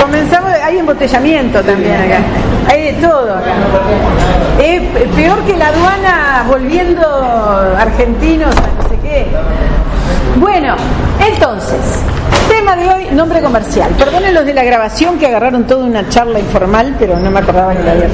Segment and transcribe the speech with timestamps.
[0.00, 2.20] comenzamos, hay embotellamiento también acá,
[2.68, 3.52] hay de todo acá.
[4.62, 4.80] Es
[5.14, 7.06] peor que la aduana volviendo
[7.78, 9.26] argentinos a no sé qué.
[10.36, 10.76] Bueno,
[11.20, 11.78] entonces,
[12.48, 13.90] tema de hoy, nombre comercial.
[13.98, 17.74] Perdonen los de la grabación que agarraron toda una charla informal, pero no me acordaba
[17.74, 18.08] que la había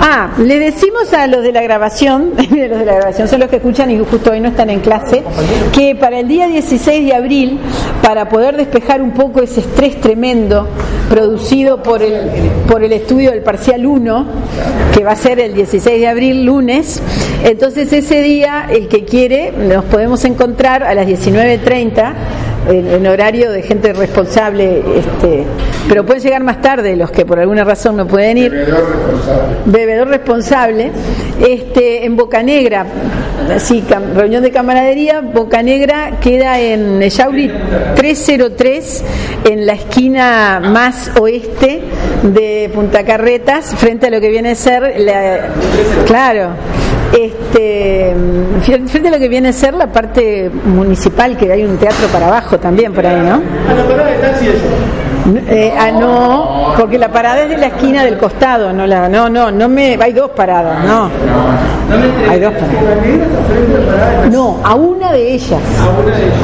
[0.00, 3.56] Ah, le decimos a los de la grabación, los de la grabación son los que
[3.56, 5.22] escuchan y justo hoy no están en clase,
[5.72, 7.58] que para el día 16 de abril,
[8.02, 10.68] para poder despejar un poco ese estrés tremendo
[11.08, 12.30] producido por el,
[12.68, 14.26] por el estudio del parcial 1,
[14.94, 17.02] que va a ser el 16 de abril, lunes,
[17.44, 22.12] entonces ese día, el que quiere, nos podemos encontrar a las 19.30
[22.68, 25.44] en, en, horario de gente responsable, este,
[25.88, 28.50] pero pueden llegar más tarde los que por alguna razón no pueden ir.
[28.50, 29.56] Bebedor responsable.
[29.66, 30.90] Bebedor responsable,
[31.48, 32.86] este, en Boca Negra,
[33.54, 37.50] así, reunión de camaradería, Boca Negra queda en Yauri
[37.96, 39.04] 303,
[39.50, 41.80] en la esquina más oeste
[42.22, 45.48] de Punta Carretas, frente a lo que viene a ser la,
[46.06, 46.50] claro,
[47.12, 48.14] este,
[48.86, 52.28] frente a lo que viene a ser la parte municipal, que hay un teatro para
[52.28, 53.40] abajo también por ahí, ¿no?
[53.68, 54.46] A la parada de taxi
[55.48, 59.28] Eh, ah, no, porque la parada es de la esquina del costado, no la, no,
[59.28, 61.10] no, no me, hay dos paradas, no,
[62.28, 64.30] hay dos paradas.
[64.30, 65.60] No, a una de ellas.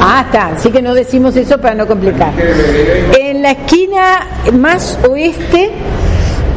[0.01, 2.31] Ah, está, así que no decimos eso para no complicar.
[3.17, 5.71] En la esquina más oeste,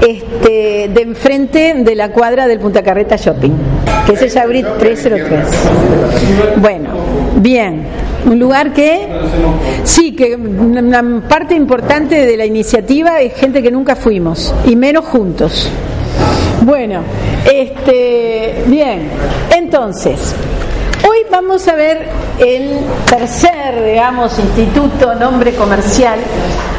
[0.00, 3.52] este, de enfrente de la cuadra del Punta Carreta Shopping,
[4.06, 5.46] que es el Yauri 303.
[6.56, 6.90] Bueno,
[7.36, 7.84] bien.
[8.26, 9.08] Un lugar que,
[9.84, 15.06] sí, que una parte importante de la iniciativa es gente que nunca fuimos, y menos
[15.06, 15.70] juntos.
[16.62, 17.00] Bueno,
[17.50, 19.08] este, bien,
[19.56, 20.34] entonces,
[21.08, 22.08] hoy vamos a ver
[22.38, 26.18] el tercer, digamos, instituto, nombre comercial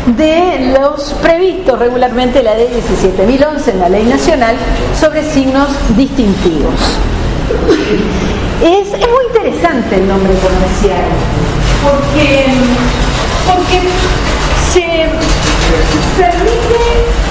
[0.07, 4.55] de los previstos regularmente en la ley 17.011, en la ley nacional,
[4.99, 6.73] sobre signos distintivos.
[8.61, 11.05] Es, es muy interesante el nombre comercial,
[11.83, 12.45] porque,
[13.47, 13.81] porque
[14.71, 15.09] se
[16.17, 16.81] permite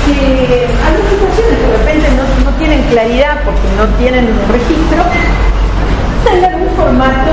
[0.06, 5.04] que algunas situaciones de repente no, no tienen claridad porque no tienen un registro,
[6.25, 7.32] tengan un formato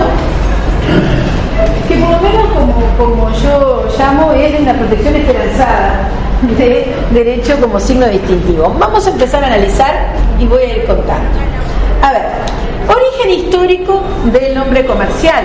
[1.88, 6.10] que por lo menos como, como yo llamo es una protección esperanzada
[6.58, 8.76] de derecho como signo distintivo.
[8.78, 11.30] Vamos a empezar a analizar y voy a ir contando.
[12.02, 12.22] A ver,
[12.88, 15.44] origen histórico del nombre comercial.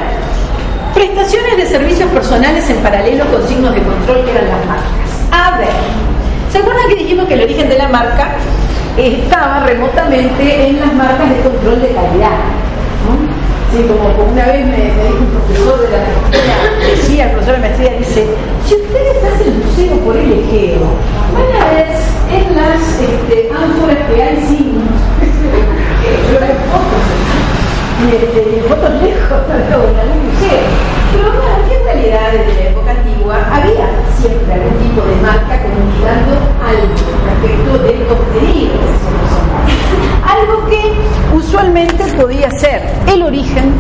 [0.94, 4.92] Prestaciones de servicios personales en paralelo con signos de control que eran las marcas.
[5.32, 5.68] A ver,
[6.50, 8.32] ¿se acuerdan que dijimos que el origen de la marca
[8.98, 12.38] estaba remotamente en las marcas de control de calidad?
[13.08, 13.31] ¿no?
[13.72, 17.60] Sí, como, una vez me, dijo un profesor de la maestría, decía, el profesor de
[17.60, 18.26] maestría, dice,
[18.66, 20.92] si ustedes hacen buceo por el Egeo,
[21.32, 21.86] van a ver
[22.32, 24.84] en las este, ánforas que hay signos.
[26.32, 26.38] Yo
[28.00, 30.62] y este, fotos lejos, en algún museo.
[31.12, 33.86] Pero bueno, aquí en realidad desde la época antigua había
[34.18, 36.32] siempre algún tipo de marca comunicando
[36.62, 36.94] algo
[37.26, 39.72] respecto del contenido de personaje.
[40.32, 43.72] Algo que usualmente podía ser el origen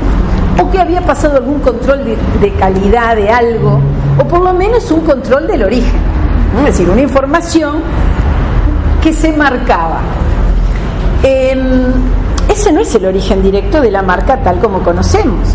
[0.60, 3.80] o que había pasado algún control de, de calidad de algo
[4.18, 6.00] o por lo menos un control del origen.
[6.58, 7.82] Es decir, una información
[9.02, 10.00] que se marcaba.
[11.22, 11.92] Em,
[12.48, 15.48] ese no es el origen directo de la marca tal como conocemos.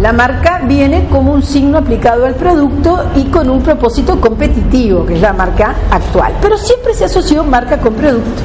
[0.00, 5.14] La marca viene como un signo aplicado al producto y con un propósito competitivo, que
[5.14, 6.32] es la marca actual.
[6.42, 8.42] Pero siempre se asoció marca con producto.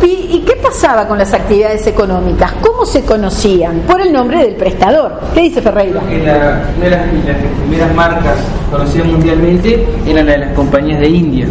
[0.00, 2.52] ¿Y, qué pasaba con las actividades económicas?
[2.60, 3.80] ¿Cómo se conocían?
[3.80, 5.18] Por el nombre del prestador.
[5.34, 6.00] ¿Qué dice Ferreira?
[6.08, 6.36] Que la-
[6.80, 6.90] las,
[7.26, 8.34] las primeras marcas
[8.70, 11.46] conocidas mundialmente eran la de las compañías de India.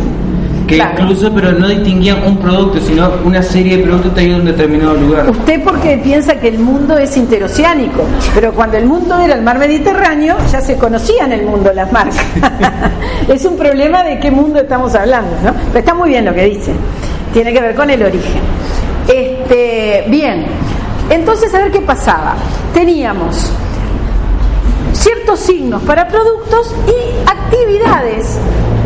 [0.67, 1.01] Que Claro.
[1.01, 4.93] incluso, pero no distinguían un producto, sino una serie de productos traídos de un determinado
[4.95, 5.29] lugar.
[5.29, 8.03] Usted porque piensa que el mundo es interoceánico,
[8.35, 12.17] pero cuando el mundo era el mar Mediterráneo ya se conocían el mundo las marcas.
[13.29, 15.53] es un problema de qué mundo estamos hablando, ¿no?
[15.67, 16.73] Pero está muy bien lo que dice.
[17.33, 18.41] Tiene que ver con el origen.
[19.07, 20.45] Este, bien.
[21.09, 22.35] Entonces, a ver qué pasaba.
[22.73, 23.51] Teníamos
[24.93, 28.37] ciertos signos para productos y actividades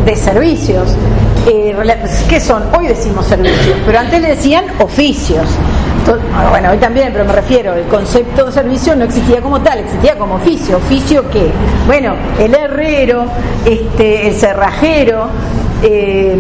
[0.06, 0.96] de servicios.
[1.48, 1.76] Eh,
[2.30, 2.64] ¿Qué son?
[2.78, 5.46] Hoy decimos servicios, pero antes le decían oficios.
[6.50, 10.18] Bueno, hoy también, pero me refiero, el concepto de servicio no existía como tal, existía
[10.18, 10.78] como oficio.
[10.78, 11.52] ¿Oficio qué?
[11.86, 13.26] Bueno, el herrero,
[13.66, 15.28] este, el cerrajero,
[15.84, 16.36] eh,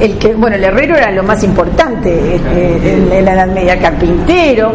[0.00, 3.80] el, que, bueno, el herrero era lo más importante este, en, la Edad Media, el
[3.80, 4.72] carpintero.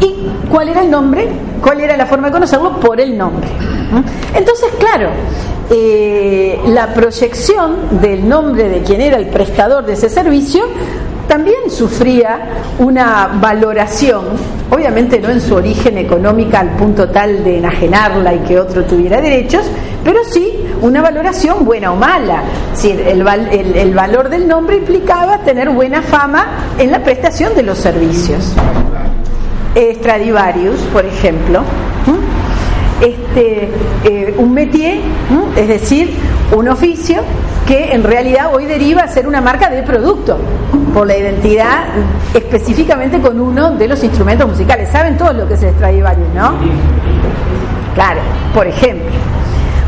[0.00, 1.28] ¿Y cuál era el nombre?
[1.62, 2.80] ¿Cuál era la forma de conocerlo?
[2.80, 3.48] Por el nombre.
[4.34, 5.10] Entonces, claro,
[5.72, 10.64] eh, la proyección del nombre de quien era el prestador de ese servicio
[11.28, 12.40] también sufría
[12.80, 14.24] una valoración,
[14.68, 19.20] obviamente no en su origen económica al punto tal de enajenarla y que otro tuviera
[19.20, 19.64] derechos,
[20.02, 22.42] pero sí una valoración buena o mala.
[22.82, 26.48] el, el, valor del nombre implicaba tener buena fama
[26.80, 28.52] en la prestación de los servicios.
[29.76, 31.62] Stradivarius, por ejemplo,
[33.00, 33.68] este,
[34.04, 34.98] eh, un métier,
[35.56, 36.14] es decir,
[36.56, 37.22] un oficio
[37.66, 40.38] que en realidad hoy deriva a ser una marca de producto,
[40.92, 41.84] por la identidad
[42.34, 44.90] específicamente con uno de los instrumentos musicales.
[44.90, 46.54] ¿Saben todos lo que es el Stradivarius, no?
[47.94, 48.20] Claro,
[48.54, 49.10] por ejemplo.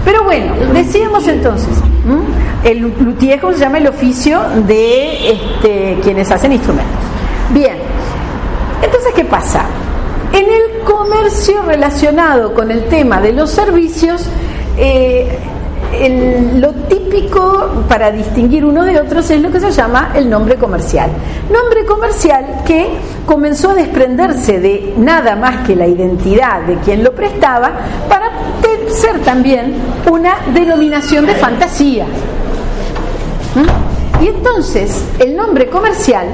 [0.05, 1.79] Pero bueno, decíamos entonces,
[2.65, 6.93] el luthier, ¿cómo se llama el oficio de este, quienes hacen instrumentos?
[7.51, 7.77] Bien,
[8.83, 9.65] entonces, ¿qué pasa?
[10.33, 14.27] En el comercio relacionado con el tema de los servicios,
[14.77, 15.39] eh,
[16.57, 21.11] lo típico para distinguir uno de otros es lo que se llama el nombre comercial.
[21.51, 22.89] Nombre comercial que
[23.27, 27.73] comenzó a desprenderse de nada más que la identidad de quien lo prestaba
[28.09, 28.31] para
[28.93, 29.75] ser también
[30.11, 32.05] una denominación de fantasía.
[33.55, 34.25] ¿Mm?
[34.25, 36.27] Y entonces el nombre comercial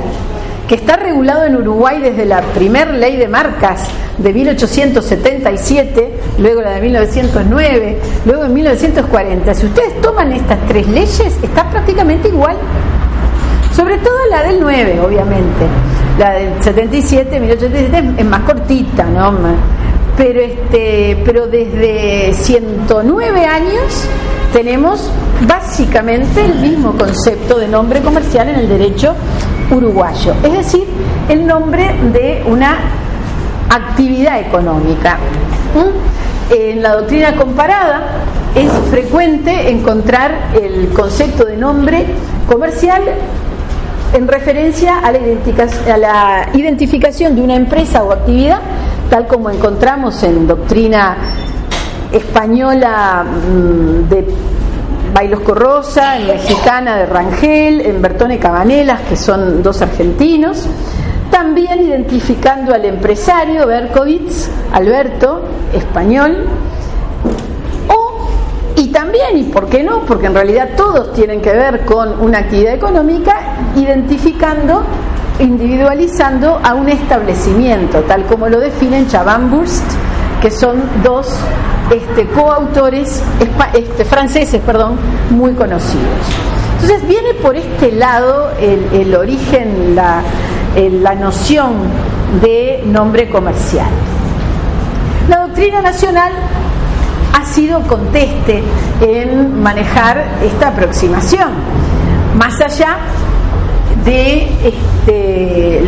[0.67, 6.73] que está regulado en Uruguay desde la primer ley de marcas de 1877, luego la
[6.73, 9.55] de 1909, luego en 1940.
[9.55, 12.57] Si ustedes toman estas tres leyes, está prácticamente igual.
[13.75, 15.67] Sobre todo la del 9, obviamente.
[16.19, 19.39] La del 77, 1877 es más cortita, ¿no?
[20.17, 24.09] Pero, este, pero desde 109 años
[24.53, 25.11] tenemos
[25.47, 29.15] básicamente el mismo concepto de nombre comercial en el derecho
[29.71, 30.85] uruguayo, es decir,
[31.29, 32.79] el nombre de una
[33.69, 35.19] actividad económica.
[35.75, 36.53] ¿Mm?
[36.55, 38.01] En la doctrina comparada
[38.55, 42.07] es frecuente encontrar el concepto de nombre
[42.47, 43.03] comercial
[44.15, 45.19] en referencia a la,
[45.93, 48.61] a la identificación de una empresa o actividad,
[49.11, 51.17] tal como encontramos en doctrina
[52.11, 54.27] española mm, de
[55.13, 60.67] Bailos Corrosa, en Mexicana de Rangel, en Bertone Cabanelas, que son dos argentinos.
[61.31, 65.43] También identificando al empresario Berkovitz, Alberto,
[65.73, 66.47] español.
[68.77, 72.39] Y también, y por qué no, porque en realidad todos tienen que ver con una
[72.39, 73.35] actividad económica,
[73.75, 74.85] identificando
[75.41, 79.85] individualizando a un establecimiento, tal como lo definen Chabanburst,
[80.41, 81.33] que son dos
[81.91, 83.23] este, coautores
[83.75, 84.97] este, franceses perdón,
[85.31, 86.05] muy conocidos.
[86.81, 90.23] Entonces viene por este lado el, origen, la,
[90.77, 91.73] la noción
[92.41, 93.89] de nombre comercial.
[95.29, 96.33] La doctrina nacional
[97.33, 98.63] ha sido conteste
[99.01, 101.51] en manejar esta aproximación,
[102.37, 102.99] más allá
[104.05, 105.83] de este,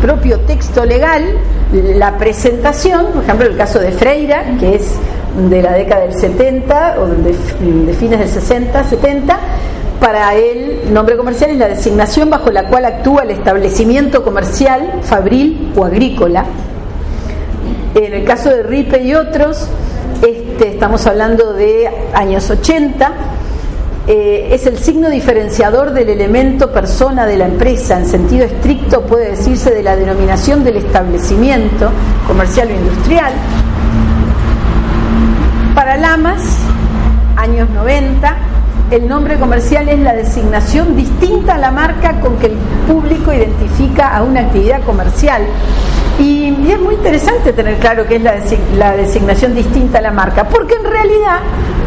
[0.00, 1.22] propio texto legal,
[1.72, 4.94] la presentación, por ejemplo, el caso de Freira, que es
[5.48, 7.32] de la década del 70 o de,
[7.94, 9.38] fines del 60, 70,
[10.02, 15.72] para él, nombre comercial es la designación bajo la cual actúa el establecimiento comercial, fabril
[15.76, 16.44] o agrícola.
[17.94, 19.68] En el caso de Ripe y otros,
[20.20, 23.12] este, estamos hablando de años 80,
[24.08, 27.96] eh, es el signo diferenciador del elemento persona de la empresa.
[27.96, 31.90] En sentido estricto puede decirse de la denominación del establecimiento
[32.26, 33.32] comercial o industrial.
[35.76, 36.42] Para Lamas,
[37.36, 38.51] años 90,
[38.92, 42.56] el nombre comercial es la designación distinta a la marca con que el
[42.86, 45.42] público identifica a una actividad comercial.
[46.18, 48.34] Y, es muy interesante tener claro que es la,
[48.76, 51.40] la designación distinta a la marca, porque en realidad,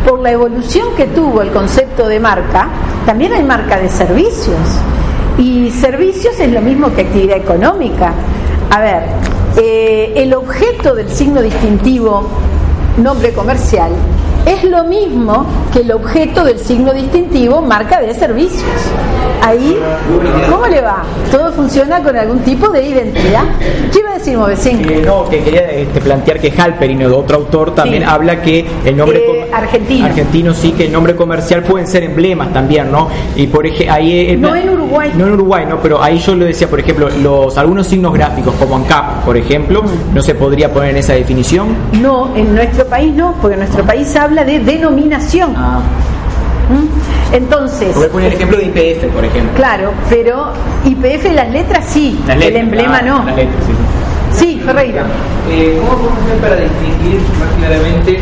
[0.03, 2.69] por la evolución que tuvo el concepto de marca,
[3.05, 4.57] también hay marca de servicios.
[5.37, 8.13] Y servicios es lo mismo que actividad económica.
[8.71, 9.03] A ver,
[9.57, 12.27] eh, el objeto del signo distintivo
[12.97, 13.91] nombre comercial
[14.45, 18.63] es lo mismo que el objeto del signo distintivo marca de servicios.
[19.41, 19.77] Ahí,
[20.49, 21.03] ¿cómo le va?
[21.31, 23.43] Todo funciona con algún tipo de identidad.
[23.91, 24.79] ¿Qué iba a decir, Movecín?
[24.89, 28.09] Eh, no, que quería este, plantear que Halperin, otro autor, también Sí.
[28.09, 30.05] habla que el nombre Eh, argentino.
[30.05, 33.07] argentino sí, que el nombre comercial pueden ser emblemas también, ¿no?
[33.35, 35.11] Y por ejemplo, ahí No en Uruguay.
[35.15, 38.53] No en Uruguay, no, pero ahí yo lo decía, por ejemplo, los algunos signos gráficos
[38.55, 40.15] como ANCAP, por ejemplo, Mm.
[40.15, 41.67] no se podría poner en esa definición.
[42.01, 45.53] No, en nuestro país no, porque nuestro país habla de denominación.
[45.55, 45.79] Ah,
[46.69, 47.35] ¿Mm?
[47.35, 49.51] Entonces, voy a poner el ejemplo de IPF, por ejemplo.
[49.55, 50.47] claro, pero
[50.85, 53.17] IPF las letras sí, Las el letras, emblema ah, no.
[53.25, 53.73] Las letras, sí.
[54.37, 55.05] Sí, Ferreira.
[55.49, 58.19] Eh, ¿Cómo podemos hacer para distinguir más claramente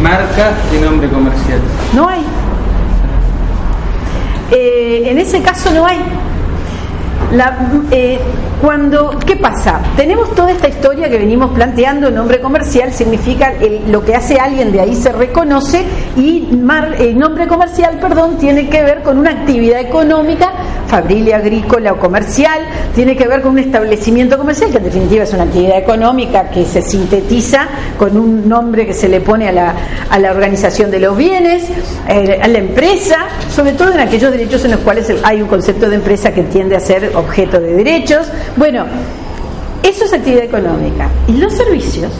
[0.00, 1.60] marca de nombre comercial?
[1.94, 2.24] No hay.
[4.50, 5.98] Eh, en ese caso no hay.
[7.32, 7.56] La-
[7.90, 8.18] eh,
[8.60, 9.80] cuando, ¿Qué pasa?
[9.96, 14.72] Tenemos toda esta historia que venimos planteando, nombre comercial significa el- lo que hace alguien,
[14.72, 15.84] de ahí se reconoce,
[16.16, 20.50] y mar- el nombre comercial, perdón, tiene que ver con una actividad económica,
[20.88, 22.58] fabril, agrícola o comercial,
[22.96, 26.64] tiene que ver con un establecimiento comercial, que en definitiva es una actividad económica que
[26.64, 29.74] se sintetiza con un nombre que se le pone a la,
[30.10, 31.64] a la organización de los bienes,
[32.08, 33.18] eh, a la empresa,
[33.54, 36.74] sobre todo en aquellos derechos en los cuales hay un concepto de empresa que tiende
[36.74, 38.28] a ser objeto de derechos.
[38.56, 38.84] Bueno,
[39.82, 41.08] eso es actividad económica.
[41.26, 42.12] Y los servicios,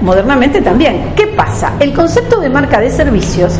[0.00, 1.12] modernamente también.
[1.16, 1.74] ¿Qué pasa?
[1.80, 3.58] El concepto de marca de servicios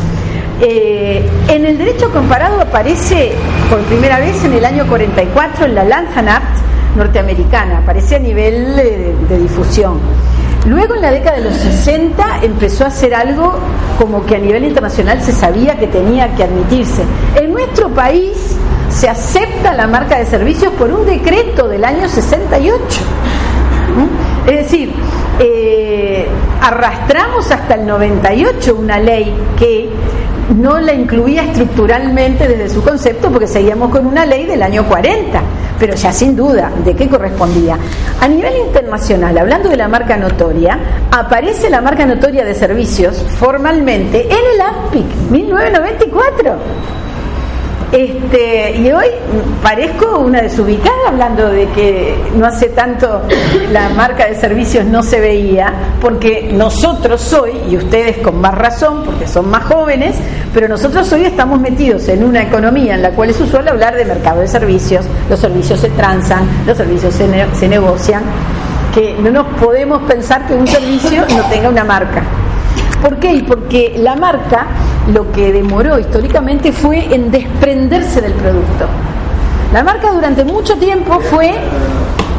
[0.61, 3.33] eh, en el derecho comparado aparece
[3.69, 6.57] por primera vez en el año 44 en la Lanham Act
[6.95, 9.99] norteamericana, aparece a nivel eh, de difusión.
[10.65, 13.53] Luego en la década de los 60 empezó a hacer algo
[13.99, 17.03] como que a nivel internacional se sabía que tenía que admitirse.
[17.35, 18.54] En nuestro país
[18.95, 22.81] se acepta la marca de servicios por un decreto del año 68.
[23.95, 24.49] ¿Mm?
[24.49, 24.93] Es decir,
[25.39, 26.25] eh,
[26.61, 29.89] arrastramos hasta el 98 una ley que
[30.57, 35.41] no la incluía estructuralmente desde su concepto porque seguíamos con una ley del año 40,
[35.77, 37.77] pero ya sin duda de qué correspondía.
[38.21, 40.79] A nivel internacional, hablando de la marca notoria,
[41.11, 46.55] aparece la marca notoria de servicios formalmente en el AFPIC 1994.
[47.95, 49.05] Este, y hoy
[49.63, 53.21] parezco una desubicada hablando de que no hace tanto
[53.71, 59.03] la marca de servicios no se veía, porque nosotros hoy, y ustedes con más razón,
[59.05, 60.17] porque son más jóvenes,
[60.53, 64.03] pero nosotros hoy estamos metidos en una economía en la cual es usual hablar de
[64.03, 68.23] mercado de servicios, los servicios se transan, los servicios se, se negocian,
[68.93, 72.23] que no nos podemos pensar que un servicio no tenga una marca.
[73.01, 73.41] ¿Por qué?
[73.47, 74.67] Porque la marca
[75.13, 78.85] lo que demoró históricamente fue en desprenderse del producto.
[79.73, 81.53] La marca durante mucho tiempo fue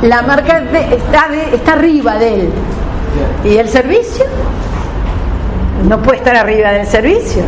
[0.02, 2.48] la marca de- está, de- está arriba de él.
[3.44, 4.24] ¿Y el servicio?
[5.88, 7.42] No puede estar arriba del servicio.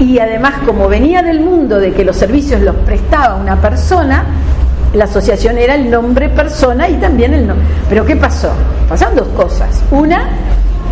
[0.00, 4.24] Y además, como venía del mundo de que los servicios los prestaba una persona,
[4.92, 7.64] la asociación era el nombre persona y también el nombre.
[7.88, 8.50] Pero ¿qué pasó?
[8.88, 9.82] Pasaron dos cosas.
[9.90, 10.28] Una,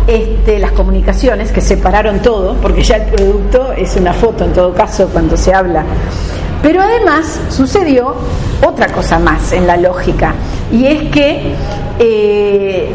[0.07, 4.73] este, las comunicaciones que separaron todo, porque ya el producto es una foto en todo
[4.73, 5.83] caso cuando se habla.
[6.61, 8.15] Pero además sucedió
[8.65, 10.33] otra cosa más en la lógica,
[10.71, 11.53] y es que
[11.99, 12.89] eh,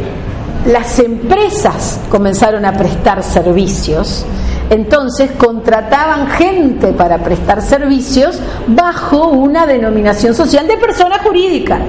[0.67, 4.27] las empresas comenzaron a prestar servicios,
[4.71, 11.81] entonces contrataban gente para prestar servicios bajo una denominación social de persona jurídica.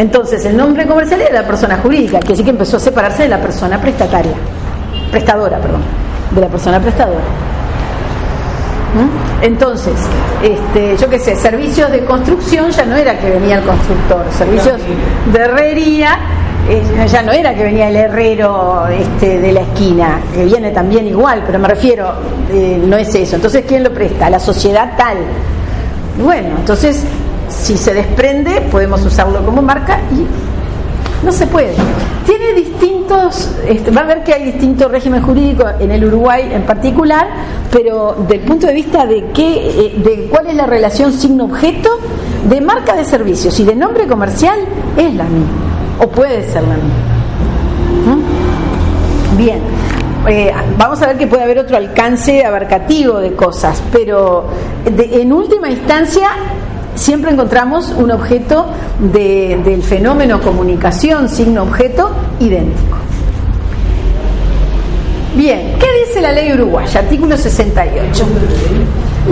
[0.00, 3.28] Entonces, el nombre comercial era la persona jurídica, que sí que empezó a separarse de
[3.28, 4.32] la persona prestataria,
[5.10, 5.82] prestadora, perdón,
[6.30, 7.20] de la persona prestadora.
[8.94, 9.44] ¿Mm?
[9.44, 9.92] Entonces,
[10.42, 14.80] este, yo qué sé, servicios de construcción ya no era que venía el constructor, servicios
[15.30, 16.18] de herrería
[16.66, 21.06] eh, ya no era que venía el herrero este, de la esquina, que viene también
[21.08, 22.10] igual, pero me refiero,
[22.50, 23.36] eh, no es eso.
[23.36, 24.30] Entonces, ¿quién lo presta?
[24.30, 25.18] La sociedad tal.
[26.22, 27.04] Bueno, entonces,
[27.50, 30.26] si se desprende, podemos usarlo como marca y
[31.24, 31.74] no se puede.
[32.24, 36.62] Tiene distintos, este, va a ver que hay distintos regímenes jurídicos en el Uruguay en
[36.62, 37.28] particular,
[37.70, 41.90] pero del punto de vista de qué, eh, de cuál es la relación signo-objeto,
[42.48, 44.58] de marca de servicios y de nombre comercial
[44.96, 45.48] es la misma,
[45.98, 47.10] o puede ser la misma.
[48.06, 49.36] ¿Mm?
[49.36, 49.60] Bien.
[50.28, 54.44] Eh, vamos a ver que puede haber otro alcance abarcativo de cosas, pero
[54.84, 56.28] en última instancia
[57.00, 58.66] siempre encontramos un objeto
[59.12, 62.98] de- del fenómeno comunicación, signo-objeto, idéntico.
[65.34, 67.00] Bien, ¿qué dice la ley uruguaya?
[67.00, 68.24] Artículo 68.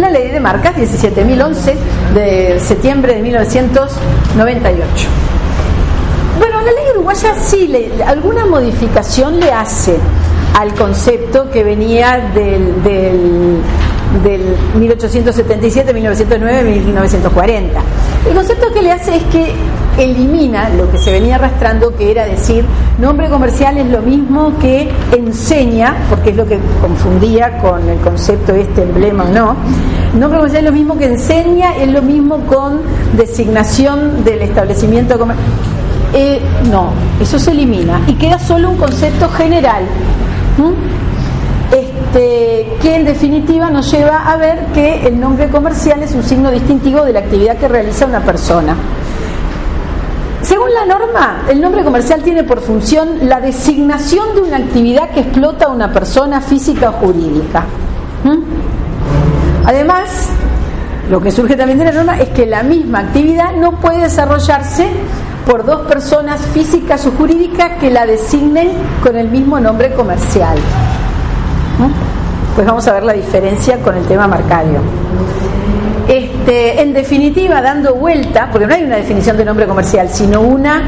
[0.00, 1.75] La ley de marcas 17.011
[2.14, 5.08] de septiembre de 1998.
[6.38, 9.96] Bueno, la ley uruguaya sí, alguna modificación le hace
[10.58, 12.82] al concepto que venía del,
[14.22, 14.42] del
[14.78, 17.80] 1877, 1909, 1940.
[18.28, 19.52] El concepto que le hace es que
[19.98, 22.64] elimina lo que se venía arrastrando, que era decir,
[22.98, 28.54] nombre comercial es lo mismo que enseña, porque es lo que confundía con el concepto
[28.54, 29.56] este emblema o no.
[30.14, 32.80] Nombre comercial es lo mismo que enseña, es lo mismo con
[33.16, 35.46] designación del establecimiento comercial.
[36.14, 39.82] Eh, no, eso se elimina y queda solo un concepto general.
[42.08, 46.50] Este, que en definitiva nos lleva a ver que el nombre comercial es un signo
[46.50, 48.74] distintivo de la actividad que realiza una persona.
[50.40, 55.20] Según la norma, el nombre comercial tiene por función la designación de una actividad que
[55.20, 57.64] explota a una persona física o jurídica.
[59.66, 60.28] Además,
[61.10, 64.88] lo que surge también de la norma es que la misma actividad no puede desarrollarse
[65.44, 68.70] por dos personas físicas o jurídicas que la designen
[69.02, 70.56] con el mismo nombre comercial.
[72.58, 74.80] Pues vamos a ver la diferencia con el tema marcario.
[76.08, 80.82] Este, en definitiva, dando vuelta, porque no hay una definición de nombre comercial, sino una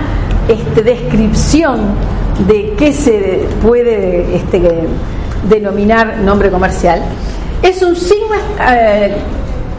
[0.48, 1.78] este, descripción
[2.48, 4.60] de qué se puede este,
[5.48, 7.02] denominar nombre comercial,
[7.62, 8.34] es un signo
[8.68, 9.14] eh,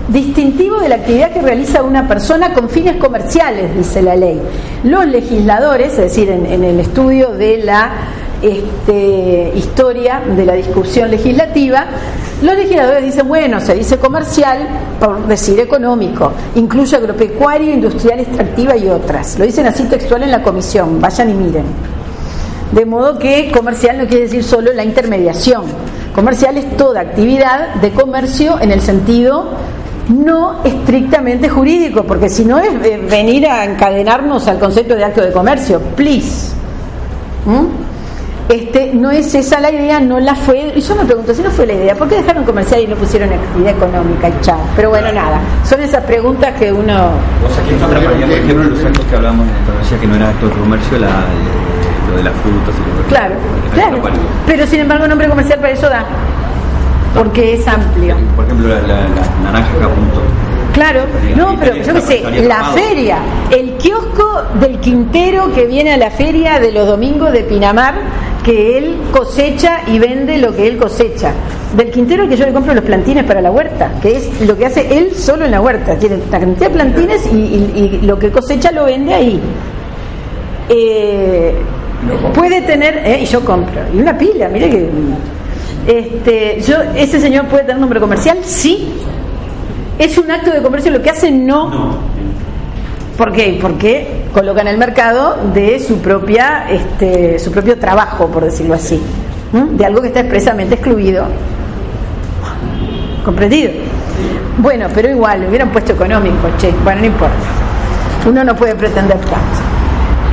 [0.08, 4.42] distintivo de la actividad que realiza una persona con fines comerciales, dice la ley.
[4.86, 7.92] Los legisladores, es decir, en el estudio de la
[8.42, 11.86] este, historia de la discusión legislativa,
[12.42, 14.68] los legisladores dicen, bueno, se dice comercial
[15.00, 19.38] por decir económico, incluye agropecuario, industrial, extractiva y otras.
[19.38, 21.66] Lo dicen así textual en la comisión, vayan y miren.
[22.72, 25.64] De modo que comercial no quiere decir solo la intermediación.
[26.16, 29.52] Comercial es toda actividad de comercio en el sentido
[30.10, 35.22] no estrictamente jurídico, porque si no es eh, venir a encadenarnos al concepto de acto
[35.22, 36.54] de comercio, please.
[37.46, 37.81] ¿Mm?
[38.52, 40.74] Este, no es esa la idea, no la fue.
[40.76, 42.98] Y yo me pregunto, si no fue la idea, ¿por qué dejaron comercial y no
[42.98, 44.60] pusieron actividad económica y chao?
[44.76, 47.12] Pero bueno, nada, son esas preguntas que uno.
[47.46, 50.16] O sea, que en otra por ejemplo, los actos que hablamos en la que no
[50.16, 51.08] era acto de comercio, la,
[52.10, 53.36] lo de las frutas y lo Claro,
[53.74, 53.98] claro.
[54.46, 56.06] Pero sin embargo, nombre comercial para eso da.
[57.14, 58.18] Porque es amplio.
[58.36, 60.22] Por ejemplo, la, la, la naranja que apuntó
[60.74, 61.02] Claro,
[61.36, 63.18] no, pero yo qué sé, la feria,
[63.50, 67.96] el kiosco del Quintero que viene a la feria de los domingos de Pinamar,
[68.44, 71.34] que él cosecha y vende lo que él cosecha.
[71.76, 74.66] Del Quintero que yo le compro los plantines para la huerta, que es lo que
[74.66, 75.96] hace él solo en la huerta.
[75.98, 79.40] Tiene una cantidad de plantines y, lo que cosecha lo vende ahí.
[80.70, 81.56] Eh,
[82.34, 84.90] puede tener, eh, y yo compro, y una pila, mire que...
[85.88, 88.38] Este, yo, ¿Ese señor puede tener nombre comercial?
[88.44, 88.88] Sí,
[90.02, 91.30] ¿Es un acto de comercio lo que hace?
[91.30, 92.00] No.
[93.18, 93.58] ¿Por qué?
[93.62, 99.02] Porque coloca en el mercado de su propia, este, su propio trabajo, por decirlo así,
[99.52, 101.26] de algo que está expresamente excluido.
[103.26, 103.72] ¿Comprendido?
[104.58, 107.36] Bueno, pero igual, hubieran puesto económico, che, bueno, no importa.
[108.28, 109.72] Uno no puede pretender tanto.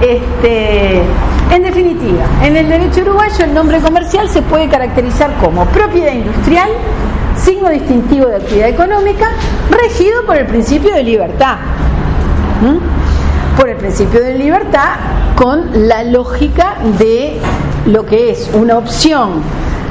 [0.01, 1.03] Este,
[1.51, 6.69] en definitiva, en el derecho uruguayo el nombre comercial se puede caracterizar como propiedad industrial,
[7.37, 9.31] signo distintivo de actividad económica,
[9.71, 11.57] regido por el principio de libertad.
[13.57, 14.95] Por el principio de libertad
[15.37, 17.39] con la lógica de
[17.87, 19.43] lo que es una opción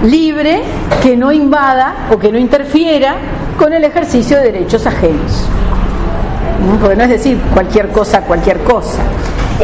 [0.03, 0.61] libre
[1.01, 3.15] que no invada o que no interfiera
[3.57, 5.45] con el ejercicio de derechos ajenos.
[6.81, 8.99] Porque no es decir cualquier cosa, cualquier cosa.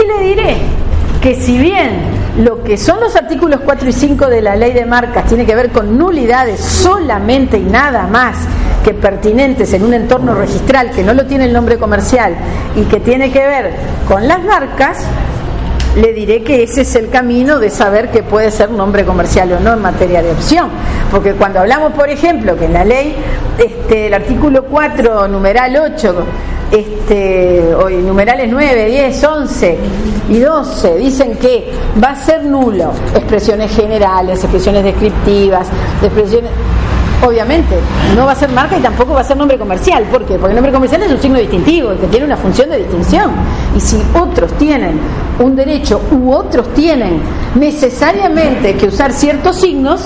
[0.02, 0.58] Y le diré
[1.22, 4.86] que si bien lo que son los artículos 4 y 5 de la ley de
[4.86, 8.38] marcas tiene que ver con nulidades solamente y nada más
[8.84, 12.36] que pertinentes en un entorno registral que no lo tiene el nombre comercial
[12.76, 13.72] y que tiene que ver
[14.08, 15.06] con las marcas,
[15.96, 19.60] le diré que ese es el camino de saber que puede ser nombre comercial o
[19.60, 20.70] no en materia de opción.
[21.12, 23.16] Porque cuando hablamos, por ejemplo, que en la ley,
[23.58, 26.16] este, el artículo 4, numeral 8,
[26.72, 29.78] este, hoy, numerales 9, 10, 11
[30.30, 31.72] y 12 dicen que
[32.04, 35.68] va a ser nulo expresiones generales, expresiones descriptivas,
[36.02, 36.50] expresiones
[37.26, 37.78] obviamente
[38.16, 40.04] no va a ser marca y tampoco va a ser nombre comercial.
[40.06, 40.36] ¿Por qué?
[40.36, 43.32] Porque el nombre comercial es un signo distintivo, que tiene una función de distinción.
[43.76, 45.00] Y si otros tienen
[45.40, 47.22] un derecho u otros tienen
[47.56, 50.06] necesariamente que usar ciertos signos,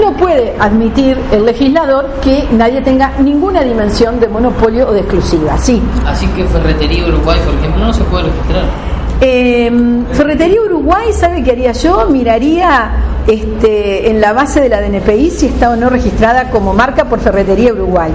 [0.00, 5.56] no puede admitir el legislador que nadie tenga ninguna dimensión de monopolio o de exclusiva.
[5.58, 5.80] Sí.
[6.06, 8.85] Así que Ferretería Uruguay, por ejemplo, no se puede registrar.
[9.20, 9.70] Eh,
[10.12, 12.06] Ferretería Uruguay, ¿sabe qué haría yo?
[12.10, 12.90] Miraría
[13.26, 17.20] este, en la base de la DNPI si está o no registrada como marca por
[17.20, 18.10] Ferretería Uruguay.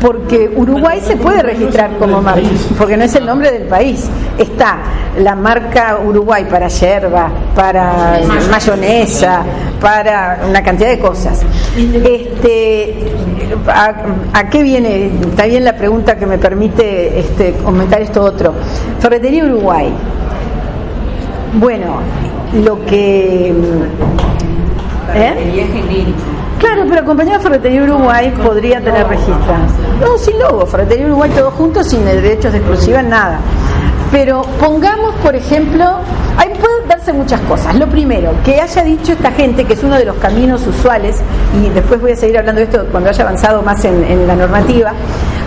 [0.00, 4.08] Porque Uruguay se puede registrar como marca, porque no es el nombre del país.
[4.38, 4.78] Está
[5.18, 9.42] la marca Uruguay para yerba, para mayonesa,
[9.80, 11.42] para una cantidad de cosas.
[11.76, 13.12] Este,
[13.68, 13.94] ¿a,
[14.32, 15.10] a qué viene?
[15.28, 18.54] Está bien la pregunta que me permite este, comentar esto otro.
[19.00, 19.92] Ferretería Uruguay.
[21.54, 22.00] Bueno,
[22.64, 23.52] lo que...
[25.14, 25.34] ¿eh?
[26.60, 29.54] Claro, pero acompañado de Ferretería Uruguay podría tener registro.
[29.98, 33.40] No, sin logo, Ferretería Uruguay todo junto, sin derechos de exclusiva, nada.
[34.12, 35.84] Pero pongamos, por ejemplo,
[36.36, 37.74] ahí pueden darse muchas cosas.
[37.76, 41.16] Lo primero, que haya dicho esta gente, que es uno de los caminos usuales,
[41.64, 44.92] y después voy a seguir hablando de esto cuando haya avanzado más en la normativa,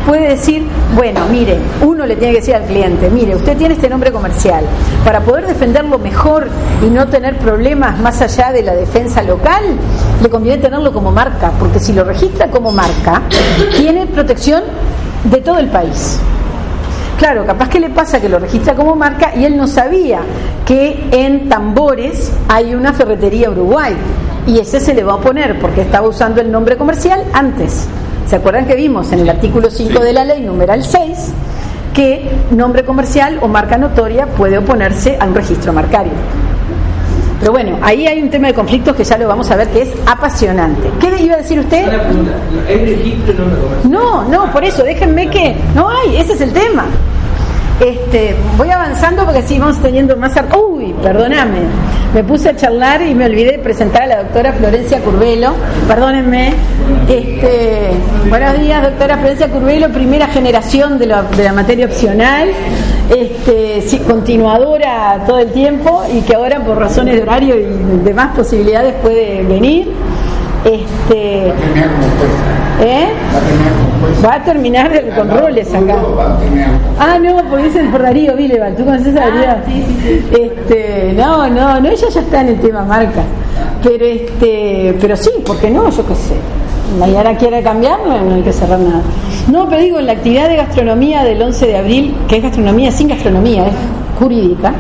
[0.06, 3.90] puede decir, bueno, mire, uno le tiene que decir al cliente, mire, usted tiene este
[3.90, 4.64] nombre comercial,
[5.04, 6.48] para poder defenderlo mejor
[6.82, 9.64] y no tener problemas más allá de la defensa local,
[10.22, 13.22] le conviene tenerlo como marca, porque si lo registra como marca,
[13.78, 14.64] tiene protección
[15.24, 16.20] de todo el país.
[17.18, 20.20] Claro, capaz que le pasa que lo registra como marca y él no sabía
[20.66, 23.96] que en Tambores hay una ferretería Uruguay
[24.46, 27.88] y ese se le va a poner porque estaba usando el nombre comercial antes.
[28.28, 31.34] ¿Se acuerdan que vimos en el artículo 5 de la ley, numeral 6,
[31.94, 36.14] que nombre comercial o marca notoria puede oponerse a un registro marcario?
[37.40, 39.82] Pero bueno, ahí hay un tema de conflictos que ya lo vamos a ver que
[39.82, 40.90] es apasionante.
[41.02, 41.86] ¿Qué le iba a decir usted?
[43.90, 45.54] No, no, por eso, déjenme que.
[45.76, 46.86] No hay, ese es el tema.
[47.80, 50.34] Este, voy avanzando porque así vamos teniendo más.
[50.56, 51.60] Uy, perdóname.
[52.14, 55.54] Me puse a charlar y me olvidé de presentar a la doctora Florencia Curvelo.
[55.88, 56.54] Perdónenme.
[57.10, 57.90] Este,
[58.30, 62.50] buenos días, doctora Florencia Curvelo, primera generación de la, de la materia opcional.
[63.10, 67.66] Este, continuadora todo el tiempo y que ahora por razones de horario y
[68.04, 69.92] demás posibilidades puede venir.
[70.64, 71.52] Este,
[72.84, 73.08] ¿eh?
[74.24, 75.96] Va a terminar con roles acá.
[77.00, 78.76] Ah, no, porque es el por Darío Vileval.
[78.76, 79.56] ¿Tú conoces a Darío?
[80.32, 83.24] Este, no, no, no, ella ya está en el tema marca.
[83.82, 85.90] Pero este, pero sí, ¿por qué no?
[85.90, 86.36] Yo qué sé.
[87.00, 89.02] Mañana quiere cambiar, no, no hay que cerrar nada.
[89.52, 92.92] No, pero digo, en la actividad de gastronomía del 11 de abril, que es gastronomía
[92.92, 93.74] sin gastronomía, es
[94.20, 94.74] jurídica,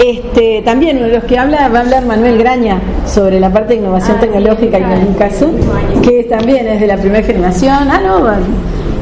[0.00, 3.74] este, también uno de los que habla va a hablar Manuel Graña sobre la parte
[3.74, 5.50] de innovación tecnológica y en un caso,
[6.10, 7.88] que también es de la primera generación.
[7.88, 8.26] Ah, no,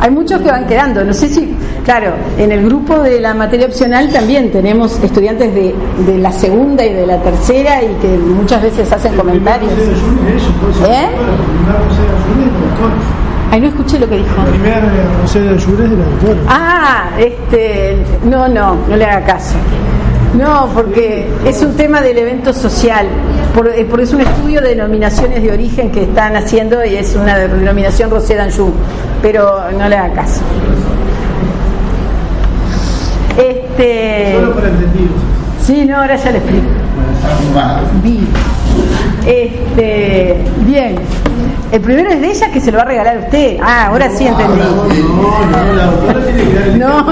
[0.01, 1.05] hay muchos que van quedando.
[1.05, 5.75] No sé si, claro, en el grupo de la materia opcional también tenemos estudiantes de,
[6.07, 9.73] de la segunda y de la tercera y que muchas veces hacen comentarios.
[10.87, 11.09] ¿Eh?
[13.51, 14.37] Ay, no escuché lo que dijo.
[14.37, 14.83] La primera
[15.23, 16.41] José de de la doctora.
[16.47, 19.55] Ah, este, no, no, no le haga caso.
[20.37, 23.07] No, porque es un tema del evento social,
[23.55, 27.37] por- eh, es un estudio de denominaciones de origen que están haciendo y es una
[27.39, 28.73] denominación Rosé d'Anjou,
[29.23, 30.41] pero no le haga caso.
[33.37, 35.13] Este, Solo para entendidos.
[35.65, 36.67] sí, no, ahora ya le explico.
[38.03, 38.21] Vi.
[39.29, 40.97] Este, bien.
[41.71, 43.59] El primero es de ella que se lo va a regalar a usted.
[43.63, 44.59] Ah, ahora sí entendí.
[44.59, 47.05] No, no, la doctora tiene que dar el No.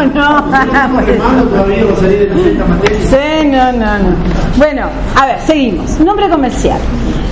[3.03, 4.17] Sí, no, no, no.
[4.57, 6.01] Bueno, a ver, seguimos.
[6.01, 6.81] Nombre comercial.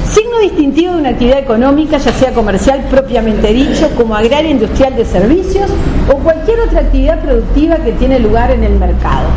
[0.04, 5.06] Signo distintivo de una actividad económica, ya sea comercial propiamente dicho, como agraria, industrial de
[5.06, 5.70] servicios
[6.12, 9.28] o cualquier otra actividad productiva que tiene lugar en el mercado.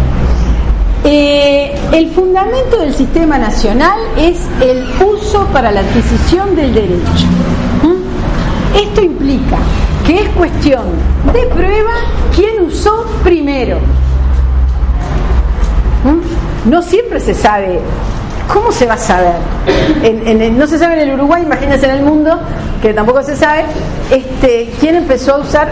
[1.04, 7.26] Eh, el fundamento del sistema nacional es el uso para la adquisición del derecho.
[7.84, 8.78] ¿Mm?
[8.78, 9.58] Esto implica
[10.06, 10.84] que es cuestión
[11.34, 11.94] de prueba
[12.36, 13.78] quién usó primero.
[16.04, 16.70] ¿Mm?
[16.70, 17.80] No siempre se sabe.
[18.54, 19.34] ¿Cómo se va a saber?
[20.54, 22.40] No se sabe en el Uruguay, imagínense en el mundo,
[22.82, 23.66] que tampoco se sabe,
[24.10, 25.68] este, quién empezó a usar,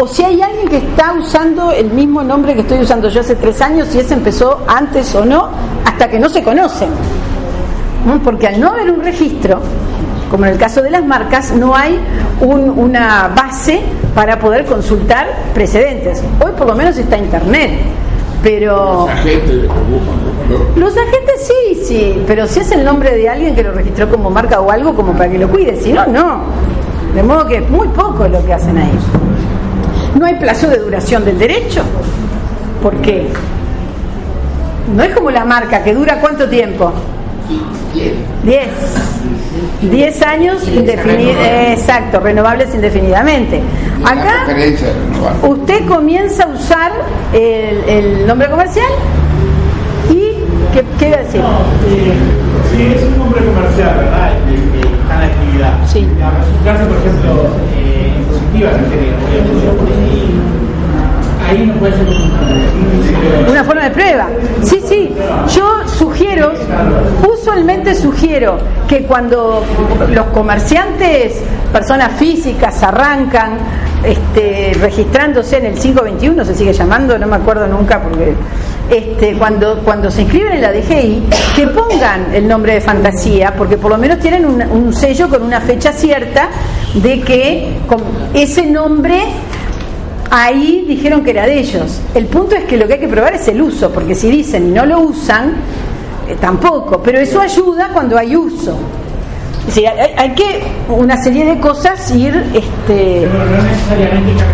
[0.00, 3.34] o si hay alguien que está usando el mismo nombre que estoy usando yo hace
[3.34, 5.48] tres años, si ese empezó antes o no,
[5.84, 6.90] hasta que no se conocen.
[8.24, 9.60] Porque al no haber un registro,
[10.30, 11.98] como en el caso de las marcas, no hay
[12.40, 13.80] un- una base
[14.14, 16.22] para poder consultar precedentes.
[16.44, 17.80] Hoy por lo menos está Internet,
[18.42, 19.08] pero...
[20.76, 24.30] Los agentes sí, sí, pero si es el nombre de alguien que lo registró como
[24.30, 26.40] marca o algo, como para que lo cuide, si no, no.
[27.14, 28.98] De modo que es muy poco lo que hacen ahí.
[30.18, 31.82] No hay plazo de duración del derecho.
[32.82, 33.28] ¿Por qué?
[34.94, 36.92] No es como la marca, que dura cuánto tiempo.
[38.44, 38.68] Diez.
[39.82, 41.36] Diez años indefinidos.
[41.70, 43.60] Exacto, renovables indefinidamente.
[44.04, 44.46] Acá
[45.42, 46.92] usted comienza a usar
[47.32, 48.86] el, el nombre comercial
[50.10, 50.34] y
[50.72, 51.40] ¿qué, qué iba a decir?
[52.70, 54.32] Si es un nombre comercial, ¿verdad?
[55.02, 55.74] Está en actividad.
[55.86, 56.06] Sí.
[56.22, 57.30] A resultarse, por ejemplo,
[57.76, 60.07] eh, positiva, que tiene
[63.48, 64.28] Una forma de prueba.
[64.62, 65.14] Sí, sí.
[65.54, 66.52] Yo sugiero,
[67.26, 69.64] usualmente sugiero que cuando
[70.12, 71.40] los comerciantes,
[71.72, 73.58] personas físicas, arrancan
[74.04, 78.34] este, registrándose en el 521, se sigue llamando, no me acuerdo nunca, porque
[78.90, 81.24] este, cuando, cuando se inscriben en la DGI,
[81.56, 85.42] que pongan el nombre de fantasía, porque por lo menos tienen un, un sello con
[85.42, 86.48] una fecha cierta
[86.94, 88.00] de que con
[88.34, 89.24] ese nombre
[90.30, 92.00] ahí dijeron que era de ellos.
[92.14, 94.68] El punto es que lo que hay que probar es el uso, porque si dicen
[94.68, 95.54] y no lo usan,
[96.28, 98.78] eh, tampoco, pero eso ayuda cuando hay uso.
[99.60, 104.44] Es decir, hay, hay que una serie de cosas ir, este, Pero no necesariamente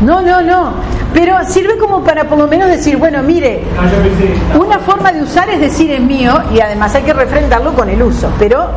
[0.00, 0.74] no, no, no,
[1.12, 4.58] pero sirve como para por lo menos decir, bueno, mire, pensé.
[4.58, 8.00] una forma de usar es decir es mío y además hay que refrendarlo con el
[8.00, 8.68] uso, pero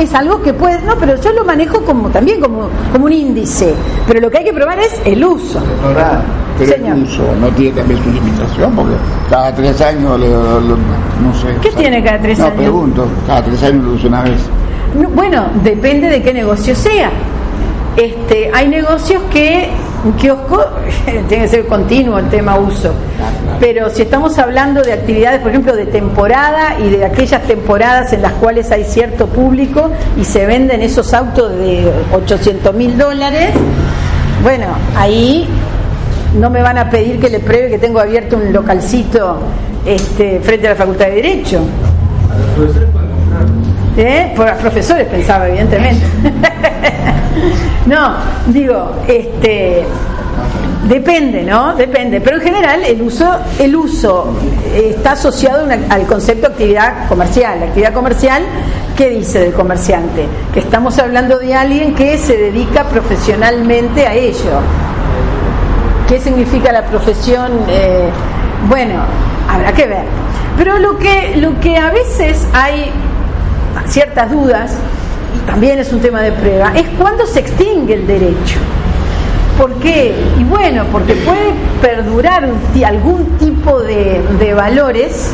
[0.00, 3.74] es algo que puede, no, pero yo lo manejo como también como, como un índice,
[4.06, 5.60] pero lo que hay que probar es el uso.
[5.60, 6.22] Doctora,
[6.58, 6.96] pero Señor.
[6.96, 8.94] el uso no tiene también su limitación, porque
[9.30, 11.56] cada tres años, lo- no sé.
[11.62, 12.56] ¿Qué tiene cada tres no, años?
[12.58, 14.40] pregunto, cada tres años lo uso una vez.
[15.00, 17.10] No, Bueno, depende de qué negocio sea.
[17.96, 19.68] Este, hay negocios que
[20.04, 20.60] un kiosco
[21.28, 22.92] tiene que ser continuo el tema uso.
[23.64, 28.20] Pero si estamos hablando de actividades, por ejemplo, de temporada y de aquellas temporadas en
[28.20, 33.52] las cuales hay cierto público y se venden esos autos de 800 mil dólares,
[34.42, 35.48] bueno, ahí
[36.38, 39.38] no me van a pedir que le pruebe que tengo abierto un localcito
[39.86, 41.60] este, frente a la Facultad de Derecho.
[43.96, 44.34] ¿Eh?
[44.36, 46.04] Por los profesores pensaba, evidentemente.
[47.86, 48.14] no,
[48.48, 49.84] digo, este
[50.88, 51.74] depende, ¿no?
[51.74, 52.20] Depende.
[52.20, 54.34] Pero en general el uso, el uso
[54.74, 57.60] eh, está asociado al concepto de actividad comercial.
[57.60, 58.42] La actividad comercial,
[58.96, 60.26] ¿qué dice del comerciante?
[60.52, 64.60] Que estamos hablando de alguien que se dedica profesionalmente a ello.
[66.08, 67.50] ¿Qué significa la profesión?
[67.68, 68.08] Eh,
[68.68, 68.94] bueno,
[69.48, 70.04] habrá que ver.
[70.56, 72.90] Pero lo que, lo que a veces hay
[73.88, 74.76] ciertas dudas,
[75.36, 78.58] y también es un tema de prueba, es cuándo se extingue el derecho.
[79.58, 80.14] ¿Por qué?
[80.38, 82.48] Y bueno, porque puede perdurar
[82.84, 85.30] algún tipo de, valores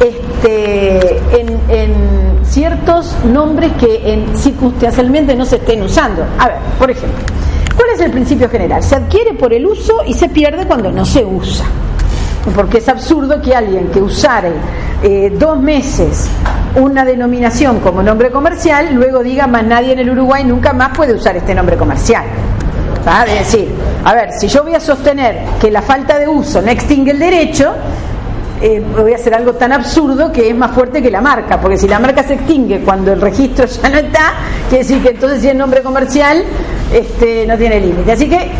[0.00, 6.24] este, en, ciertos nombres que en, circunstancialmente no se estén usando.
[6.38, 7.24] A ver, por ejemplo,
[7.76, 8.82] ¿cuál es el principio general?
[8.82, 11.66] Se adquiere por el uso y se pierde cuando no se usa.
[12.54, 14.52] Porque es absurdo que alguien que usare
[15.02, 16.28] eh, dos meses
[16.76, 21.14] una denominación como nombre comercial, luego diga más nadie en el Uruguay nunca más puede
[21.14, 22.24] usar este nombre comercial.
[23.28, 23.68] Es decir,
[24.04, 27.18] a ver, si yo voy a sostener que la falta de uso no extingue el
[27.18, 27.72] derecho,
[28.62, 31.76] eh, voy a hacer algo tan absurdo que es más fuerte que la marca, porque
[31.76, 34.32] si la marca se extingue cuando el registro ya no está,
[34.68, 36.42] quiere decir que entonces si es nombre comercial
[36.92, 38.12] este, no tiene límite.
[38.12, 38.50] Así que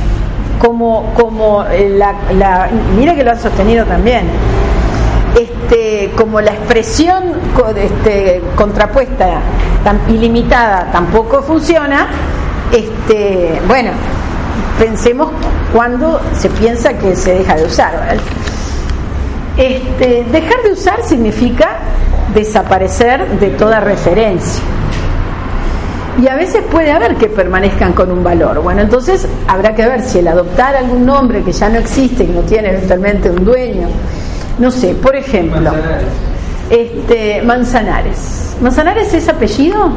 [0.60, 4.24] como, como eh, la, la- mira que lo han sostenido también,
[5.34, 7.24] este, como la expresión
[7.76, 9.40] este, contrapuesta
[9.82, 12.08] tan ilimitada tampoco funciona,
[12.72, 13.90] este, bueno,
[14.78, 15.30] pensemos
[15.72, 18.16] cuando se piensa que se deja de usar.
[19.56, 21.78] Este, dejar de usar significa
[22.34, 24.62] desaparecer de toda referencia.
[26.22, 28.62] Y a veces puede haber que permanezcan con un valor.
[28.62, 32.32] Bueno, entonces habrá que ver si el adoptar algún nombre que ya no existe, que
[32.32, 33.88] no tiene eventualmente un dueño,
[34.58, 36.06] no sé, por ejemplo, Manzanares.
[36.70, 38.56] este Manzanares.
[38.60, 39.90] ¿Manzanares es apellido?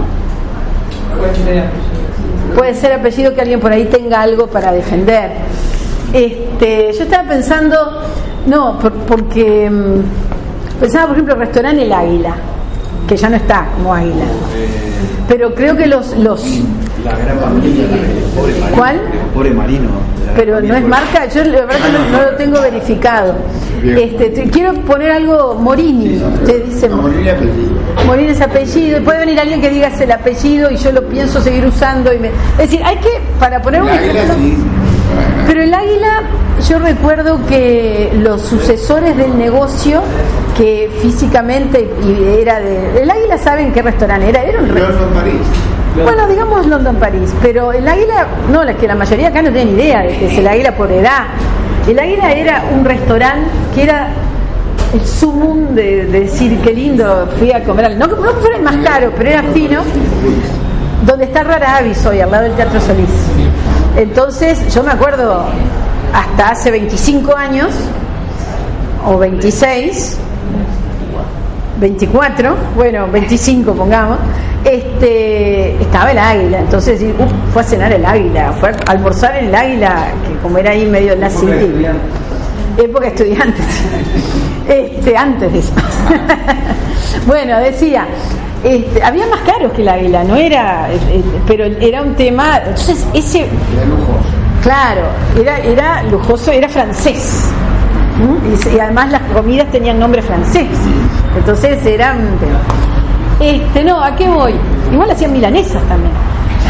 [2.55, 5.31] Puede ser apellido que alguien por ahí tenga algo para defender.
[6.13, 7.75] Este, yo estaba pensando,
[8.45, 12.35] no, por- porque mm, pensaba por ejemplo el restaurante El Águila,
[13.07, 14.25] que ya no está como Águila.
[15.27, 16.43] Pero creo que los los
[17.07, 17.85] La gran familia,
[18.35, 18.77] pobre marino.
[18.77, 19.01] ¿Cuál?
[19.33, 19.89] Pobre marino.
[20.35, 23.35] pero no es marca, yo la verdad que no, no lo tengo verificado.
[23.83, 27.77] Este, te- quiero poner algo Morini, usted dice No, Morir apellido.
[28.05, 31.39] Morir es apellido, y puede venir alguien que diga el apellido y yo lo pienso
[31.41, 32.11] seguir usando.
[32.13, 32.27] Y me...
[32.29, 34.57] Es decir, hay que, para poner un ejemplo- sí.
[35.47, 36.23] Pero el águila,
[36.67, 40.01] yo recuerdo que los sucesores del negocio,
[40.57, 43.01] que físicamente y era de.
[43.03, 44.43] El águila, ¿saben qué restaurante era?
[44.43, 45.33] Era un re- London, París.
[46.03, 49.71] Bueno, digamos London París, pero el águila, no, la que la mayoría acá no tiene
[49.71, 51.23] ni idea de que es el águila por edad.
[51.87, 54.09] El águila era un restaurante que era
[54.93, 57.97] el sumum de, de decir qué lindo fui a comer.
[57.97, 59.81] No, no fuera el más caro, pero era fino.
[61.05, 63.09] Donde está Rara Avis hoy, al lado del Teatro Solís.
[63.95, 65.45] Entonces, yo me acuerdo
[66.13, 67.69] hasta hace 25 años,
[69.05, 70.17] o 26,
[71.79, 74.17] 24, bueno, 25 pongamos,
[74.63, 76.59] este, estaba el águila.
[76.59, 80.71] Entonces uf, fue a cenar el águila, fue a almorzar el águila, que como era
[80.71, 81.29] ahí medio la.
[82.77, 83.65] Época estudiantes.
[84.67, 85.71] Este, antes de eso.
[87.25, 88.05] bueno, decía,
[88.61, 92.57] este, había más caros que el águila, no era, eh, pero era un tema.
[92.57, 93.47] Entonces, ese.
[94.61, 95.03] Claro,
[95.39, 97.45] era, era lujoso, era francés.
[98.17, 98.71] ¿Mm?
[98.73, 100.67] Y, y además las comidas tenían nombre francés.
[101.37, 102.17] Entonces eran.
[103.39, 104.53] Este, no, ¿a qué voy?
[104.91, 106.11] Igual hacían milanesas también.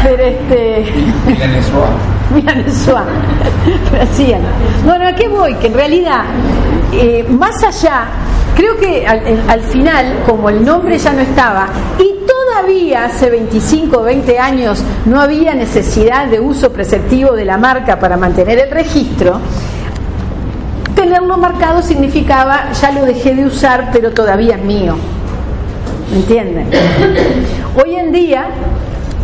[0.02, 0.92] Pero este.
[1.26, 1.88] Milanesua.
[3.90, 4.40] Pero hacían.
[4.84, 5.54] Bueno, ¿a qué voy?
[5.54, 6.24] Que en realidad,
[6.92, 8.04] eh, más allá,
[8.54, 13.30] creo que al, en- al final, como el nombre ya no estaba, y todavía hace
[13.30, 18.58] 25 o 20 años no había necesidad de uso preceptivo de la marca para mantener
[18.58, 19.40] el registro,
[21.08, 24.94] tenerlo marcado significaba ya lo dejé de usar, pero todavía es mío.
[26.10, 26.68] ¿Me entienden?
[27.82, 28.48] Hoy en día,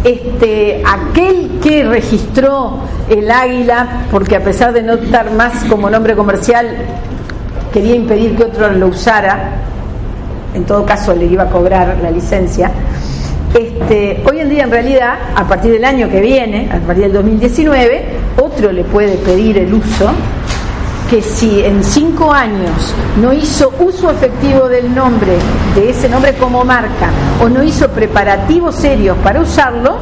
[0.03, 2.79] este, aquel que registró
[3.11, 6.69] el águila, porque a pesar de no estar más como nombre comercial,
[7.71, 9.51] quería impedir que otro lo usara,
[10.55, 12.71] en todo caso le iba a cobrar la licencia.
[13.53, 17.13] Este, hoy en día, en realidad, a partir del año que viene, a partir del
[17.13, 18.05] 2019,
[18.41, 20.11] otro le puede pedir el uso
[21.11, 25.33] que si en cinco años no hizo uso efectivo del nombre,
[25.75, 27.11] de ese nombre como marca,
[27.43, 29.99] o no hizo preparativos serios para usarlo,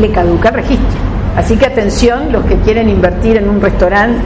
[0.00, 1.00] le caduca el registro.
[1.36, 4.20] Así que atención los que quieren invertir en un restaurante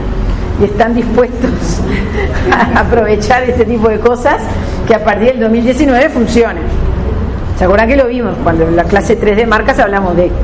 [0.59, 1.81] y están dispuestos
[2.51, 4.41] a aprovechar este tipo de cosas,
[4.87, 6.63] que a partir del 2019 funcionen.
[7.57, 10.37] ¿Se acuerdan que lo vimos cuando en la clase 3 de marcas hablamos de esto?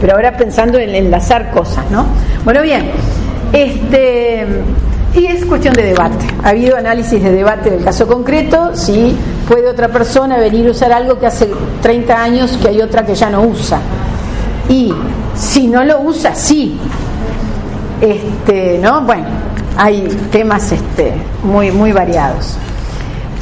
[0.00, 2.06] Pero ahora pensando en enlazar cosas, ¿no?
[2.44, 2.90] Bueno, bien,
[3.52, 4.46] este,
[5.14, 6.26] y es cuestión de debate.
[6.42, 9.16] Ha habido análisis de debate del caso concreto, si
[9.48, 11.48] puede otra persona venir a usar algo que hace
[11.82, 13.80] 30 años que hay otra que ya no usa.
[14.68, 14.92] Y
[15.34, 16.78] si no lo usa, sí.
[18.00, 19.02] Este, ¿no?
[19.02, 19.26] Bueno,
[19.76, 22.54] hay temas este, muy, muy variados.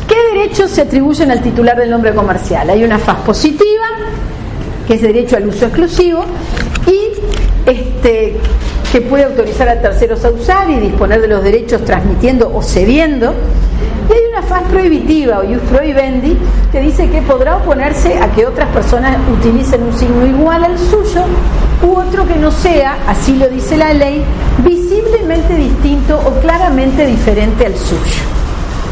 [0.08, 2.70] ¿Qué derechos se atribuyen al titular del nombre comercial?
[2.70, 3.86] Hay una faz positiva,
[4.86, 6.24] que es derecho al uso exclusivo,
[6.86, 8.36] y este,
[8.92, 13.34] que puede autorizar a terceros a usar y disponer de los derechos transmitiendo o cediendo.
[14.08, 16.38] Y hay una faz prohibitiva o ius prohibendi
[16.72, 21.24] que dice que podrá oponerse a que otras personas utilicen un signo igual al suyo
[21.82, 24.24] u otro que no sea, así lo dice la ley,
[24.64, 28.37] visiblemente distinto o claramente diferente al suyo.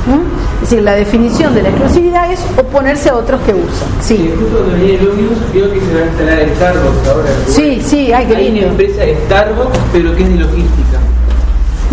[0.07, 0.63] ¿Mm?
[0.63, 3.89] Es decir, la definición de la exclusividad es oponerse a otros que usan.
[4.01, 7.29] Sí, Justo cuando leí el ómnibus vio que se va a instalar el Starbucks ahora.
[7.49, 10.99] sí, sí, ay, qué Hay una empresa Starbucks, pero que es de logística.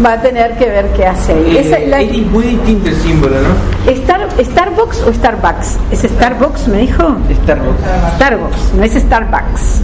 [0.03, 1.55] Va a tener que ver qué hace ahí.
[1.55, 3.91] Eh, Esa es la- Es muy distinto el símbolo, ¿no?
[3.91, 5.77] Star- ¿Starbucks o Starbucks?
[5.91, 7.15] ¿Es Starbucks, me dijo?
[7.43, 7.79] Starbucks.
[8.15, 9.81] Starbucks, no es Starbucks.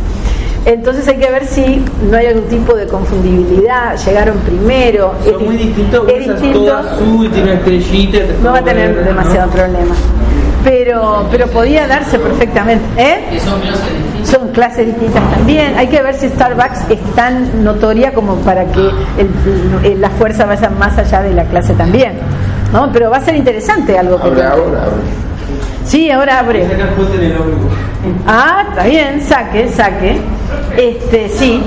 [0.66, 5.14] Entonces hay que ver si no hay algún tipo de confundibilidad, llegaron primero.
[5.24, 8.18] Son es muy di- distintos, es distinto, toda azul, tiene una estrellita.
[8.44, 9.02] no va a tener ¿no?
[9.04, 9.96] demasiado problema.
[10.64, 12.84] Pero, pero podía darse perfectamente.
[12.98, 13.40] ¿Eh?
[14.26, 15.76] Son clases distintas también.
[15.78, 18.82] Hay que ver si Starbucks es tan notoria como para que
[19.18, 22.14] el- el- la fuerza vaya más allá de la clase también.
[22.74, 22.92] ¿no?
[22.92, 25.02] Pero va a ser interesante algo que Abre ahora, abre.
[25.86, 26.68] Sí, ahora abre.
[28.28, 30.18] Ah, está bien, saque, saque.
[30.78, 31.62] Este, sí.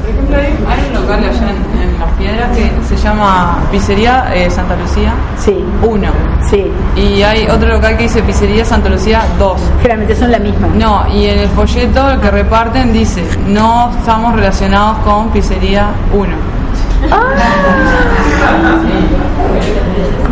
[0.00, 4.26] Por ejemplo, hay, hay un local allá en, en Las Piedras que se llama Pizzería
[4.34, 6.08] eh, Santa Lucía Sí, 1.
[6.50, 6.70] sí.
[6.94, 9.60] Y hay otro local que dice Pizzería Santa Lucía 2.
[9.78, 10.68] Generalmente son la misma.
[10.74, 16.36] No, y en el folleto que reparten dice, no estamos relacionados con Pizzería 1.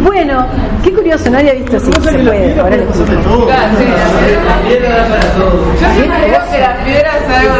[0.03, 0.47] Bueno,
[0.83, 1.91] qué curioso, no había visto así.
[1.93, 3.49] Se puede, ahora le explico.
[5.81, 7.55] Yo siempre digo que las piedras es algo...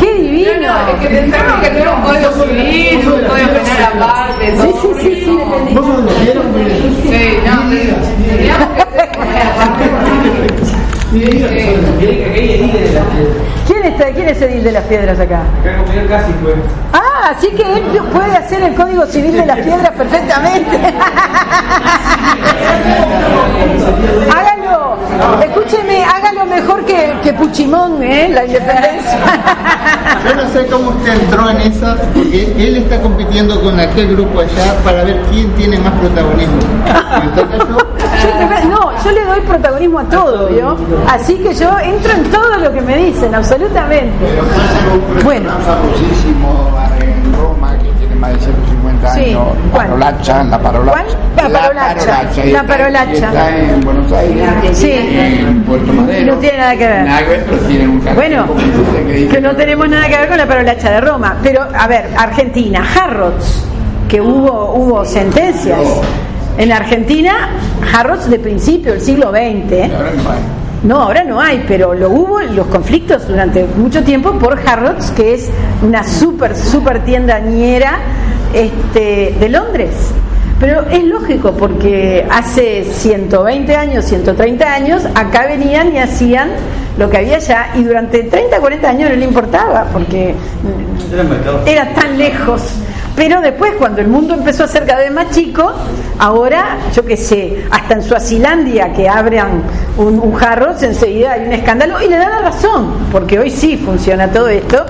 [0.00, 0.72] ¡Qué divino!
[0.88, 4.94] Es que pensamos que no era un código civil, un código penal aparte, Sí, todo.
[5.00, 5.74] sí, sí, sí.
[5.74, 6.42] ¿Vos la piedra?
[7.04, 7.54] Sí, no,
[13.66, 15.42] ¿Quién, está, ¿Quién es Edil de las Piedras acá?
[16.08, 16.54] Casi fue.
[16.92, 17.82] Ah, así que él
[18.12, 20.94] puede hacer el Código Civil de las Piedras perfectamente.
[24.34, 24.96] hágalo,
[25.42, 28.30] escúcheme, hágalo mejor que, que Puchimón, ¿eh?
[28.32, 29.18] La independencia.
[30.26, 34.40] Yo no sé cómo usted entró en esa, porque él está compitiendo con aquel grupo
[34.40, 36.58] allá para ver quién tiene más protagonismo.
[38.22, 40.76] Yo- no, yo le doy protagonismo a todo, ¿vio?
[41.08, 44.24] Así que yo entro en todo lo que me dicen, absolutamente.
[45.22, 45.50] Bueno.
[48.24, 49.86] Más de 150 Sí, años, ¿cuál?
[49.86, 50.98] Parolacha, la Parolacha.
[51.34, 51.52] ¿Cuál?
[51.52, 53.12] La Parolacha, la Parolacha.
[53.12, 54.48] Está en Buenos Aires,
[54.78, 54.92] Sí.
[54.92, 56.34] en Puerto Madero.
[56.34, 57.04] No tiene nada que ver.
[57.04, 58.46] Nada que ver, pero tienen un Bueno,
[59.06, 61.36] que que no tenemos nada que ver con la parolacha de Roma.
[61.42, 63.64] Pero, a ver, Argentina, Harrods,
[64.08, 65.78] que hubo, hubo sentencias.
[66.56, 67.50] En Argentina,
[67.94, 69.90] Harrods de principio del siglo XX.
[70.84, 75.10] No ahora no hay, pero lo hubo en los conflictos durante mucho tiempo por Harrods,
[75.12, 75.48] que es
[75.82, 77.98] una súper, súper tiendañera
[78.52, 79.94] este, de Londres.
[80.60, 86.50] Pero es lógico, porque hace 120 años, 130 años, acá venían y hacían
[86.98, 90.34] lo que había allá, y durante 30, 40 años no le importaba, porque
[91.66, 92.62] era tan lejos.
[93.16, 95.72] Pero después, cuando el mundo empezó a ser cada vez más chico,
[96.18, 99.62] ahora, yo qué sé, hasta en Suazilandia que abran
[99.96, 103.76] un, un Harrods, enseguida hay un escándalo y le dan la razón, porque hoy sí
[103.76, 104.84] funciona todo esto,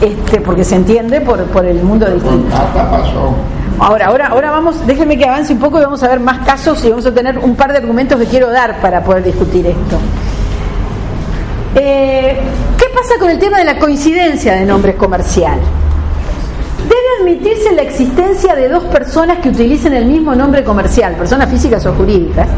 [0.00, 2.06] este, porque se entiende por, por el mundo
[2.90, 3.34] pasó.
[3.78, 6.84] Ahora, ahora, ahora vamos, déjenme que avance un poco y vamos a ver más casos
[6.84, 9.98] y vamos a tener un par de argumentos que quiero dar para poder discutir esto.
[11.76, 12.40] Eh,
[12.76, 15.60] ¿Qué pasa con el tema de la coincidencia de nombres comercial?
[17.18, 21.84] Debe admitirse la existencia de dos personas que utilicen el mismo nombre comercial, personas físicas
[21.86, 22.48] o jurídicas,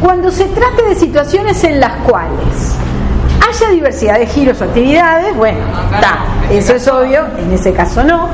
[0.00, 2.74] cuando se trate de situaciones en las cuales
[3.46, 5.58] haya diversidad de giros o actividades, bueno,
[5.94, 8.28] está, eso es obvio, en ese caso no.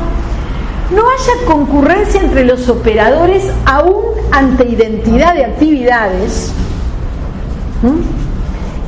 [0.94, 6.52] No haya concurrencia entre los operadores aún ante identidad de actividades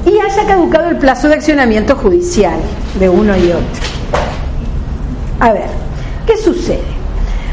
[0.07, 2.59] y haya caducado el plazo de accionamiento judicial
[2.99, 3.82] de uno y otro.
[5.41, 5.80] A ver,
[6.31, 6.81] ¿qué sucede?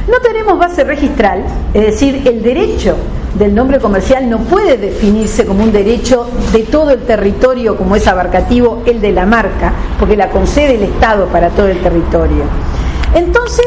[0.07, 2.95] No tenemos base registral, es decir, el derecho
[3.33, 8.07] del nombre comercial no puede definirse como un derecho de todo el territorio como es
[8.07, 12.43] abarcativo el de la marca, porque la concede el Estado para todo el territorio.
[13.13, 13.65] Entonces.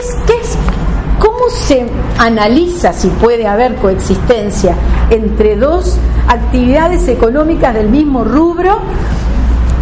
[1.18, 1.84] ¿Cómo se
[2.18, 4.74] analiza si puede haber coexistencia
[5.10, 5.98] entre dos
[6.28, 8.78] actividades económicas del mismo rubro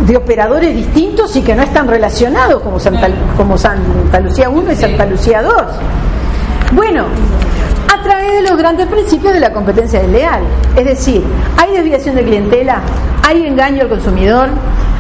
[0.07, 4.76] de operadores distintos y que no están relacionados como Santa, como Santa Lucía 1 y
[4.76, 5.55] Santa Lucía 2?
[6.72, 7.07] Bueno,
[7.92, 10.42] a través de los grandes principios de la competencia desleal.
[10.76, 11.22] Es decir,
[11.57, 12.80] hay desviación de clientela,
[13.26, 14.49] hay engaño al consumidor,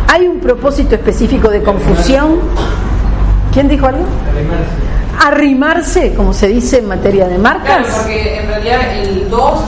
[0.08, 2.36] hay un propósito específico de confusión.
[3.52, 4.04] ¿Quién dijo algo?
[5.24, 7.86] Arrimarse, como se dice en materia de Claro, marcas.
[7.96, 9.60] porque en realidad el 2,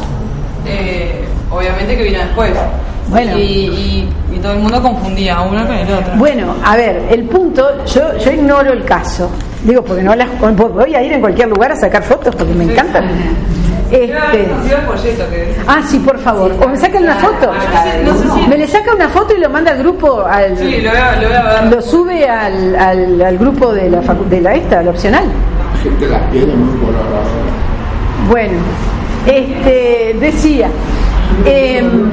[0.67, 2.53] eh, obviamente que vino después.
[3.11, 3.37] Bueno.
[3.37, 6.13] Y, y- y todo el mundo confundía uno con el otro.
[6.17, 9.29] Bueno, a ver, el punto, yo, yo ignoro el caso.
[9.65, 12.65] Digo, porque no las voy a ir en cualquier lugar a sacar fotos porque me
[12.65, 13.11] encantan.
[13.91, 14.49] Este,
[15.67, 16.53] ah, sí, por favor.
[16.65, 17.51] O me sacan una foto.
[17.53, 20.91] sé si- Me le saca una foto y lo manda al grupo, al, Sí, lo
[20.91, 21.73] voy a, lo voy a ver.
[21.75, 25.25] lo sube al, al, al grupo de la, facu- de la esta, la opcional.
[25.83, 27.27] Gente las piedras muy coloradas.
[28.31, 28.59] Bueno,
[29.27, 30.69] este, decía,
[31.45, 32.11] em,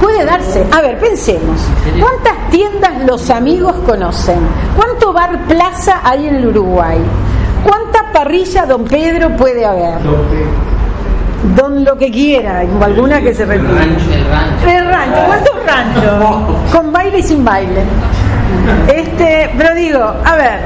[0.00, 1.60] puede darse, a ver, pensemos,
[2.00, 4.38] ¿cuántas tiendas los amigos conocen?
[4.76, 6.98] ¿Cuánto bar plaza hay en el Uruguay?
[7.64, 9.98] ¿Cuánta parrilla Don Pedro puede haber?
[11.54, 13.84] Don lo que quiera, alguna que se repita.
[14.66, 16.72] El rancho, ¿cuántos ranchos?
[16.72, 17.82] Con baile y sin baile.
[18.88, 20.60] Este, pero digo, a ver,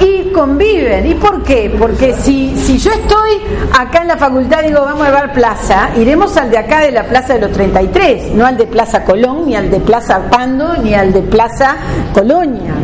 [0.00, 1.06] y conviven.
[1.06, 1.74] ¿Y por qué?
[1.78, 3.40] Porque si, si yo estoy
[3.78, 7.04] acá en la facultad, digo, vamos a llevar plaza, iremos al de acá de la
[7.04, 10.94] Plaza de los 33, no al de Plaza Colón, ni al de Plaza Pando, ni
[10.94, 11.76] al de Plaza
[12.12, 12.74] Colonia.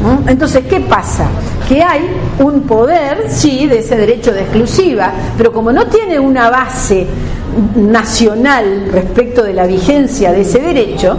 [0.00, 0.28] ¿Mm?
[0.28, 1.26] Entonces, ¿qué pasa?
[1.68, 2.08] Que hay
[2.38, 7.06] un poder, sí, de ese derecho de exclusiva, pero como no tiene una base
[7.76, 11.18] nacional respecto de la vigencia de ese derecho,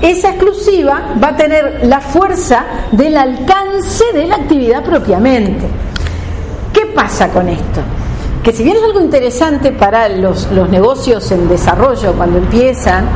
[0.00, 5.66] esa exclusiva va a tener la fuerza del alcance de la actividad propiamente.
[6.72, 7.80] ¿Qué pasa con esto?
[8.42, 13.06] Que si bien es algo interesante para los, los negocios en desarrollo cuando empiezan,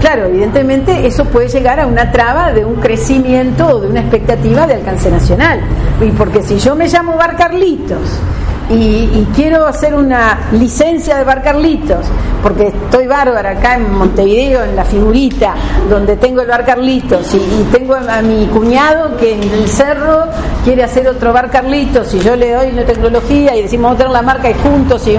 [0.00, 4.66] claro, evidentemente eso puede llegar a una traba de un crecimiento o de una expectativa
[4.66, 5.60] de alcance nacional.
[6.00, 8.18] Y porque si yo me llamo Bar Carlitos
[8.70, 12.06] y, quiero hacer una licencia de Bar Carlitos,
[12.42, 15.54] porque estoy bárbara acá en Montevideo, en la figurita,
[15.88, 20.24] donde tengo el Bar Carlitos, y, y tengo a mi cuñado que en el cerro
[20.64, 23.98] quiere hacer otro Bar Carlitos, y yo le doy la tecnología y decimos vamos a
[23.98, 25.18] tener la marca y juntos, y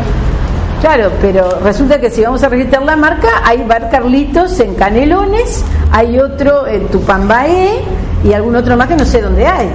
[0.82, 5.64] Claro, pero resulta que si vamos a registrar la marca, hay Bar Carlitos en Canelones,
[5.92, 7.82] hay otro en Tupambaé
[8.24, 9.70] y algún otro más que no sé dónde hay.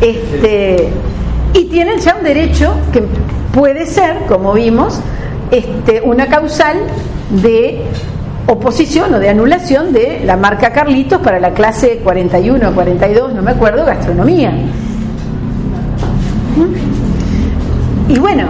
[0.00, 0.90] Este,
[1.54, 3.04] y tienen ya un derecho que
[3.52, 5.00] puede ser, como vimos,
[5.50, 6.76] este, una causal
[7.42, 7.82] de
[8.46, 13.42] oposición o de anulación de la marca Carlitos para la clase 41 o 42, no
[13.42, 14.50] me acuerdo, gastronomía.
[16.56, 18.12] ¿Mm?
[18.12, 18.44] Y bueno,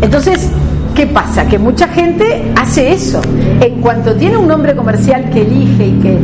[0.00, 0.50] entonces,
[0.94, 1.46] ¿qué pasa?
[1.46, 3.20] Que mucha gente hace eso.
[3.60, 6.18] En cuanto tiene un nombre comercial que elige y que,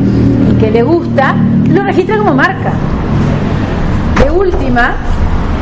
[0.50, 1.36] y que le gusta,
[1.68, 2.72] lo registra como marca.
[4.24, 4.96] De última,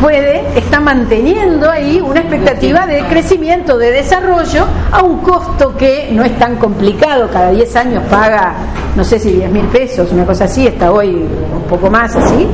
[0.00, 6.24] puede, está manteniendo ahí una expectativa de crecimiento, de desarrollo, a un costo que no
[6.24, 8.54] es tan complicado, cada 10 años paga,
[8.96, 12.46] no sé si 10 mil pesos, una cosa así, está hoy un poco más así.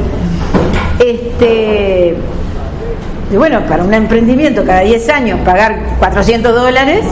[0.99, 2.16] Este,
[3.36, 7.05] bueno, para un emprendimiento cada 10 años pagar 400 dólares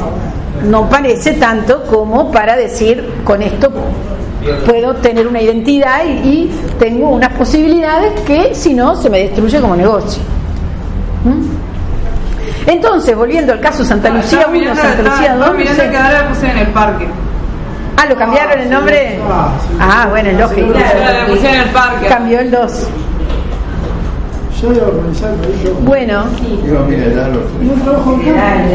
[0.68, 3.70] no parece tanto como para decir con esto
[4.66, 9.60] puedo tener una identidad y, y tengo unas posibilidades que si no se me destruye
[9.60, 10.22] como negocio.
[11.24, 12.68] ¿Mm?
[12.70, 15.90] Entonces, volviendo al caso Santa Lucía Estaba 1, mirando- Santa Lucía estaba- 2, estaba mirando
[15.90, 17.06] que ahora la puse en el parque.
[17.96, 19.18] Ah, lo cambiaron el nombre.
[19.80, 20.68] Ah, bueno, es lógico.
[20.72, 22.06] La puse en el parque.
[22.06, 22.88] Cambió el 2.
[24.62, 25.74] Yo iba a organizar, pero yo.
[25.80, 26.24] Bueno,
[26.64, 27.40] Digo, mira, ya lo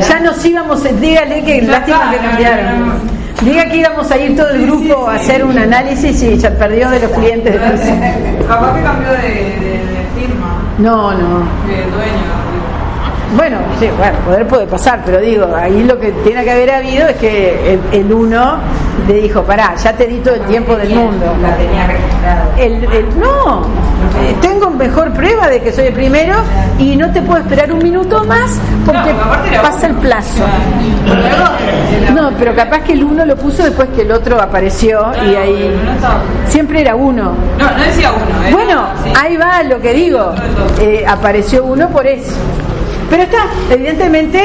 [0.07, 3.16] ya nos íbamos, dígale que lástima que cambiaron.
[3.41, 6.89] Diga que íbamos a ir todo el grupo a hacer un análisis y ya perdió
[6.89, 7.59] de los clientes de.
[8.47, 11.39] Capaz que cambió de, de, de firma, No, no.
[11.67, 12.37] de dueño.
[13.35, 17.07] Bueno, sí, bueno, poder puede pasar, pero digo, ahí lo que tiene que haber habido
[17.09, 18.57] es que el, el uno
[19.07, 21.25] le dijo, pará, ya te di todo el tiempo del mundo.
[22.57, 23.61] El, el- no,
[24.21, 26.35] eh, tengo mejor prueba de que soy el primero
[26.79, 29.11] y no te puedo esperar un minuto más porque
[29.61, 30.43] pasa el plazo.
[32.13, 35.75] No, pero capaz que el uno lo puso después que el otro apareció y ahí
[36.47, 37.33] siempre era uno.
[37.57, 38.51] No, no decía uno, ¿eh?
[38.51, 38.83] Bueno,
[39.19, 40.33] ahí va lo que digo.
[40.79, 42.33] Eh, apareció uno por eso.
[43.09, 43.37] Pero está,
[43.71, 44.41] evidentemente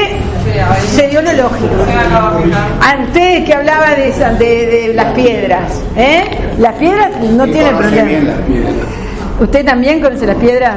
[0.87, 1.69] se dio lo lógico.
[2.81, 6.23] Antes que hablaba de, esa- de, de las piedras, ¿eh?
[6.59, 8.05] Las piedras no tienen problema.
[8.11, 8.73] las piedras.
[9.39, 10.75] ¿Usted también conoce las piedras?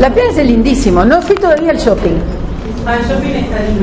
[0.00, 1.04] Las piedras es lindísimo.
[1.04, 2.18] No fui todavía al shopping.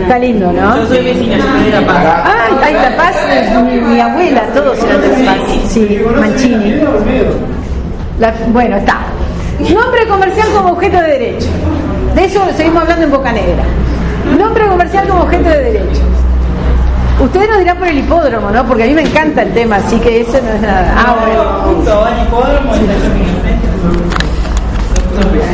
[0.02, 0.78] Está lindo, ¿no?
[0.78, 2.06] Yo soy vecina, yo soy de La Paz.
[2.06, 3.16] Ah, hay La Paz,
[3.66, 5.42] mi, mi abuela, todos eran de La Paz.
[5.68, 6.76] Sí, Mancini.
[8.20, 9.00] La- bueno, está.
[9.60, 11.48] Nombre comercial como objeto de derecho.
[12.16, 13.64] De eso seguimos hablando en Boca Negra.
[14.38, 16.02] Nombre comercial como objeto de derecho.
[17.20, 18.66] Ustedes nos dirán por el hipódromo, ¿no?
[18.68, 20.94] Porque a mí me encanta el tema, así que eso no es nada.
[20.96, 21.44] Ah, bueno.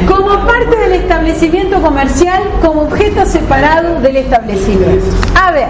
[0.07, 5.05] Como parte del establecimiento comercial, como objeto separado del establecimiento.
[5.35, 5.67] A ver,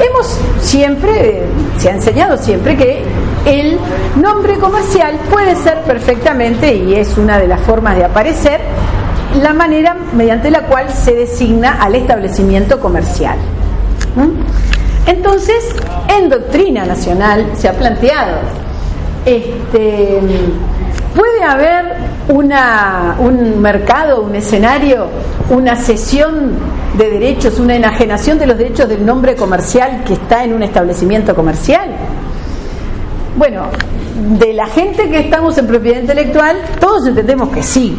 [0.00, 1.42] hemos siempre,
[1.78, 3.02] se ha enseñado siempre que
[3.46, 3.78] el
[4.16, 8.60] nombre comercial puede ser perfectamente, y es una de las formas de aparecer,
[9.42, 13.36] la manera mediante la cual se designa al establecimiento comercial.
[14.14, 15.10] ¿Mm?
[15.10, 15.74] Entonces,
[16.08, 18.38] en doctrina nacional se ha planteado,
[19.24, 20.20] este,
[21.14, 21.94] puede haber
[22.28, 25.06] una, un mercado, un escenario,
[25.50, 26.52] una cesión
[26.98, 31.34] de derechos, una enajenación de los derechos del nombre comercial que está en un establecimiento
[31.34, 31.88] comercial.
[33.36, 33.66] Bueno,
[34.38, 37.96] de la gente que estamos en propiedad intelectual, todos entendemos que sí.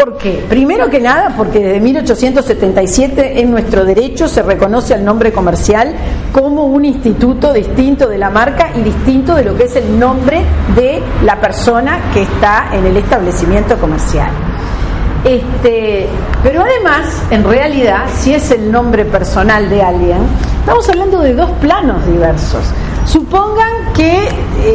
[0.00, 0.42] ¿Por qué?
[0.48, 5.94] Primero que nada, porque desde 1877 en nuestro derecho se reconoce al nombre comercial
[6.32, 10.40] como un instituto distinto de la marca y distinto de lo que es el nombre
[10.74, 14.30] de la persona que está en el establecimiento comercial.
[15.22, 16.06] Este,
[16.42, 20.22] pero además, en realidad, si es el nombre personal de alguien,
[20.60, 22.72] estamos hablando de dos planos diversos.
[23.10, 24.28] Supongan que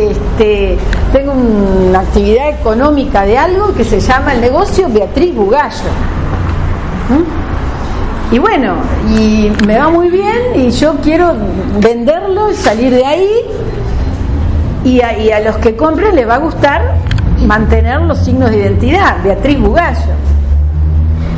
[0.09, 0.77] este,
[1.13, 5.89] tengo una actividad económica de algo que se llama el negocio Beatriz Bugallo.
[7.09, 8.35] ¿Mm?
[8.35, 8.73] Y bueno,
[9.17, 11.33] y me va muy bien y yo quiero
[11.79, 13.29] venderlo y salir de ahí
[14.83, 16.95] y a, y a los que compren les va a gustar
[17.45, 20.34] mantener los signos de identidad, Beatriz Bugallo.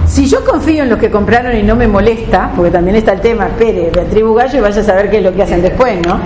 [0.08, 3.20] Si yo confío en los que compraron y no me molesta, porque también está el
[3.20, 6.20] tema, espere, Beatriz Bugallo y vaya a saber qué es lo que hacen después, ¿no?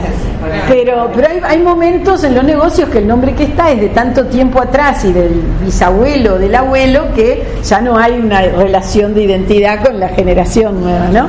[0.67, 3.89] Pero, pero hay, hay momentos en los negocios que el nombre que está es de
[3.89, 9.23] tanto tiempo atrás y del bisabuelo, del abuelo, que ya no hay una relación de
[9.23, 11.27] identidad con la generación nueva, ¿no?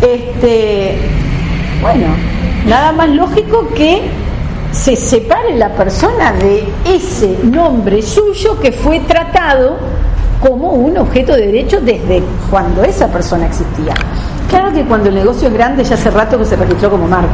[0.00, 0.96] Este,
[1.82, 2.06] bueno,
[2.66, 4.00] nada más lógico que
[4.72, 9.76] se separe la persona de ese nombre suyo que fue tratado
[10.40, 13.94] como un objeto de derecho desde cuando esa persona existía.
[14.48, 17.28] Claro que cuando el negocio es grande ya hace rato que se registró como marca.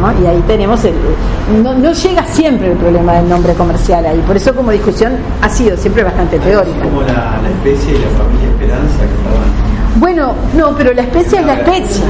[0.00, 0.22] ¿no?
[0.22, 0.94] Y ahí tenemos el...
[1.62, 4.22] No, no llega siempre el problema del nombre comercial ahí.
[4.26, 6.82] Por eso como discusión ha sido siempre bastante teórica.
[6.82, 10.00] Como la, la especie y la familia Esperanza que estaban.
[10.00, 12.02] Bueno, no, pero la especie es la especie.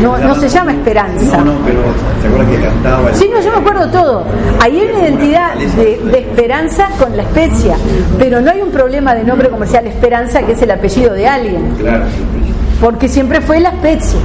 [0.00, 1.36] No, no se llama Esperanza.
[1.38, 1.80] No, no, pero
[2.22, 3.08] ¿te acuerdas que cantaba?
[3.10, 4.24] el- Sí, no, yo me acuerdo todo.
[4.60, 7.76] Ahí hay una identidad de, de esperanza con la especia,
[8.18, 11.74] pero no hay un problema de nombre comercial esperanza que es el apellido de alguien,
[11.78, 14.18] Claro, sí, porque siempre fue la especie.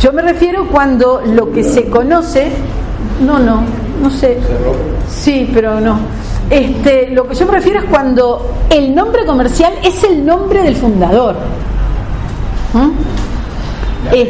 [0.00, 2.50] Yo me refiero cuando lo que se conoce,
[3.24, 3.62] no, no,
[4.02, 4.38] no sé.
[5.08, 5.98] Sí, pero no.
[6.50, 10.76] Este, lo que yo me refiero es cuando el nombre comercial es el nombre del
[10.76, 11.34] fundador.
[12.74, 12.90] ¿Mm?
[14.12, 14.28] Es-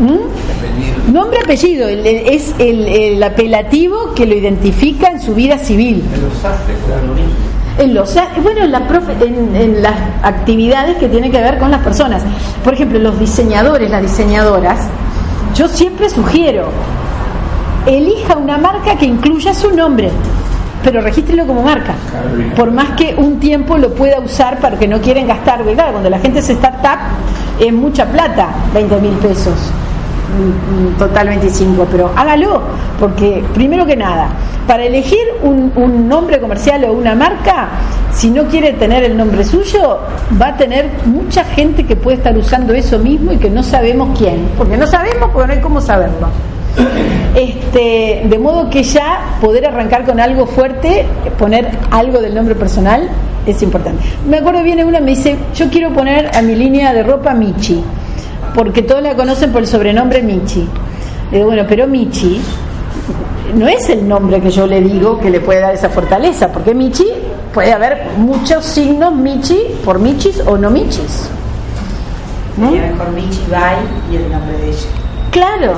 [0.00, 1.12] ¿Mm?
[1.12, 6.02] Nombre apellido, el- es el, el apelativo que lo identifica en su vida civil.
[7.78, 11.70] En los, bueno, en, la profe- en, en las actividades que tienen que ver con
[11.70, 12.22] las personas.
[12.64, 14.80] Por ejemplo, los diseñadores, las diseñadoras,
[15.54, 16.68] yo siempre sugiero,
[17.86, 20.10] elija una marca que incluya su nombre,
[20.82, 21.94] pero regístrelo como marca.
[22.56, 26.10] Por más que un tiempo lo pueda usar para que no quieren gastar, claro, cuando
[26.10, 26.98] la gente es startup
[27.58, 29.54] es mucha plata, 20 mil pesos.
[30.34, 32.62] Mm, mm, Total 25, pero hágalo,
[32.98, 34.28] porque primero que nada,
[34.66, 37.68] para elegir un, un nombre comercial o una marca,
[38.10, 40.00] si no quiere tener el nombre suyo,
[40.40, 44.16] va a tener mucha gente que puede estar usando eso mismo y que no sabemos
[44.18, 46.28] quién, porque no sabemos, porque no hay cómo saberlo.
[47.34, 51.04] Este, de modo que ya poder arrancar con algo fuerte,
[51.38, 53.08] poner algo del nombre personal
[53.46, 54.02] es importante.
[54.28, 57.82] Me acuerdo viene una me dice, yo quiero poner a mi línea de ropa Michi,
[58.54, 60.66] porque todos la conocen por el sobrenombre Michi.
[61.30, 62.40] Le digo, bueno, pero Michi
[63.54, 66.74] no es el nombre que yo le digo que le puede dar esa fortaleza, porque
[66.74, 67.06] Michi
[67.52, 71.28] puede haber muchos signos Michi por Michis o no Michis.
[72.56, 72.70] ¿no?
[72.70, 73.76] Sería mejor Michi Bai
[74.12, 74.88] y el nombre de ella.
[75.30, 75.72] Claro,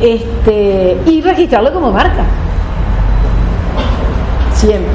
[0.00, 2.24] este, y registrarlo como marca.
[4.54, 4.92] Siempre.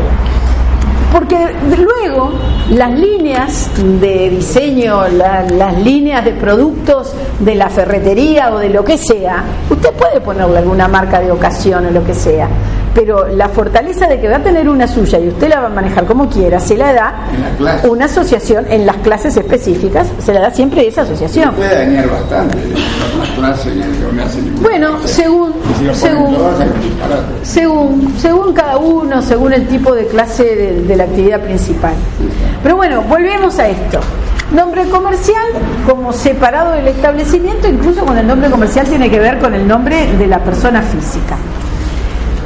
[1.12, 1.38] Porque
[1.78, 2.32] luego
[2.72, 8.84] las líneas de diseño, la- las líneas de productos de la ferretería o de lo
[8.86, 12.48] que sea, usted puede ponerle alguna marca de ocasión o lo que sea,
[12.94, 15.70] pero la fortaleza de que va a tener una suya y usted la va a
[15.70, 17.14] manejar como quiera, se la da
[17.60, 21.54] la una asociación en las clases específicas, se la da siempre esa asociación.
[21.56, 25.54] Puede dañar bastante ningún Bueno, según,
[25.94, 26.38] según,
[27.44, 31.94] según, según cada uno, según el tipo de clase de, de la actividad principal.
[32.64, 34.00] Pero bueno, volvemos a esto.
[34.52, 35.46] Nombre comercial
[35.88, 40.12] como separado del establecimiento, incluso cuando el nombre comercial tiene que ver con el nombre
[40.18, 41.38] de la persona física.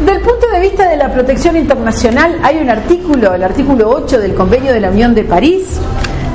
[0.03, 4.35] Del punto de vista de la protección internacional, hay un artículo, el artículo 8 del
[4.35, 5.79] Convenio de la Unión de París,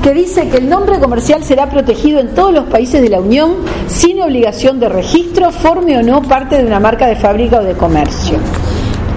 [0.03, 3.57] que dice que el nombre comercial será protegido en todos los países de la Unión
[3.87, 7.75] sin obligación de registro, forme o no parte de una marca de fábrica o de
[7.75, 8.39] comercio.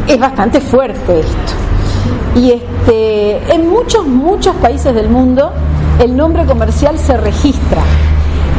[0.10, 1.54] Es bastante fuerte esto.
[2.36, 5.54] Y este, en muchos, muchos países del mundo
[6.02, 7.82] el nombre comercial se registra.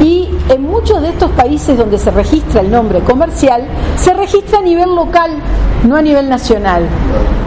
[0.04, 3.62] Y en muchos de estos países donde se registra el nombre comercial,
[3.96, 5.30] se registra a nivel local,
[5.88, 6.86] no a nivel nacional.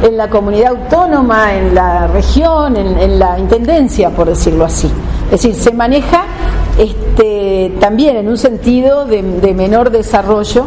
[0.01, 4.91] En la comunidad autónoma, en la región, en, la intendencia, por decirlo así.
[5.25, 6.23] Es decir, se maneja
[6.79, 9.21] este, también en un sentido de,
[9.53, 10.65] menor desarrollo.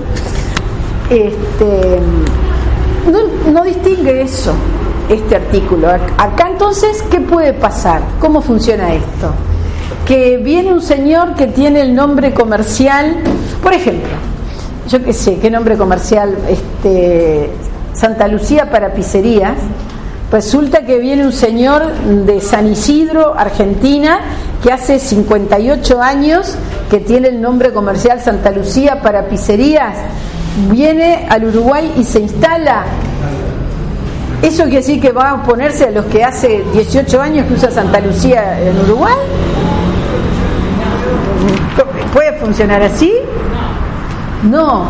[1.11, 1.99] Este,
[3.53, 4.53] no distingue eso,
[5.09, 5.89] este artículo.
[5.89, 8.01] Acá entonces, ¿qué puede pasar?
[8.21, 9.35] ¿Cómo funciona esto?
[10.07, 13.17] Que viene un señor que tiene el nombre comercial,
[13.63, 14.11] por ejemplo,
[14.89, 17.51] yo qué sé, qué nombre comercial, este,
[17.95, 19.57] Santa Lucía para pizzerías.
[20.33, 24.21] Resulta que viene un señor de San Isidro, Argentina,
[24.63, 26.55] que hace 58 años
[26.89, 29.97] que tiene el nombre comercial Santa Lucía para pizzerías,
[30.71, 32.85] viene al Uruguay y se instala.
[34.43, 37.71] ¿Eso quiere decir que va a oponerse a los que hace 18 años que usa
[37.71, 39.15] Santa Lucía en Uruguay?
[42.13, 43.13] ¿Puede funcionar así?
[44.51, 44.89] No.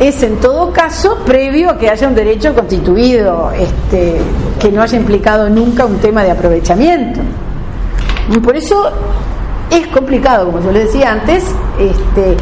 [0.00, 4.18] Es en todo caso previo a que haya un derecho constituido, este,
[4.60, 7.20] que no haya implicado nunca un tema de aprovechamiento.
[8.30, 8.90] Y por eso
[9.70, 11.44] es complicado, como yo les decía antes,
[11.78, 12.36] este,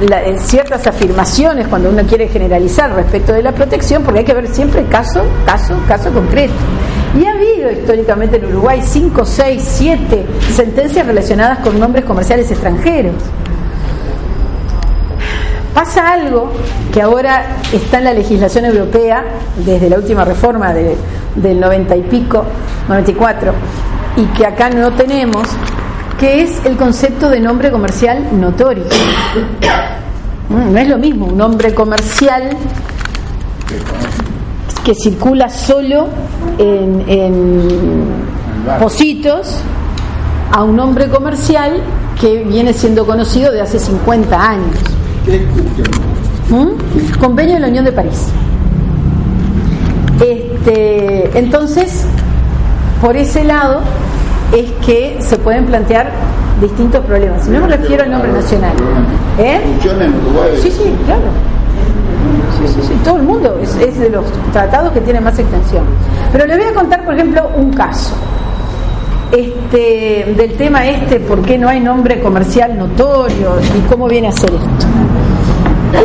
[0.00, 4.48] en ciertas afirmaciones cuando uno quiere generalizar respecto de la protección, porque hay que ver
[4.48, 6.54] siempre caso, caso, caso concreto.
[7.18, 13.14] Y ha habido históricamente en Uruguay 5, 6, 7 sentencias relacionadas con nombres comerciales extranjeros.
[15.74, 16.50] Pasa algo
[16.92, 19.24] que ahora está en la legislación europea,
[19.64, 20.96] desde la última reforma de-
[21.36, 22.44] del 90 y pico,
[22.88, 23.52] 94,
[24.16, 25.46] y que acá no tenemos,
[26.18, 28.84] que es el concepto de nombre comercial notorio.
[30.48, 32.50] Mm, No es lo mismo un nombre comercial
[34.84, 36.08] que circula solo
[36.58, 38.30] en, en
[38.78, 39.58] Positos
[40.52, 41.80] a un nombre comercial
[42.20, 44.76] que viene siendo conocido de hace 50 años.
[46.50, 47.18] ¿Mm?
[47.18, 48.26] Convenio de la Unión de París.
[50.20, 52.04] Este, entonces,
[53.00, 53.80] por ese lado
[54.54, 56.10] es que se pueden plantear
[56.60, 57.48] distintos problemas.
[57.48, 58.74] No me refiero al nombre nacional.
[59.38, 59.60] ¿Eh?
[60.62, 61.22] Sí, sí, claro.
[62.66, 65.84] Sí, sí, todo el mundo es, de los tratados que tienen más extensión.
[66.30, 68.14] Pero les voy a contar, por ejemplo, un caso
[69.32, 74.32] este, del tema este, por qué no hay nombre comercial notorio y cómo viene a
[74.32, 74.86] ser esto.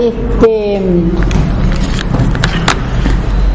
[0.01, 0.81] Este,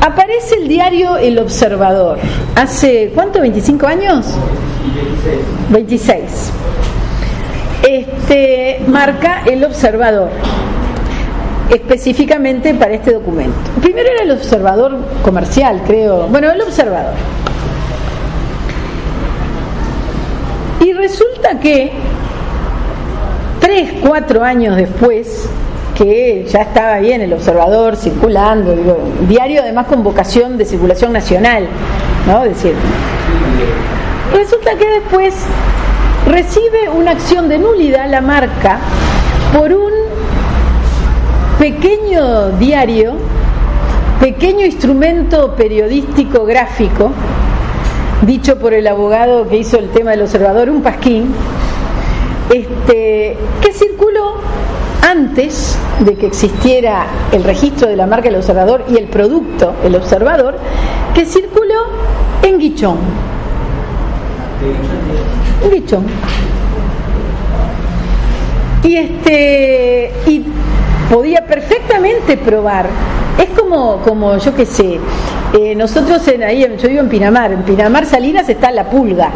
[0.00, 2.18] aparece el diario El Observador.
[2.54, 3.40] ¿Hace cuánto?
[3.40, 4.26] ¿25 años?
[5.70, 6.20] 26.
[7.88, 10.28] Este, marca El Observador
[11.70, 13.56] específicamente para este documento.
[13.80, 16.26] Primero era el observador comercial, creo.
[16.26, 17.14] Bueno, el observador.
[20.80, 21.92] Y resulta que
[23.60, 25.48] tres, cuatro años después,
[25.94, 28.98] que ya estaba ahí en el observador circulando, digo,
[29.28, 31.66] diario además con vocación de circulación nacional,
[32.26, 32.42] ¿no?
[32.44, 32.74] Decir,
[34.32, 35.34] resulta que después
[36.26, 38.78] recibe una acción de nulidad la marca
[39.52, 39.99] por un
[41.60, 43.12] pequeño diario,
[44.18, 47.10] pequeño instrumento periodístico gráfico,
[48.22, 51.34] dicho por el abogado que hizo el tema del observador, un pasquín,
[52.48, 54.36] este, que circuló
[55.06, 59.94] antes de que existiera el registro de la marca del observador y el producto, el
[59.96, 60.56] observador,
[61.14, 61.82] que circuló
[62.42, 62.96] en Guichón.
[65.62, 66.06] En Guichón.
[68.82, 70.42] Y este y
[71.10, 72.86] podía perfectamente probar.
[73.38, 74.98] Es como, como yo qué sé,
[75.58, 79.30] eh, nosotros en ahí, yo vivo en Pinamar, en Pinamar Salinas está la pulga.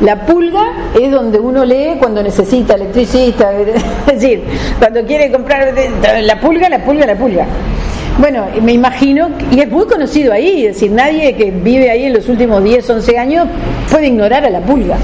[0.00, 3.50] La pulga es donde uno lee cuando necesita electricista,
[4.06, 4.44] es decir,
[4.78, 5.74] cuando quiere comprar
[6.22, 7.46] la pulga, la pulga, la pulga.
[8.18, 12.14] Bueno, me imagino, y es muy conocido ahí, es decir, nadie que vive ahí en
[12.14, 13.48] los últimos 10, 11 años
[13.90, 14.96] puede ignorar a la pulga.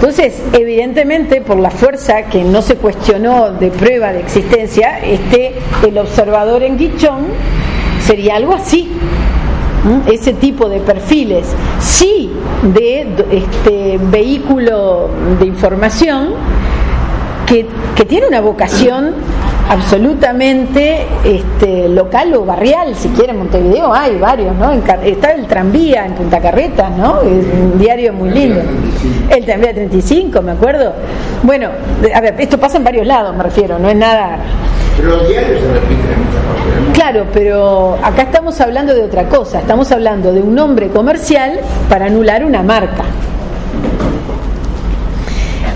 [0.00, 5.52] Entonces, evidentemente, por la fuerza que no se cuestionó de prueba de existencia, este,
[5.86, 7.26] el observador en Guichón
[8.06, 8.90] sería algo así.
[10.10, 11.48] Ese tipo de perfiles,
[11.80, 12.32] sí
[12.74, 16.30] de este vehículo de información
[17.46, 19.14] que, que tiene una vocación
[19.70, 24.72] absolutamente este, local o barrial, si quieren, Montevideo hay varios, ¿no?
[24.72, 27.20] está el tranvía en Punta Carretas, ¿no?
[27.20, 28.60] Es un diario muy lindo.
[29.28, 30.92] El tranvía 35, me acuerdo.
[31.44, 31.68] Bueno,
[32.12, 34.38] a ver, esto pasa en varios lados, me refiero, no es nada...
[34.96, 36.20] Pero los diarios se repiten
[36.92, 42.06] Claro, pero acá estamos hablando de otra cosa, estamos hablando de un nombre comercial para
[42.06, 43.04] anular una marca.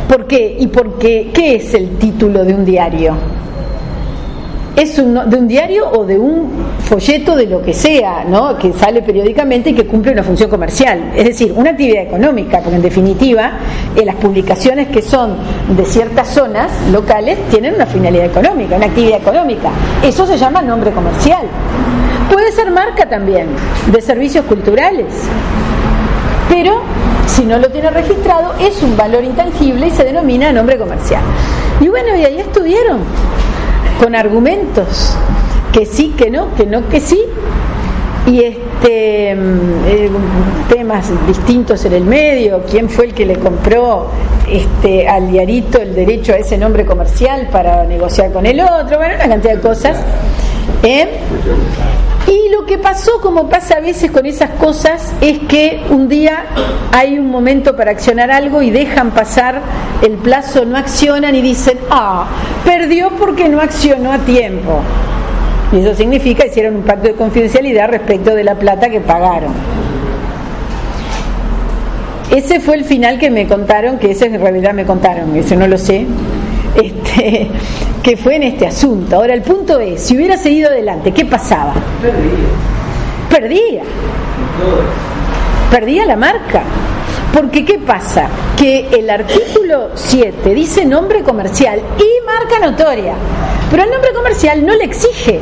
[0.08, 0.56] ¿Por qué?
[0.58, 1.30] ¿Y por qué?
[1.32, 3.14] ¿Qué es el título de un diario?
[4.76, 6.50] Es un, de un diario o de un
[6.80, 8.58] folleto de lo que sea, ¿no?
[8.58, 12.76] que sale periódicamente y que cumple una función comercial, es decir, una actividad económica, porque
[12.76, 13.52] en definitiva
[13.94, 15.36] eh, las publicaciones que son
[15.76, 19.70] de ciertas zonas locales tienen una finalidad económica, una actividad económica.
[20.02, 21.46] Eso se llama nombre comercial.
[22.32, 23.46] Puede ser marca también
[23.92, 25.06] de servicios culturales,
[26.48, 26.80] pero
[27.26, 31.22] si no lo tiene registrado es un valor intangible y se denomina nombre comercial.
[31.80, 33.00] Y bueno, y ahí estuvieron
[34.04, 35.16] con argumentos,
[35.72, 37.18] que sí, que no, que no, que sí,
[38.26, 40.10] y este mm, eh,
[40.68, 44.10] temas distintos en el medio, quién fue el que le compró
[44.46, 49.14] este al diarito el derecho a ese nombre comercial para negociar con el otro, bueno,
[49.14, 49.96] una cantidad de cosas.
[50.82, 51.08] ¿eh?
[52.54, 56.44] Lo que pasó, como pasa a veces con esas cosas, es que un día
[56.92, 59.60] hay un momento para accionar algo y dejan pasar
[60.02, 62.26] el plazo, no accionan y dicen, ah,
[62.64, 64.82] perdió porque no accionó a tiempo.
[65.72, 69.52] Y eso significa hicieron un pacto de confidencialidad respecto de la plata que pagaron.
[72.30, 75.66] Ese fue el final que me contaron, que ese en realidad me contaron, eso no
[75.66, 76.06] lo sé,
[76.74, 77.48] este,
[78.02, 79.16] que fue en este asunto.
[79.16, 81.74] Ahora el punto es, si hubiera seguido adelante, ¿qué pasaba?
[83.30, 83.82] Perdía.
[85.70, 86.62] Perdía la marca.
[87.32, 88.28] Porque ¿qué pasa?
[88.56, 93.14] Que el artículo 7 dice nombre comercial y marca notoria,
[93.70, 95.40] pero el nombre comercial no le exige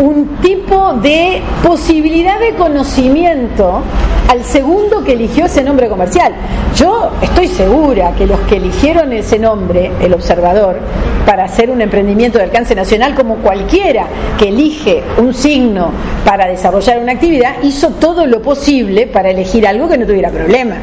[0.00, 3.82] un tipo de posibilidad de conocimiento
[4.28, 6.32] al segundo que eligió ese nombre comercial.
[6.74, 10.78] Yo estoy segura que los que eligieron ese nombre, el observador,
[11.26, 14.06] para hacer un emprendimiento de alcance nacional como cualquiera
[14.38, 15.90] que elige un signo
[16.24, 20.78] para desarrollar una actividad, hizo todo lo posible para elegir algo que no tuviera problemas.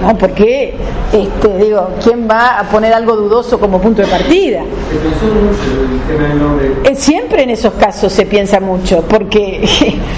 [0.00, 0.16] ¿No?
[0.16, 0.74] Porque,
[1.12, 4.62] este, digo, ¿quién va a poner algo dudoso como punto de partida?
[4.90, 6.72] Se pensó mucho el tema del nombre.
[6.84, 9.66] Eh, Siempre en esos casos se piensa mucho, porque,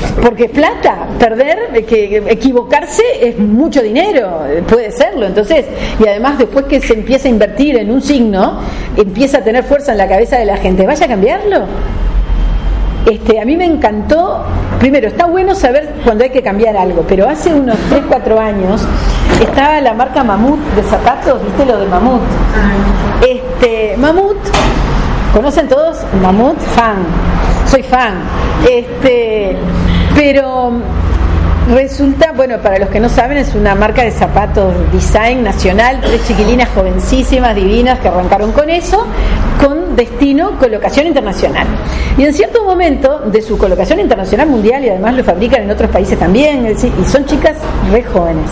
[0.23, 5.27] porque es plata, perder, eh, que equivocarse es mucho dinero, eh, puede serlo.
[5.27, 5.67] Entonces,
[5.99, 8.61] y además después que se empieza a invertir en un signo,
[8.97, 11.67] empieza a tener fuerza en la cabeza de la gente, ¿vaya a cambiarlo?
[13.11, 14.45] Este, a mí me encantó,
[14.79, 18.87] primero, está bueno saber cuando hay que cambiar algo, pero hace unos 3, 4 años
[19.45, 22.23] estaba la marca Mamut de zapatos, ¿viste lo de Mamut?
[23.21, 24.37] Este, Mamut,
[25.35, 25.99] ¿conocen todos?
[26.21, 26.97] Mamut, fan,
[27.67, 28.15] soy fan.
[28.69, 29.57] Este,
[30.15, 30.73] pero
[31.69, 36.27] Resulta, bueno, para los que no saben, es una marca de zapatos design nacional, tres
[36.27, 39.07] chiquilinas jovencísimas, divinas, que arrancaron con eso,
[39.65, 41.67] con destino colocación internacional.
[42.19, 45.89] Y en cierto momento de su colocación internacional mundial, y además lo fabrican en otros
[45.91, 47.57] países también, y son chicas
[47.93, 48.51] re jóvenes.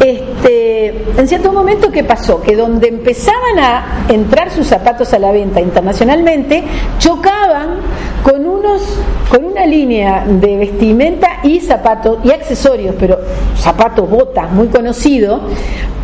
[0.00, 2.42] Este, en cierto momento, ¿qué pasó?
[2.42, 6.64] Que donde empezaban a entrar sus zapatos a la venta internacionalmente,
[6.98, 7.78] chocaban
[8.22, 8.82] con unos,
[9.30, 13.18] con una línea de vestimenta y zapatos y accesorios, pero
[13.56, 15.40] zapatos, botas, muy conocido,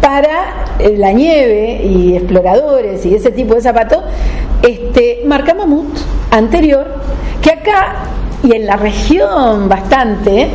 [0.00, 4.02] para eh, la nieve y exploradores y ese tipo de zapatos,
[4.62, 5.96] este, marca Mamut
[6.30, 6.86] anterior,
[7.40, 7.96] que acá
[8.42, 10.48] y en la región bastante,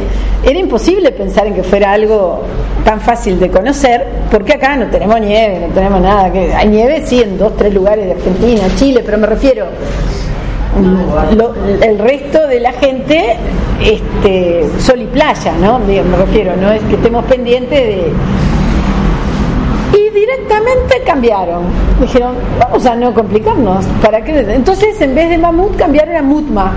[0.44, 2.42] era imposible pensar en que fuera algo
[2.86, 6.32] tan fácil de conocer, porque acá no tenemos nieve, no tenemos nada.
[6.32, 9.66] Que hay nieve, sí, en dos, tres lugares de Argentina, Chile, pero me refiero,
[11.36, 13.36] lo- el resto de la gente,
[13.84, 15.80] este, sol y playa, ¿no?
[15.80, 18.12] Me refiero, no es que estemos pendientes de.
[19.98, 21.64] Y directamente cambiaron.
[22.00, 23.86] Dijeron, vamos a no complicarnos.
[24.04, 24.40] ¿Para qué?
[24.54, 26.74] Entonces, en vez de mamut, cambiaron a mutma,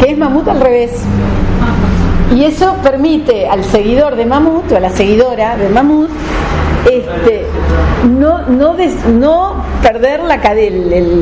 [0.00, 1.02] que es mamut al revés.
[2.34, 6.08] Y eso permite al seguidor de mamut o a la seguidora de mamut
[6.90, 7.44] este,
[8.08, 10.70] no, no, des- no perder la, cade-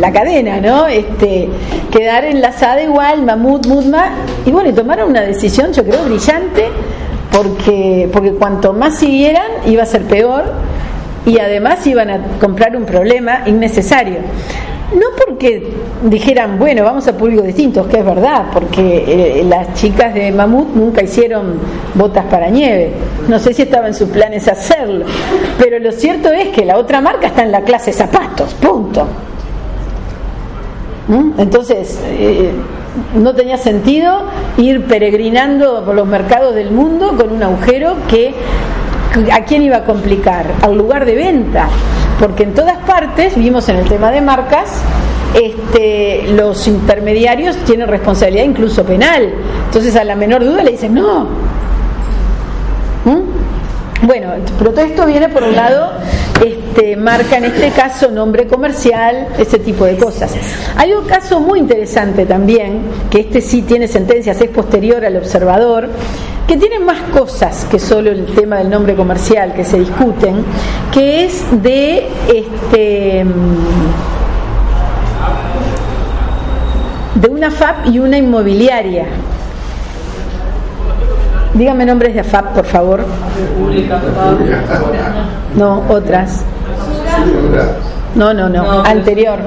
[0.01, 0.87] la cadena, ¿no?
[0.87, 1.49] Este,
[1.91, 4.11] quedar enlazada igual, mamut, mutma.
[4.47, 6.69] Y bueno, y tomaron una decisión, yo creo, brillante,
[7.33, 10.45] porque, porque cuanto más siguieran, iba a ser peor
[11.27, 14.19] y además iban a comprar un problema innecesario.
[14.93, 15.71] No porque
[16.05, 20.75] dijeran, bueno, vamos a públicos distintos, que es verdad, porque eh, las chicas de Mamut
[20.75, 21.59] nunca hicieron
[21.95, 22.93] botas para nieve.
[23.29, 25.05] No sé si estaba en sus planes hacerlo,
[25.59, 29.07] pero lo cierto es que la otra marca está en la clase zapatos, punto.
[31.09, 31.39] ¿Mm?
[31.39, 32.51] Entonces, eh,
[33.15, 34.23] no tenía sentido
[34.57, 38.35] ir peregrinando por los mercados del mundo con un agujero que
[39.33, 41.69] a quién iba a complicar, al lugar de venta,
[42.19, 44.83] porque en todas partes, vimos en el tema de marcas,
[45.35, 49.33] este, los intermediarios tienen responsabilidad incluso penal.
[49.67, 51.25] Entonces a la menor duda le dicen no.
[53.05, 53.38] ¿Mm?
[54.03, 55.91] Bueno, pero todo esto viene por un lado,
[56.45, 60.37] este, marca en este caso nombre comercial, ese tipo de cosas.
[60.77, 65.89] Hay un caso muy interesante también, que este sí tiene sentencias, es posterior al observador,
[66.47, 70.45] que tiene más cosas que solo el tema del nombre comercial que se discuten,
[70.93, 73.25] que es de este
[77.17, 79.07] de una FAP y una inmobiliaria.
[81.55, 83.05] Dígame nombres de FAP, por favor.
[85.57, 86.45] No, otras.
[88.15, 89.39] No, no, no, anterior.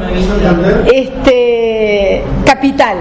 [0.91, 2.97] Este, Capital.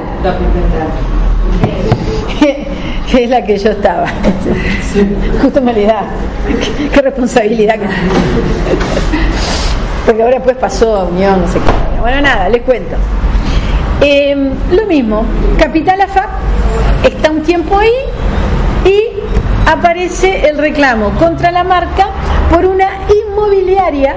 [3.10, 4.06] Que es la que yo estaba.
[5.42, 5.74] Justo me.
[5.74, 5.86] Qué,
[6.92, 7.74] qué responsabilidad.
[7.74, 7.86] que-
[10.06, 12.00] Porque ahora después pasó a Unión, no sé qué.
[12.00, 12.96] Bueno, nada, les cuento.
[14.00, 14.34] Eh,
[14.72, 15.24] lo mismo,
[15.58, 16.28] Capital AFAP
[17.04, 17.90] está un tiempo ahí
[19.70, 22.08] aparece el reclamo contra la marca
[22.52, 24.16] por una inmobiliaria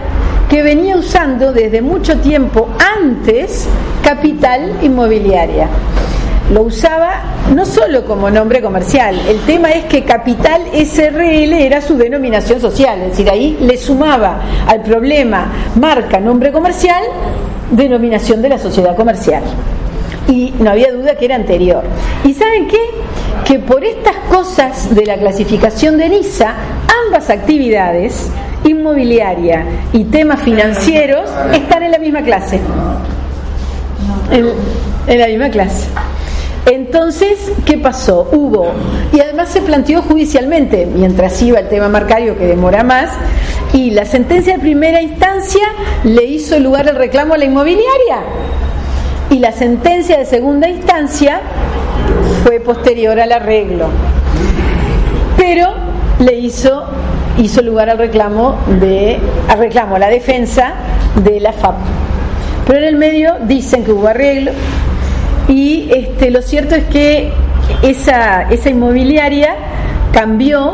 [0.49, 3.67] que venía usando desde mucho tiempo antes
[4.03, 5.67] Capital Inmobiliaria.
[6.51, 7.21] Lo usaba
[7.53, 13.01] no solo como nombre comercial, el tema es que Capital SRL era su denominación social,
[13.01, 17.03] es decir, ahí le sumaba al problema marca, nombre comercial,
[17.69, 19.43] denominación de la sociedad comercial
[20.27, 21.83] y no había duda que era anterior.
[22.23, 22.79] ¿Y saben qué?
[23.45, 26.53] Que por estas cosas de la clasificación de NISA,
[27.05, 28.29] ambas actividades,
[28.63, 32.59] inmobiliaria y temas financieros, están en la misma clase.
[34.31, 34.49] En,
[35.07, 35.87] en la misma clase.
[36.65, 38.29] Entonces, ¿qué pasó?
[38.31, 38.67] Hubo,
[39.11, 43.09] y además se planteó judicialmente, mientras iba el tema marcario que demora más,
[43.73, 45.63] y la sentencia de primera instancia
[46.05, 48.21] le hizo lugar el reclamo a la inmobiliaria
[49.29, 51.41] y la sentencia de segunda instancia
[52.43, 53.87] fue posterior al arreglo.
[55.37, 55.73] Pero
[56.19, 56.85] le hizo
[57.37, 59.17] hizo lugar al reclamo de
[59.47, 60.73] al reclamo, a la defensa
[61.15, 61.75] de la FAP.
[62.67, 64.51] Pero en el medio dicen que hubo arreglo
[65.47, 67.31] y este, lo cierto es que
[67.81, 69.55] esa, esa inmobiliaria
[70.13, 70.73] cambió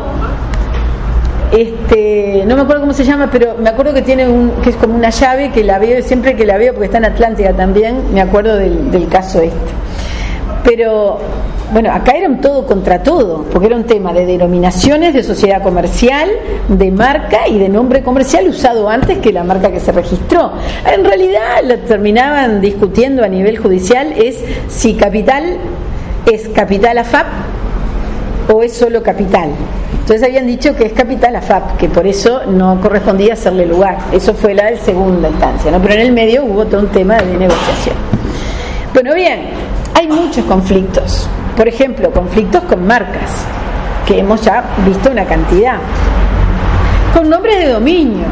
[1.52, 4.76] este, no me acuerdo cómo se llama, pero me acuerdo que tiene un, que es
[4.76, 8.14] como una llave que la veo siempre que la veo porque está en Atlántica también,
[8.14, 9.89] me acuerdo del, del caso este.
[10.64, 11.18] Pero
[11.72, 15.62] bueno, acá era un todo contra todo, porque era un tema de denominaciones de sociedad
[15.62, 16.28] comercial,
[16.68, 20.52] de marca y de nombre comercial usado antes que la marca que se registró.
[20.92, 25.58] En realidad lo terminaban discutiendo a nivel judicial es si capital
[26.26, 27.26] es capital AFAP
[28.52, 29.50] o es solo capital.
[30.00, 33.96] Entonces habían dicho que es capital AFAP, que por eso no correspondía hacerle lugar.
[34.12, 35.80] Eso fue la de segunda instancia, ¿no?
[35.80, 37.94] pero en el medio hubo todo un tema de negociación.
[38.92, 39.50] Bueno, bien,
[39.94, 41.28] hay muchos conflictos.
[41.56, 43.44] Por ejemplo, conflictos con marcas,
[44.04, 45.76] que hemos ya visto una cantidad.
[47.14, 48.26] Con nombres de dominio.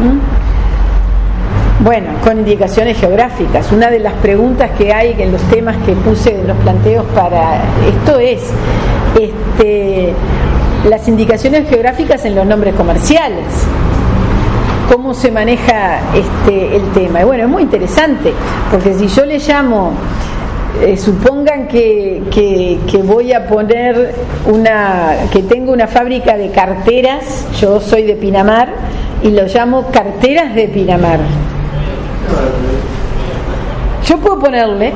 [0.00, 1.84] ¿Mm?
[1.84, 3.70] Bueno, con indicaciones geográficas.
[3.70, 7.60] Una de las preguntas que hay en los temas que puse en los planteos para
[7.86, 8.42] esto es
[9.20, 10.12] este,
[10.88, 13.44] las indicaciones geográficas en los nombres comerciales
[14.90, 17.20] cómo se maneja este, el tema.
[17.20, 18.32] Y bueno, es muy interesante,
[18.70, 19.92] porque si yo le llamo,
[20.82, 24.14] eh, supongan que, que, que, voy a poner
[24.46, 28.68] una, que tengo una fábrica de carteras, yo soy de Pinamar,
[29.22, 31.20] y lo llamo carteras de Pinamar.
[34.06, 34.92] Yo puedo ponerle,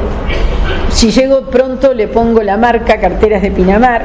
[0.91, 4.03] si llego pronto le pongo la marca carteras de Pinamar,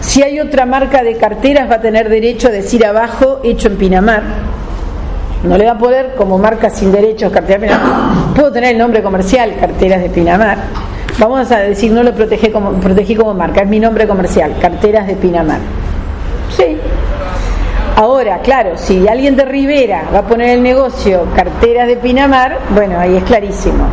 [0.00, 3.76] si hay otra marca de carteras va a tener derecho a decir abajo hecho en
[3.76, 4.22] Pinamar
[5.44, 8.34] no le va a poder como marca sin derechos carteras de Pinamar.
[8.34, 10.58] Puedo tener el nombre comercial, carteras de Pinamar.
[11.18, 15.06] Vamos a decir, no lo protegí como, protegí como marca, es mi nombre comercial, carteras
[15.06, 15.58] de Pinamar.
[16.56, 16.76] Sí.
[17.96, 22.98] Ahora, claro, si alguien de Rivera va a poner el negocio carteras de Pinamar, bueno,
[22.98, 23.86] ahí es clarísimo.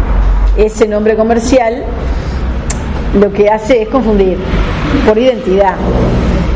[0.58, 1.84] Ese nombre comercial
[3.20, 4.38] lo que hace es confundir
[5.08, 5.74] por identidad.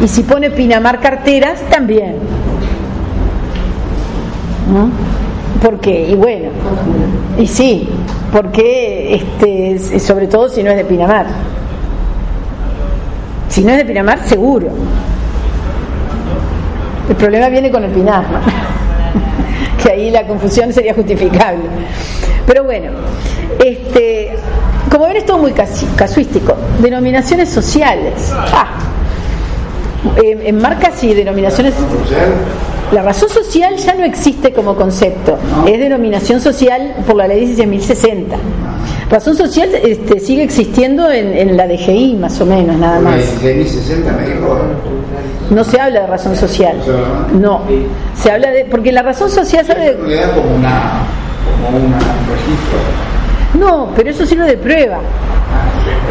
[0.03, 2.17] Y si pone Pinamar carteras, también.
[4.69, 4.89] ¿No?
[5.61, 6.09] ¿Por qué?
[6.09, 6.49] Y bueno,
[7.37, 7.89] y sí,
[8.31, 11.25] porque este, sobre todo si no es de Pinamar.
[13.49, 14.69] Si no es de Pinamar, seguro.
[17.09, 18.23] El problema viene con el Pinar,
[19.83, 21.63] que ahí la confusión sería justificable.
[22.45, 22.91] Pero bueno,
[23.63, 24.35] este,
[24.89, 26.55] como ven es todo muy casuístico.
[26.81, 28.31] Denominaciones sociales.
[28.33, 28.67] Ah,
[30.23, 31.73] en, en marcas y denominaciones
[32.91, 35.37] la razón social ya no existe como concepto,
[35.67, 38.35] es denominación social por la ley 16.060.
[39.09, 43.15] Razón social este, sigue existiendo en, en, la DGI, más o menos, nada más.
[45.49, 46.77] No se habla de razón social.
[47.33, 47.61] No.
[48.15, 48.65] Se habla de.
[48.65, 49.95] Porque la razón social sabe.
[49.95, 51.03] como una.
[51.65, 52.79] como un registro.
[53.59, 54.99] No, pero eso sirve de prueba.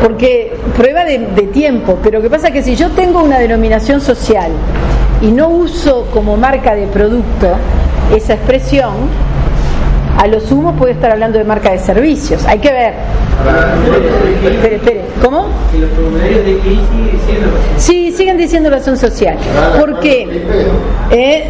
[0.02, 1.98] Porque prueba de, de tiempo.
[2.02, 4.50] Pero que pasa que si yo tengo una denominación social
[5.20, 7.56] y no uso como marca de producto
[8.14, 8.94] esa expresión,
[10.18, 12.44] a lo sumo puede estar hablando de marca de servicios.
[12.44, 12.94] Hay que ver.
[14.52, 15.00] Espere, espere.
[15.22, 15.46] ¿Cómo?
[17.76, 19.38] Sí, siguen diciendo razón social.
[19.78, 20.42] ¿Por qué?
[21.12, 21.48] Eh,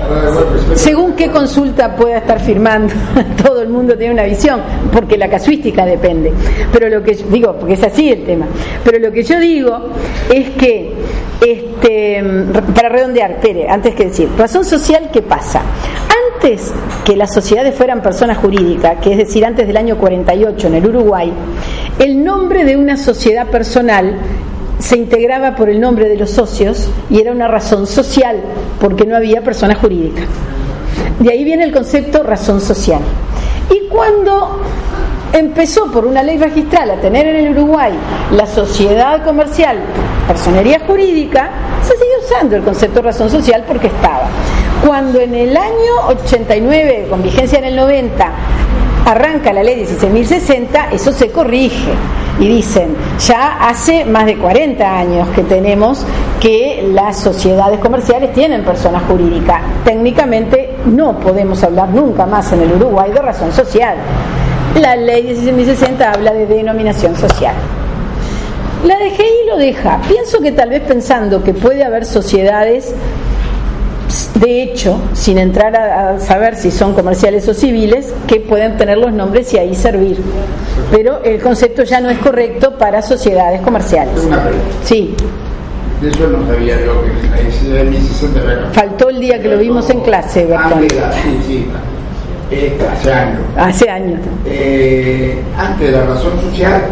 [0.75, 2.93] según qué consulta pueda estar firmando,
[3.43, 4.61] todo el mundo tiene una visión,
[4.93, 6.31] porque la casuística depende.
[6.71, 8.47] Pero lo que yo digo, porque es así el tema.
[8.85, 9.81] Pero lo que yo digo
[10.29, 10.93] es que,
[11.41, 12.23] este,
[12.75, 15.62] para redondear, espere, antes que decir, razón social, ¿qué pasa?
[17.05, 20.87] Que las sociedades fueran personas jurídicas, que es decir, antes del año 48 en el
[20.87, 21.33] Uruguay,
[21.99, 24.17] el nombre de una sociedad personal
[24.79, 28.41] se integraba por el nombre de los socios y era una razón social,
[28.81, 30.23] porque no había persona jurídica.
[31.19, 33.01] De ahí viene el concepto razón social.
[33.71, 34.63] Y cuando
[35.33, 37.93] empezó por una ley registral a tener en el Uruguay
[38.33, 39.79] la sociedad comercial,
[40.27, 41.51] personería jurídica,
[41.83, 44.29] se sigue usando el concepto razón social porque estaba.
[44.87, 48.33] Cuando en el año 89, con vigencia en el 90,
[49.05, 51.93] arranca la ley 16.060, eso se corrige.
[52.39, 52.95] Y dicen,
[53.26, 56.05] ya hace más de 40 años que tenemos
[56.41, 59.61] que las sociedades comerciales tienen persona jurídica.
[59.85, 63.97] Técnicamente no podemos hablar nunca más en el Uruguay de razón social.
[64.81, 67.55] La ley 16.060 habla de denominación social.
[68.85, 70.01] La DGI lo deja.
[70.07, 72.95] Pienso que tal vez pensando que puede haber sociedades
[74.35, 78.99] de hecho, sin entrar a, a, saber si son comerciales o civiles, que pueden tener
[78.99, 80.19] los nombres y ahí servir.
[80.91, 84.15] Pero el concepto ya no es correcto para sociedades comerciales.
[84.85, 85.15] Sí.
[86.01, 88.71] De eso no sabía yo que es de 1060 era.
[88.73, 90.87] Faltó el día que lo vimos en clase, Bertón.
[90.87, 91.67] De la, sí, sí,
[92.51, 93.41] eh, hace años.
[93.57, 94.21] Hace años.
[94.47, 96.83] Eh, antes de la razón social,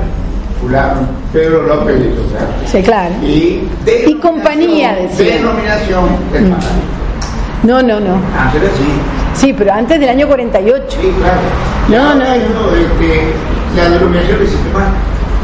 [0.61, 1.03] fulano,
[1.33, 2.47] Pedro López de Social.
[2.67, 3.15] Sí, claro.
[3.23, 3.63] Y,
[4.07, 5.37] Y compañía, decía.
[5.37, 6.55] Denominación del Mm.
[7.63, 8.15] No, no, no.
[8.39, 8.87] Antes así.
[9.35, 10.85] Sí, pero antes del año 48.
[10.89, 11.41] Sí, claro.
[11.89, 13.33] No, no, de que
[13.77, 14.93] la denominación del sistema,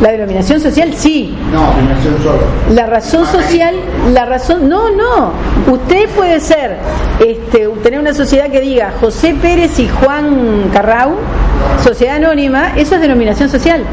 [0.01, 1.37] La denominación social sí.
[1.53, 2.41] no, denominación solo.
[2.71, 3.75] La razón social,
[4.13, 5.33] la razón, no, no.
[5.71, 6.79] Usted puede ser,
[7.21, 11.17] este, tener una sociedad que diga José Pérez y Juan Carrau,
[11.85, 13.85] sociedad anónima, eso es denominación social.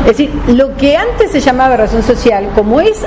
[0.00, 3.00] Es decir, lo que antes se llamaba razón social, como es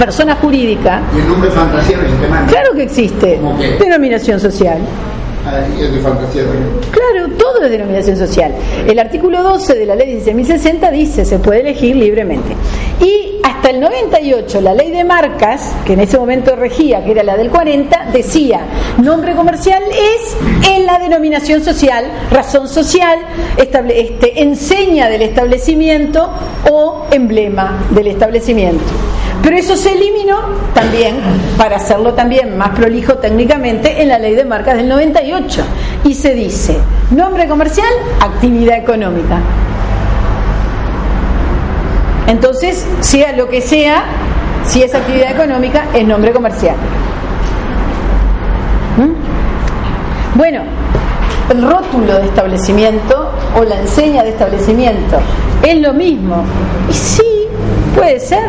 [0.00, 2.46] persona jurídica, Y el nombre fantasía sistema.
[2.48, 3.76] claro que existe ¿Cómo qué?
[3.78, 4.78] denominación social.
[5.46, 6.42] Ah, de fantasía.
[6.90, 8.52] Claro, todo es denominación social.
[8.86, 12.54] El artículo 12 de la ley 16.060 dice se puede elegir libremente.
[13.00, 17.22] Y hasta el 98, la ley de marcas, que en ese momento regía, que era
[17.22, 18.60] la del 40, decía,
[19.02, 20.36] nombre comercial es
[20.76, 23.18] en la denominación social, razón social,
[23.56, 26.30] estable- este, enseña del establecimiento
[26.70, 28.84] o emblema del establecimiento.
[29.42, 30.38] Pero eso se eliminó
[30.74, 31.16] también,
[31.56, 35.62] para hacerlo también más prolijo técnicamente, en la ley de marcas del 98.
[36.04, 36.78] Y se dice,
[37.10, 37.88] nombre comercial,
[38.20, 39.38] actividad económica.
[42.26, 44.04] Entonces, sea lo que sea,
[44.66, 46.76] si es actividad económica, es nombre comercial.
[48.98, 50.38] ¿Mm?
[50.38, 50.62] Bueno,
[51.50, 55.18] el rótulo de establecimiento o la enseña de establecimiento
[55.62, 56.44] es lo mismo.
[56.88, 57.48] Y sí,
[57.96, 58.44] puede ser.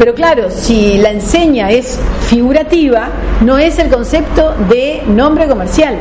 [0.00, 3.10] Pero claro, si la enseña es figurativa,
[3.42, 5.94] no es el concepto de nombre comercial.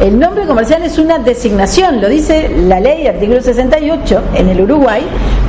[0.00, 5.02] El nombre comercial es una designación, lo dice la ley, artículo 68, en el Uruguay,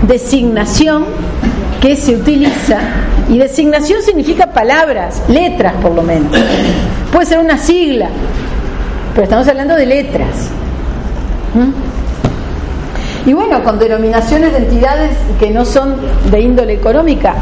[0.08, 1.06] designación
[1.80, 2.80] que se utiliza,
[3.30, 6.32] y designación significa palabras, letras por lo menos.
[7.14, 8.10] Puede ser una sigla,
[9.14, 10.50] pero estamos hablando de letras.
[11.54, 11.95] ¿Mm?
[13.26, 15.96] Y bueno, con denominaciones de entidades que no son
[16.30, 17.36] de índole económica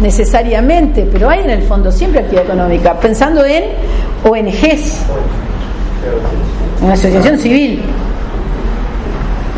[0.00, 3.64] necesariamente, pero hay en el fondo siempre actividad económica, pensando en
[4.24, 5.02] ONGs,
[6.82, 7.82] una asociación civil.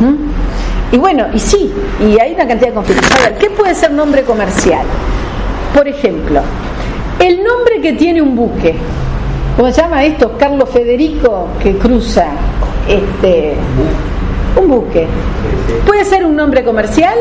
[0.01, 0.95] ¿Mm?
[0.95, 3.11] Y bueno, y sí, y hay una cantidad de conflictos.
[3.19, 4.85] A ver, ¿qué puede ser nombre comercial?
[5.75, 6.43] Por ejemplo,
[7.19, 8.75] el nombre que tiene un buque.
[9.57, 10.37] ¿Cómo se llama esto?
[10.39, 12.27] Carlos Federico que cruza
[12.89, 13.55] este
[14.57, 15.07] un buque.
[15.87, 17.17] ¿Puede ser un nombre comercial?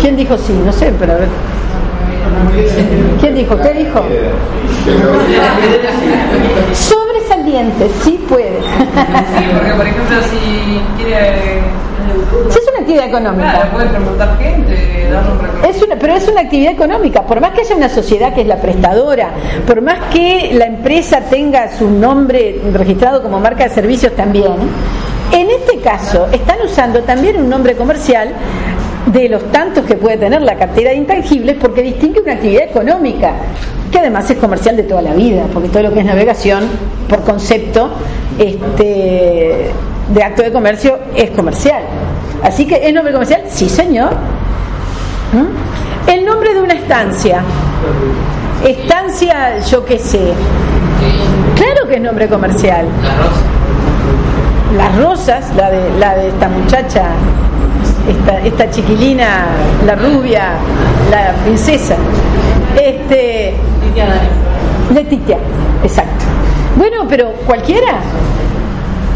[0.00, 0.52] ¿Quién dijo sí?
[0.64, 1.28] No sé, pero a ver.
[3.20, 3.56] ¿Quién dijo?
[3.58, 4.04] ¿Qué dijo?
[6.72, 8.60] Sobresaliente, sí puede.
[8.60, 11.62] Sí, porque por ejemplo, si quiere.
[12.50, 13.50] Sí, es una actividad económica.
[13.50, 15.68] Claro, puede preguntar gente, dar un reconocimiento.
[15.68, 17.22] Es una, pero es una actividad económica.
[17.22, 19.30] Por más que haya una sociedad que es la prestadora,
[19.66, 24.52] por más que la empresa tenga su nombre registrado como marca de servicios también,
[25.32, 28.30] en este caso están usando también un nombre comercial
[29.06, 33.34] de los tantos que puede tener la cartera de intangibles porque distingue una actividad económica
[33.90, 36.64] que además es comercial de toda la vida porque todo lo que es navegación
[37.08, 37.90] por concepto
[38.38, 39.70] este,
[40.08, 41.82] de acto de comercio es comercial
[42.42, 44.12] así que es nombre comercial sí señor
[45.32, 46.10] ¿Mm?
[46.10, 47.40] el nombre de una estancia
[48.64, 50.32] estancia yo qué sé
[51.56, 52.86] claro que es nombre comercial
[54.76, 57.04] las rosas la de la de esta muchacha
[58.08, 59.46] esta, esta chiquilina,
[59.84, 60.52] la rubia,
[61.10, 61.96] la princesa.
[62.80, 63.54] Este,
[64.94, 65.38] Letitia,
[65.82, 66.24] exacto.
[66.76, 68.00] Bueno, pero cualquiera.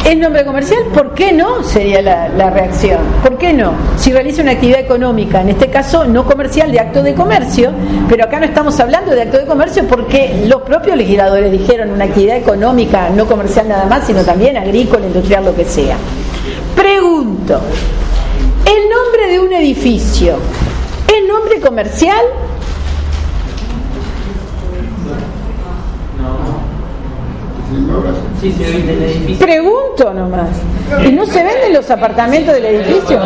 [0.05, 0.85] ¿Es nombre comercial?
[0.95, 1.63] ¿Por qué no?
[1.63, 2.99] Sería la, la reacción.
[3.23, 3.75] ¿Por qué no?
[3.99, 7.71] Si realiza una actividad económica, en este caso no comercial, de acto de comercio,
[8.09, 12.07] pero acá no estamos hablando de acto de comercio porque los propios legisladores dijeron una
[12.07, 15.97] actividad económica, no comercial nada más, sino también agrícola, industrial, lo que sea.
[16.75, 17.61] Pregunto,
[18.65, 20.39] el nombre de un edificio,
[21.07, 22.25] ¿es nombre comercial?
[29.39, 30.49] Pregunto nomás.
[31.07, 33.21] ¿Y no se venden los apartamentos del edificio?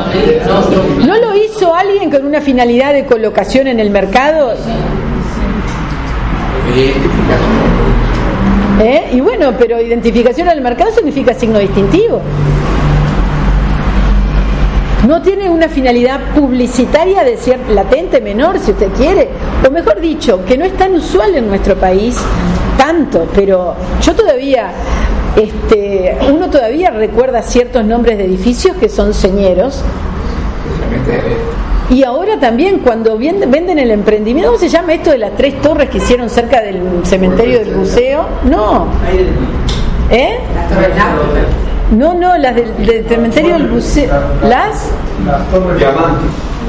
[1.07, 4.53] ¿No lo hizo alguien con una finalidad de colocación en el mercado?
[8.81, 9.11] ¿Eh?
[9.13, 12.21] Y bueno, pero identificación al mercado significa signo distintivo.
[15.07, 19.29] No tiene una finalidad publicitaria de cierto latente menor, si usted quiere,
[19.67, 22.17] o mejor dicho, que no es tan usual en nuestro país
[22.77, 24.71] tanto, pero yo todavía
[25.37, 29.83] este, uno todavía recuerda ciertos nombres de edificios que son señeros.
[31.91, 35.91] Y ahora también cuando venden el emprendimiento, ¿cómo se llama esto de las tres torres
[35.91, 38.27] que hicieron cerca del cementerio del buceo?
[38.45, 38.87] No.
[40.11, 40.39] ¿Eh?
[41.91, 44.13] No, no, las del, del cementerio del buceo.
[44.49, 44.89] ¿Las?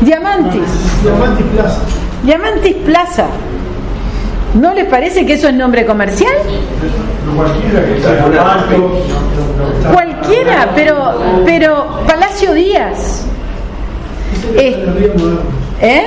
[0.01, 0.61] Diamantis.
[1.03, 1.81] Diamantis Plaza.
[2.23, 3.25] Diamantis Plaza.
[4.55, 6.33] ¿No les parece que eso es nombre comercial?
[9.91, 11.13] Cualquiera pero,
[11.45, 13.25] pero Palacio Díaz.
[14.55, 14.85] Eh,
[15.81, 16.03] ¿Eh?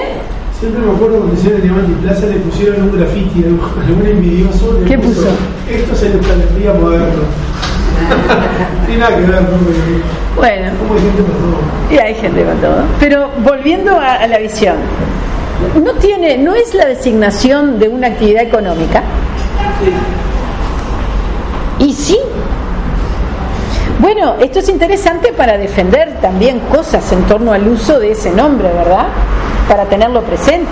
[0.58, 4.78] Siempre me acuerdo cuando hicieron Diamantis Plaza le pusieron un graffiti, algún algún envidioso.
[4.86, 5.28] ¿Qué puso?
[5.70, 7.22] Esto es el palería moderno.
[8.86, 9.48] Tiene nada que ver, ¿no?
[10.36, 11.58] Bueno, ¿Cómo hay gente para todo?
[11.90, 12.82] y hay gente con todo.
[13.00, 14.76] Pero volviendo a, a la visión,
[15.82, 19.02] no tiene, no es la designación de una actividad económica.
[21.78, 22.18] Y sí.
[24.00, 28.68] Bueno, esto es interesante para defender también cosas en torno al uso de ese nombre,
[28.72, 29.08] ¿verdad?
[29.68, 30.70] Para tenerlo presente.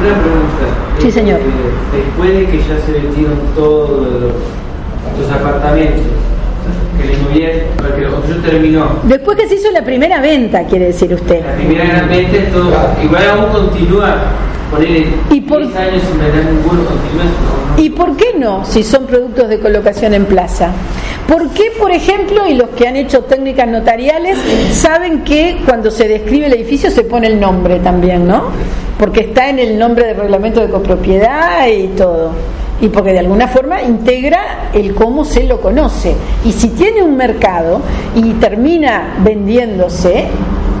[0.00, 0.64] Una pregunta.
[0.98, 1.38] Sí, señor.
[1.40, 1.44] Eh,
[1.92, 3.90] después de que ya se vendieron todos
[4.20, 4.32] los,
[5.20, 6.02] los apartamentos,
[7.00, 10.86] que la inmobiliaria, porque la construcción terminó, Después que se hizo la primera venta, quiere
[10.86, 11.44] decir usted.
[11.44, 12.72] la primera gran venta, todo,
[13.02, 14.16] igual aún continúa,
[14.70, 17.24] ponerle 10 años sin vender ninguno, continúa.
[17.76, 20.70] ¿Y por qué no si son productos de colocación en plaza?
[21.28, 24.38] ¿Por qué, por ejemplo, y los que han hecho técnicas notariales
[24.72, 28.50] saben que cuando se describe el edificio se pone el nombre también, ¿no?
[28.98, 32.32] Porque está en el nombre del reglamento de copropiedad y todo.
[32.80, 36.14] Y porque de alguna forma integra el cómo se lo conoce.
[36.44, 37.80] Y si tiene un mercado
[38.14, 40.26] y termina vendiéndose,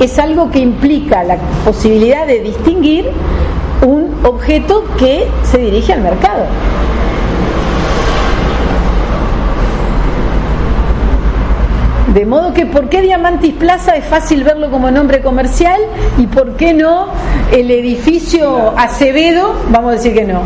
[0.00, 3.06] es algo que implica la posibilidad de distinguir
[3.86, 6.46] un objeto que se dirige al mercado.
[12.14, 15.80] De modo que, ¿por qué Diamantis Plaza es fácil verlo como nombre comercial
[16.16, 17.08] y por qué no
[17.50, 19.54] el edificio Acevedo?
[19.70, 20.42] Vamos a decir que no.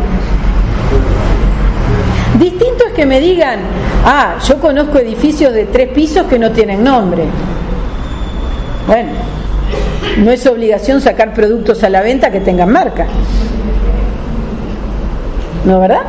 [2.38, 3.58] Distinto es que me digan,
[4.04, 7.24] ah, yo conozco edificios de tres pisos que no tienen nombre.
[8.86, 9.10] Bueno,
[10.18, 13.06] no es obligación sacar productos a la venta que tengan marca.
[15.64, 16.02] ¿No, verdad?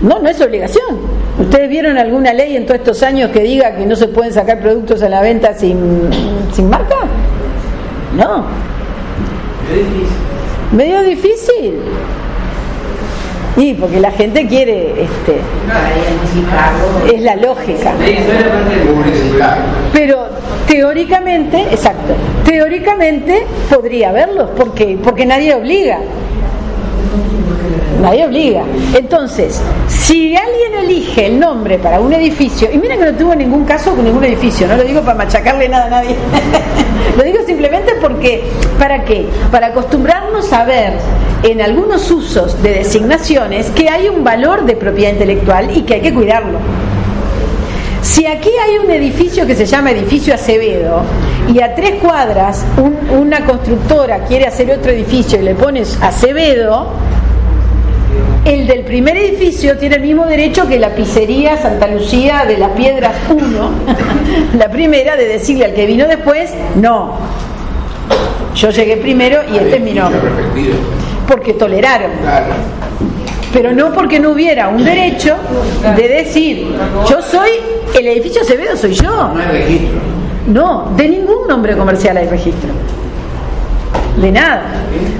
[0.00, 1.18] No, no es obligación.
[1.38, 4.60] ¿Ustedes vieron alguna ley en todos estos años que diga que no se pueden sacar
[4.60, 6.08] productos a la venta sin,
[6.52, 6.96] sin marca?
[8.16, 8.44] No.
[10.72, 11.80] Medio difícil.
[13.58, 15.40] Y porque la gente quiere, este,
[17.12, 17.92] es la lógica.
[19.92, 20.28] Pero
[20.68, 22.14] teóricamente, exacto,
[22.44, 25.98] teóricamente podría haberlos, porque porque nadie obliga.
[28.00, 28.62] Nadie obliga.
[28.96, 33.64] Entonces, si alguien elige el nombre para un edificio, y mira que no tuvo ningún
[33.64, 36.14] caso con ningún edificio, no lo digo para machacarle nada a nadie,
[37.16, 38.44] lo digo simplemente porque,
[38.78, 39.26] ¿para qué?
[39.50, 40.92] Para acostumbrarnos a ver
[41.42, 46.00] en algunos usos de designaciones que hay un valor de propiedad intelectual y que hay
[46.00, 46.58] que cuidarlo.
[48.00, 51.02] Si aquí hay un edificio que se llama edificio Acevedo
[51.52, 56.86] y a tres cuadras un- una constructora quiere hacer otro edificio y le pones Acevedo,
[58.48, 62.70] el del primer edificio tiene el mismo derecho que la pizzería Santa Lucía de las
[62.70, 63.70] Piedras 1,
[64.58, 67.18] la primera, de decirle al que vino después, no,
[68.54, 70.20] yo llegué primero y este es mi nombre,
[71.26, 72.10] porque toleraron.
[73.52, 75.36] Pero no porque no hubiera un derecho
[75.96, 76.68] de decir,
[77.08, 77.50] yo soy,
[77.98, 79.10] el edificio Acevedo soy yo.
[79.10, 80.00] No hay registro.
[80.48, 82.70] No, de ningún nombre comercial hay registro.
[84.20, 84.62] De nada.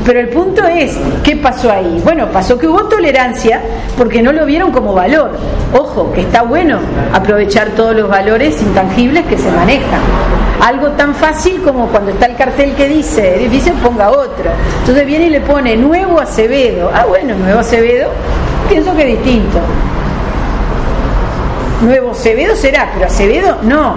[0.05, 2.01] Pero el punto es, ¿qué pasó ahí?
[2.03, 3.61] Bueno, pasó que hubo tolerancia
[3.97, 5.31] porque no lo vieron como valor.
[5.73, 6.79] Ojo, que está bueno
[7.13, 10.01] aprovechar todos los valores intangibles que se manejan.
[10.61, 14.51] Algo tan fácil como cuando está el cartel que dice edificio, ponga otro.
[14.81, 16.91] Entonces viene y le pone nuevo Acevedo.
[16.93, 18.11] Ah, bueno, nuevo Acevedo,
[18.69, 19.59] pienso que es distinto.
[21.83, 23.95] Nuevo Acevedo será, pero Acevedo no.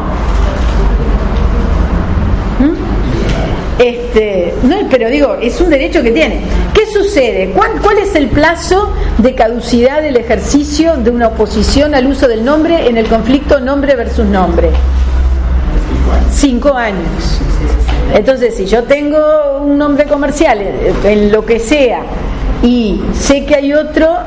[3.79, 6.41] Este, no, pero digo, es un derecho que tiene.
[6.73, 7.51] ¿Qué sucede?
[7.55, 12.43] ¿Cuál, cuál es el plazo de caducidad del ejercicio de una oposición al uso del
[12.45, 14.69] nombre en el conflicto nombre versus nombre?
[16.31, 17.41] Cinco años.
[18.13, 22.01] Entonces, si yo tengo un nombre comercial eh, en lo que sea
[22.61, 24.17] y sé que hay otro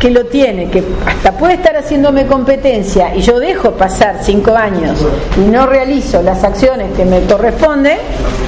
[0.00, 4.98] que lo tiene, que hasta puede estar haciéndome competencia y yo dejo pasar cinco años
[5.36, 7.98] y no realizo las acciones que me corresponden,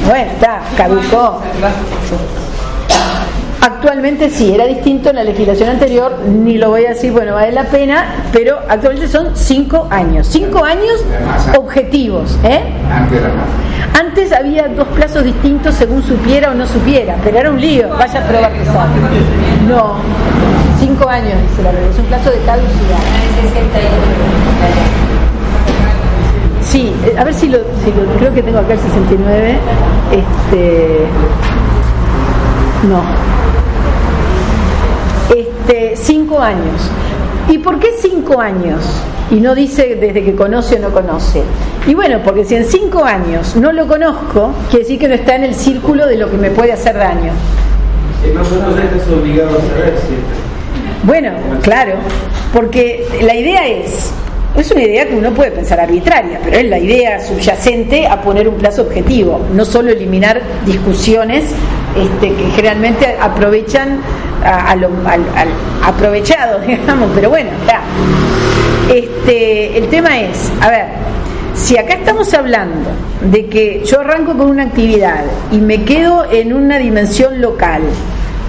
[0.08, 1.42] bueno, está, caducó.
[3.64, 7.52] Actualmente sí, era distinto en la legislación anterior, ni lo voy a decir, bueno, vale
[7.52, 10.26] la pena, pero actualmente son cinco años.
[10.26, 10.92] Cinco años
[11.56, 12.36] objetivos.
[12.42, 12.60] ¿eh?
[14.00, 17.88] Antes había dos plazos distintos según supiera o no supiera, pero era un lío.
[17.96, 18.58] Vaya a probar que.
[19.68, 19.94] No,
[20.80, 22.98] cinco años, dice la ley, es un plazo de caducidad.
[26.62, 29.56] Sí, eh, a ver si lo, si lo- creo que tengo acá el 69.
[30.10, 31.06] Este,
[32.88, 33.21] no.
[35.72, 36.90] Este, cinco años.
[37.48, 38.84] ¿Y por qué cinco años?
[39.30, 41.42] Y no dice desde que conoce o no conoce.
[41.86, 45.36] Y bueno, porque si en cinco años no lo conozco, quiere decir que no está
[45.36, 47.32] en el círculo de lo que me puede hacer daño.
[48.22, 50.36] Y más o menos estás obligado a saber siempre.
[51.04, 51.30] Bueno,
[51.62, 51.94] claro,
[52.52, 54.12] porque la idea es,
[54.54, 58.46] es una idea que uno puede pensar arbitraria, pero es la idea subyacente a poner
[58.46, 61.44] un plazo objetivo, no solo eliminar discusiones
[61.96, 64.00] este, que generalmente aprovechan
[64.44, 65.22] a, a lo al-
[65.84, 67.80] aprovechado, digamos, pero bueno, ya.
[68.92, 70.86] Este, el tema es, a ver,
[71.54, 72.90] si acá estamos hablando
[73.30, 77.82] de que yo arranco con una actividad y me quedo en una dimensión local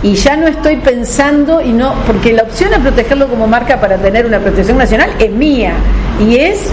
[0.02, 3.98] y ya no estoy pensando y no porque la opción a protegerlo como marca para
[3.98, 5.74] tener una protección nacional es mía
[6.20, 6.70] y es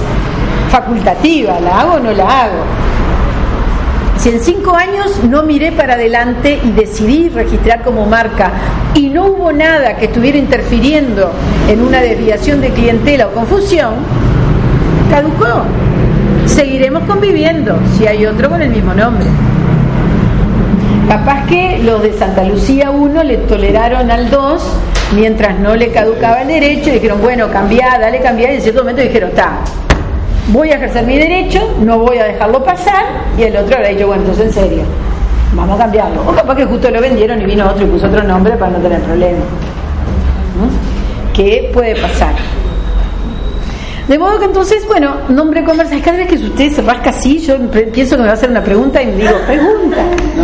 [0.71, 2.63] facultativa, la hago o no la hago.
[4.21, 8.51] Si en cinco años no miré para adelante y decidí registrar como marca
[8.95, 11.33] y no hubo nada que estuviera interfiriendo
[11.71, 13.95] en una desviación de clientela o confusión,
[15.11, 15.65] caducó.
[16.45, 19.25] Seguiremos conviviendo si hay otro con el mismo nombre.
[21.09, 24.63] Capaz que los de Santa Lucía 1 le toleraron al 2
[25.17, 28.83] mientras no le caducaba el derecho y dijeron, bueno, cambiá, dale cambiar y en cierto
[28.83, 29.61] momento dijeron, está,
[30.53, 33.05] voy a ejercer mi derecho, no voy a dejarlo pasar
[33.39, 34.83] y el otro habrá dicho, bueno, entonces en serio,
[35.55, 36.23] vamos a cambiarlo.
[36.29, 38.79] O capaz que justo lo vendieron y vino otro y puso otro nombre para no
[38.79, 39.39] tener problema.
[40.59, 40.69] ¿No?
[41.33, 42.35] ¿Qué puede pasar?
[44.09, 47.57] De modo que entonces, bueno, nombre comercial, cada vez que usted se rasca así, yo
[47.93, 50.03] pienso que me va a hacer una pregunta y me digo, pregunta.
[50.37, 50.43] No.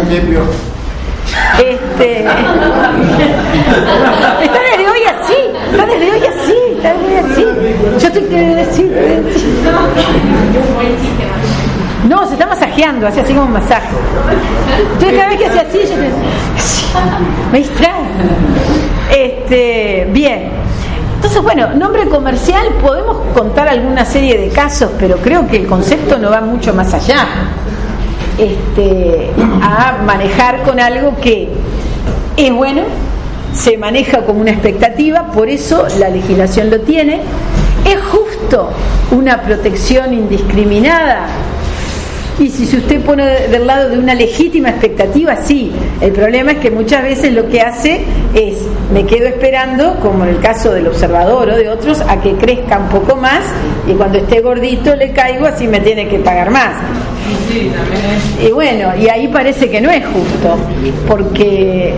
[1.59, 2.25] Este.
[5.71, 8.01] Está desde hoy así, desde hoy así, así.
[8.01, 8.93] Yo estoy que decir.
[12.09, 13.89] No, se está masajeando, hace así como masaje.
[14.93, 15.97] Entonces cada vez que hace así, yo
[17.53, 17.93] me distrae.
[19.11, 20.51] Este, bien.
[21.17, 26.19] Entonces, bueno, nombre comercial, podemos contar alguna serie de casos, pero creo que el concepto
[26.19, 27.27] no va mucho más allá
[28.39, 29.31] este,
[29.63, 31.49] a manejar con algo que
[32.37, 32.83] es bueno,
[33.57, 37.21] se maneja como una expectativa, por eso la legislación lo tiene.
[37.85, 38.71] Es justo
[39.13, 41.27] una protección indiscriminada.
[42.39, 45.73] Y si usted pone de- del lado de una legítima expectativa, sí.
[46.03, 48.05] El problema es que muchas veces lo que hace
[48.35, 48.59] es,
[48.93, 52.79] me quedo esperando, como en el caso del observador o de otros, a que crezca
[52.79, 53.41] un poco más
[53.89, 56.75] y cuando esté gordito le caigo, así me tiene que pagar más.
[57.51, 58.05] Sí, también
[58.45, 58.49] es.
[58.51, 60.59] Y bueno, y ahí parece que no es justo,
[61.09, 61.95] porque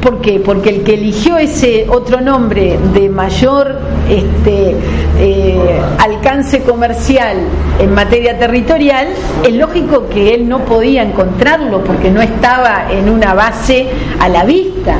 [0.00, 0.40] ¿por qué?
[0.40, 3.78] Porque el que eligió ese otro nombre de mayor
[4.08, 4.74] este,
[5.18, 7.36] eh, alcance comercial
[7.78, 9.08] en materia territorial,
[9.46, 13.86] es lógico que él no podía encontrarlo porque no estaba en una base
[14.18, 14.96] a la vista.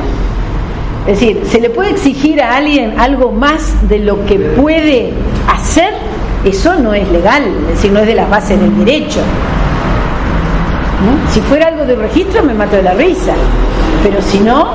[1.07, 5.11] Es decir, ¿se le puede exigir a alguien algo más de lo que puede
[5.51, 5.93] hacer?
[6.45, 9.19] Eso no es legal, es decir, no es de las bases del derecho.
[11.31, 13.33] Si fuera algo de registro me mato de la risa,
[14.03, 14.73] pero si no,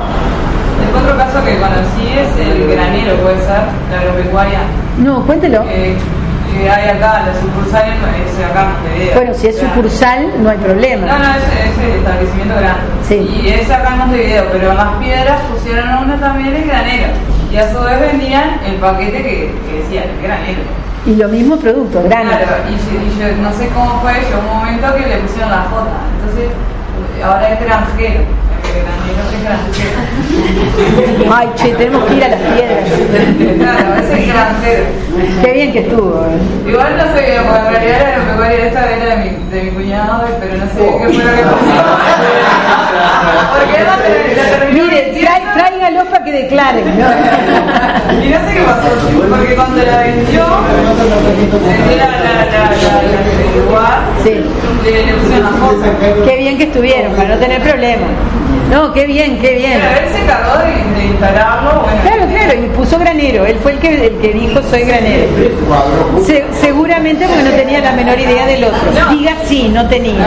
[0.81, 3.61] El otro caso que conocí es el granero, puede ser,
[3.91, 4.59] la agropecuaria.
[4.99, 5.63] no, cuéntelo.
[5.63, 5.95] que,
[6.53, 9.15] que hay acá, la sucursal es acá Montevideo.
[9.15, 11.07] Bueno, si es sucursal no hay No, problema.
[11.07, 12.81] no, es, es el establecimiento grande.
[13.07, 13.41] Sí.
[13.43, 17.07] Y es acá en Montevideo, pero en las piedras pusieron una también en granero.
[17.51, 20.59] Y a su vez vendían el paquete que, que decía el granero.
[21.05, 22.29] Y lo mismo producto, grano.
[22.31, 25.51] Claro, y yo, y yo no sé cómo fue, llegó un momento que le pusieron
[25.51, 25.87] la J.
[26.19, 26.49] Entonces,
[27.23, 28.19] ahora es granjero.
[28.19, 29.17] El granero es.
[31.31, 32.89] Ay, che, tenemos que ir a las piedras.
[33.57, 34.83] Claro, es el granjero.
[35.43, 36.25] Qué bien que estuvo.
[36.25, 36.69] eh.
[36.69, 40.27] Igual no sé, porque en realidad la agropecuaria esa era de mi, de mi cuñado,
[40.39, 41.55] pero no sé qué fue lo que pasó.
[43.57, 45.29] Porque no te- la terminó Mire, vendiendo.
[45.31, 46.85] trai- tráigalo para que declaren.
[46.99, 47.05] ¿no?
[48.23, 48.87] Y no sé qué pasó,
[49.29, 50.51] porque cuando la vendió, la,
[51.95, 54.33] la, la, la, la, lugar, Sí.
[54.83, 56.25] le, le pusieron la foto.
[56.25, 58.09] Qué bien que estuvieron, para no tener problemas.
[58.71, 59.79] No, qué bien, qué bien.
[59.79, 61.81] Pero él se encargó de, de instalarlo.
[61.83, 63.45] Bueno, Claro, claro, y puso granero.
[63.45, 65.25] Él fue el que, el que dijo soy granero.
[66.25, 68.79] Se- seguramente porque no tenía la menor idea del otro.
[69.11, 70.25] Diga sí, no tenía.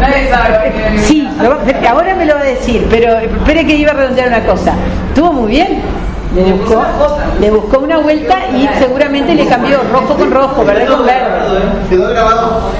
[0.00, 0.06] No
[1.04, 1.28] Sí,
[1.88, 4.74] ahora me lo va a decir, pero espere que iba a redondear una cosa.
[5.08, 5.80] Estuvo muy bien.
[6.34, 6.84] Le buscó,
[7.40, 11.18] le buscó una vuelta y seguramente le cambió rojo con rojo, verde con verde.
[11.88, 12.70] Quedó grabado.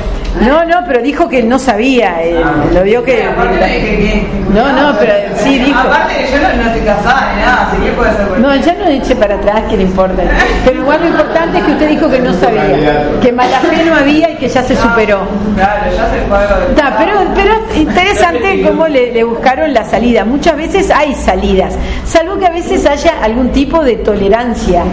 [0.46, 2.22] No, no, pero dijo que no sabía.
[2.22, 2.40] eh,
[2.72, 3.24] lo vio que.
[3.24, 5.78] Aparte de que- que- No, no, pero sí dijo.
[5.78, 8.74] Aparte que yo no, no estoy casada ni nada, así que puede ser No, ya
[8.74, 10.22] no eche para atrás, que le importa.
[10.64, 13.94] Pero igual lo importante es que usted dijo que no sabía, que mala fe no
[13.96, 15.20] había y que ya se superó.
[15.56, 16.66] Claro, ya se fue algo de.
[16.70, 20.24] Está, pero, pero es interesante cómo le, le buscaron la salida.
[20.24, 21.74] Muchas veces hay salidas,
[22.06, 24.84] salvo que a veces haya algún tipo de tolerancia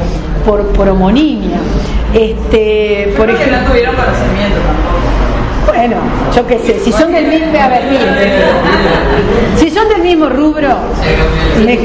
[0.46, 1.58] por, por homonimia.
[2.14, 4.98] Este, por Creo que ejemplo, no tuvieron conocimiento tampoco.
[5.68, 5.98] Bueno,
[6.36, 7.84] yo qué sé, si son del mismo, a ver,
[9.58, 10.70] si son del mismo rubro,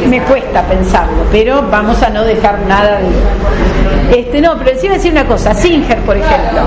[0.09, 4.21] me, cuesta pensarlo, pero vamos a no dejar nada de.
[4.21, 6.61] Este, no, pero sí a decir una cosa, Singer, por ejemplo.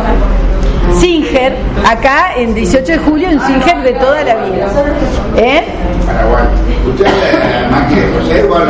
[1.00, 1.54] Singer,
[1.86, 4.68] acá en 18 de julio, un Singer de toda la vida.
[5.38, 5.64] ¿Eh?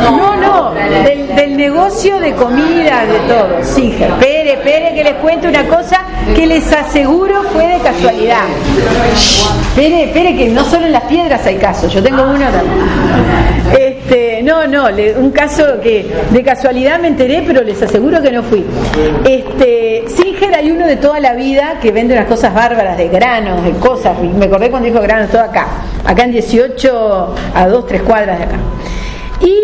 [0.00, 4.10] No, no, del, negocio de comida, de todo, Singer.
[4.14, 6.02] Pere, Pere, que les cuente una cosa
[6.34, 8.44] que les aseguro fue de casualidad.
[9.74, 12.86] Pere, Pere, que no solo en las piedras hay casos, yo tengo uno también.
[13.70, 13.85] Este,
[14.46, 14.86] no, no,
[15.18, 18.64] un caso que de casualidad me enteré, pero les aseguro que no fui.
[19.24, 23.64] Este, Singer hay uno de toda la vida que vende unas cosas bárbaras, de granos,
[23.64, 24.16] de cosas.
[24.20, 25.66] Me acordé cuando dijo granos, todo acá.
[26.04, 28.56] Acá en 18, a 2, 3 cuadras de acá.
[29.40, 29.54] Y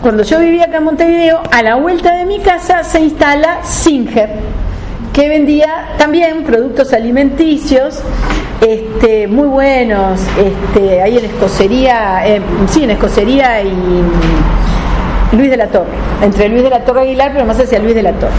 [0.00, 4.30] cuando yo vivía acá en Montevideo, a la vuelta de mi casa se instala Singer,
[5.12, 8.00] que vendía también productos alimenticios,
[8.60, 14.02] este, muy buenos, este, ahí en escocería, eh, sí, en escocería y
[15.32, 18.02] Luis de la Torre, entre Luis de la Torre Aguilar, pero más hacia Luis de
[18.02, 18.32] la Torre.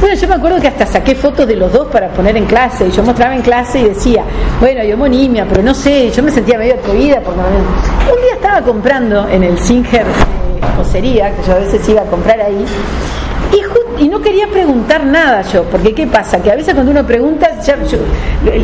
[0.00, 2.86] Bueno, yo me acuerdo que hasta saqué fotos de los dos para poner en clase,
[2.86, 4.24] y yo mostraba en clase y decía,
[4.60, 8.62] bueno, yo monimia, pero no sé, yo me sentía medio atrevida porque un día estaba
[8.62, 10.06] comprando en el Singer
[10.62, 12.64] escocería, que yo a veces iba a comprar ahí,
[13.98, 16.40] y, no quería preguntar nada yo, porque ¿qué pasa?
[16.42, 17.98] Que a veces cuando uno pregunta, ya- yo-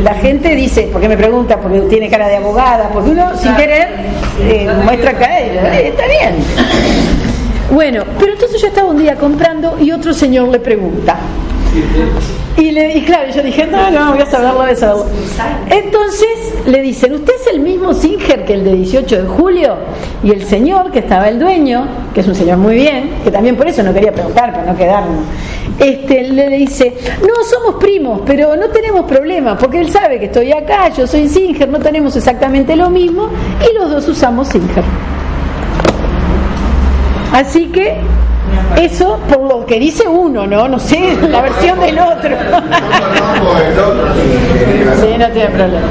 [0.02, 1.58] la gente dice, ¿por qué me pregunta?
[1.60, 3.88] Porque tiene cara de abogada, porque uno sin querer
[4.40, 6.34] eh, muestra cara eh, está bien.
[7.68, 11.16] Bueno, pero entonces yo estaba un día comprando y otro señor le pregunta.
[12.57, 15.07] Y, le, y claro, yo dije, no, no, voy a saberlo, voy a saberlo.
[15.69, 19.77] Entonces le dicen, ¿usted es el mismo Singer que el de 18 de julio?
[20.23, 23.57] Y el señor, que estaba el dueño, que es un señor muy bien, que también
[23.57, 25.20] por eso no quería preguntar, para no quedarnos,
[25.78, 30.53] este, le, dice, no, somos primos, pero no tenemos problema, porque él sabe que estoy
[30.53, 33.28] acá, yo soy Singer, no tenemos exactamente lo mismo,
[33.61, 34.85] y los dos usamos Singer.
[37.32, 37.98] Así que
[38.81, 40.68] eso por lo que dice uno, ¿no?
[40.68, 42.31] No sé, la versión del otro.
[45.68, 45.86] no.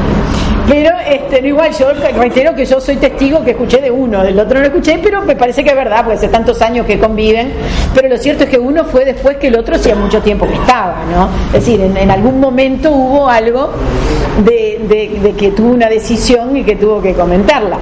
[0.68, 1.88] Pero este, igual, yo
[2.18, 5.36] reitero que yo soy testigo que escuché de uno, del otro no escuché, pero me
[5.36, 7.54] parece que es verdad, porque hace tantos años que conviven.
[7.94, 10.56] Pero lo cierto es que uno fue después que el otro hacía mucho tiempo que
[10.56, 11.30] estaba, ¿no?
[11.56, 13.70] Es decir, en, en algún momento hubo algo
[14.44, 17.78] de, de- de que tuvo una decisión y que tuvo que comentarla.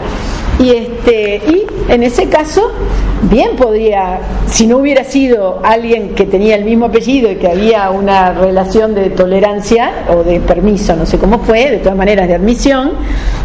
[0.64, 2.72] Y este, y en ese caso,
[3.23, 7.90] bien podría, si no hubiera sido alguien que tenía el mismo apellido y que había
[7.90, 12.35] una relación de tolerancia o de permiso, no sé cómo fue, de todas maneras de
[12.35, 12.94] admisión,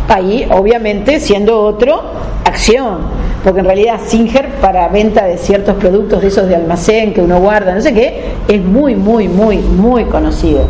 [0.08, 2.00] ahí obviamente siendo otro,
[2.44, 2.98] acción.
[3.42, 7.40] Porque en realidad Singer para venta de ciertos productos de esos de almacén que uno
[7.40, 10.66] guarda, no sé qué, es muy, muy, muy, muy conocido.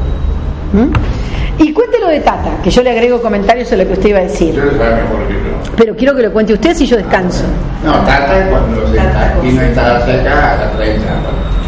[0.72, 1.62] ¿Mm?
[1.62, 4.22] Y cuéntelo de Tata, que yo le agrego comentarios a lo que usted iba a
[4.22, 4.50] decir.
[4.50, 5.72] Usted lo sabe mejor que yo.
[5.76, 7.44] Pero quiero que lo cuente usted si yo descanso.
[7.84, 11.06] No, Tata cuando se está aquí no estaba cerca, a 30,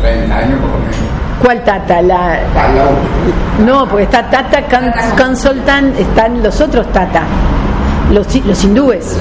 [0.02, 0.96] 30 años por lo menos.
[1.42, 2.02] ¿Cuál Tata?
[2.02, 2.38] La...
[2.54, 2.84] Tata,
[3.66, 4.92] No, porque está Tata Con-
[5.26, 7.22] Consultant, están los otros Tata,
[8.12, 9.16] los, los hindúes.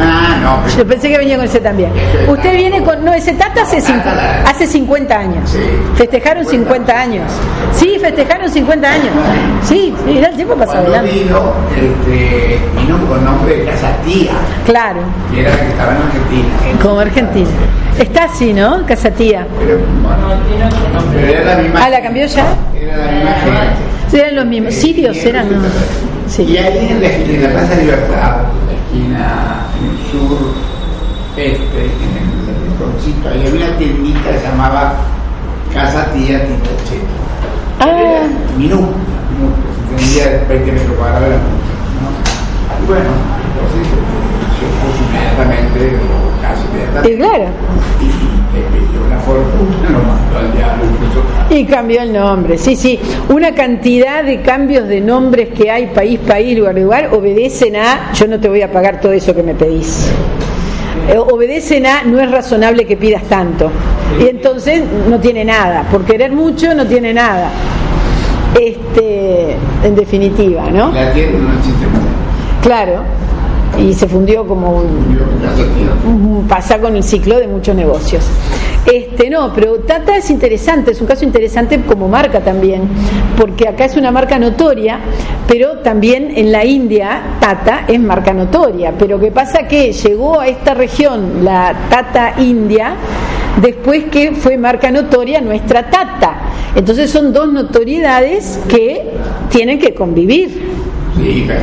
[0.00, 1.90] Ah, no, pero Yo pensé que venía con ese también.
[2.28, 3.04] Usted viene con.
[3.04, 3.78] No, ese Tata hace,
[4.46, 5.50] hace 50 años.
[5.50, 5.58] Sí.
[5.96, 7.24] Festejaron 50 años.
[7.72, 9.08] Sí, festejaron 50 años.
[9.64, 11.10] Sí, sí, el tiempo adelante.
[11.12, 14.32] vino, este, vino con nombre de Casa Tía,
[14.64, 15.00] Claro,
[15.32, 16.82] que era que estaba en Argentina.
[16.82, 17.48] como Argentina.
[17.98, 18.84] Está así, ¿no?
[18.86, 19.46] Casa tía.
[19.58, 20.40] Pero, bueno,
[21.14, 22.44] pero era la misma Ah, ¿la cambió ya?
[22.80, 23.76] Era la misma gente.
[24.10, 24.74] Sí, eran los mismos.
[24.74, 25.50] Sirios eran.
[25.50, 25.56] ¿no?
[25.58, 26.58] Y Sí.
[26.58, 28.36] ahí en la, en la Plaza Libertad,
[28.96, 30.38] la esquina en el sur,
[31.36, 34.94] este, en el rinconcito, ahí había una tiendita que se llamaba
[35.72, 37.06] Casa Tía Tito Cheto.
[37.80, 38.88] Ah, Minuto,
[39.36, 39.56] minuto,
[39.96, 41.72] tendría 20 metros cuadrados era mucho.
[42.00, 42.82] ¿no?
[42.82, 43.10] Y bueno,
[43.46, 43.86] entonces
[44.56, 47.12] se opuso inmediatamente, o casi inmediatamente.
[47.12, 47.44] Y claro.
[48.00, 48.35] Y
[49.26, 51.22] fortuna, lo mandó al diablo incluso.
[51.50, 52.98] Y cambió el nombre, sí, sí.
[53.28, 58.26] Una cantidad de cambios de nombres que hay, país, país, lugar, lugar, obedecen a, yo
[58.28, 60.08] no te voy a pagar todo eso que me pedís.
[61.08, 63.70] Eh, obedecen a, no es razonable que pidas tanto.
[64.20, 65.82] Y entonces no tiene nada.
[65.90, 67.50] Por querer mucho no tiene nada.
[68.58, 70.90] Este, en definitiva, ¿no?
[70.92, 72.00] La tierra no existe más.
[72.62, 73.02] Claro.
[73.78, 78.24] Y se fundió como un- pasa con el ciclo de muchos negocios.
[78.86, 82.82] Este, no, pero Tata es interesante, es un caso interesante como marca también,
[83.36, 85.00] porque acá es una marca notoria,
[85.48, 90.46] pero también en la India Tata es marca notoria, pero que pasa que llegó a
[90.46, 92.94] esta región la Tata India
[93.60, 96.36] después que fue marca notoria nuestra Tata.
[96.76, 99.10] Entonces son dos notoriedades que
[99.50, 100.76] tienen que convivir.
[101.16, 101.60] Sí, pero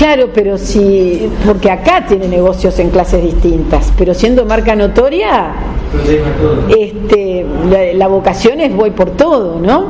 [0.00, 5.52] Claro, pero si, porque acá tiene negocios en clases distintas, pero siendo marca notoria,
[6.74, 9.88] este, la, la vocación es voy por todo, ¿no?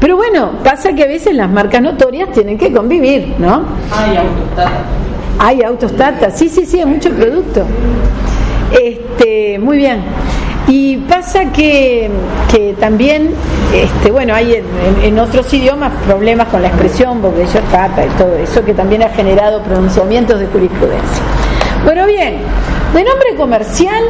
[0.00, 3.64] Pero bueno, pasa que a veces las marcas notorias tienen que convivir, ¿no?
[3.92, 4.70] Ay, autostata.
[5.38, 7.62] Hay autos Tata, sí, sí, sí, hay mucho producto.
[8.72, 10.00] Este, muy bien.
[10.70, 12.08] Y pasa que,
[12.48, 13.30] que también,
[13.74, 14.62] este, bueno, hay
[15.02, 19.02] en, otros idiomas problemas con la expresión, porque yo Tata y todo eso, que también
[19.02, 21.24] ha generado pronunciamientos de jurisprudencia.
[21.84, 22.36] Bueno, bien,
[22.94, 24.04] de nombre comercial,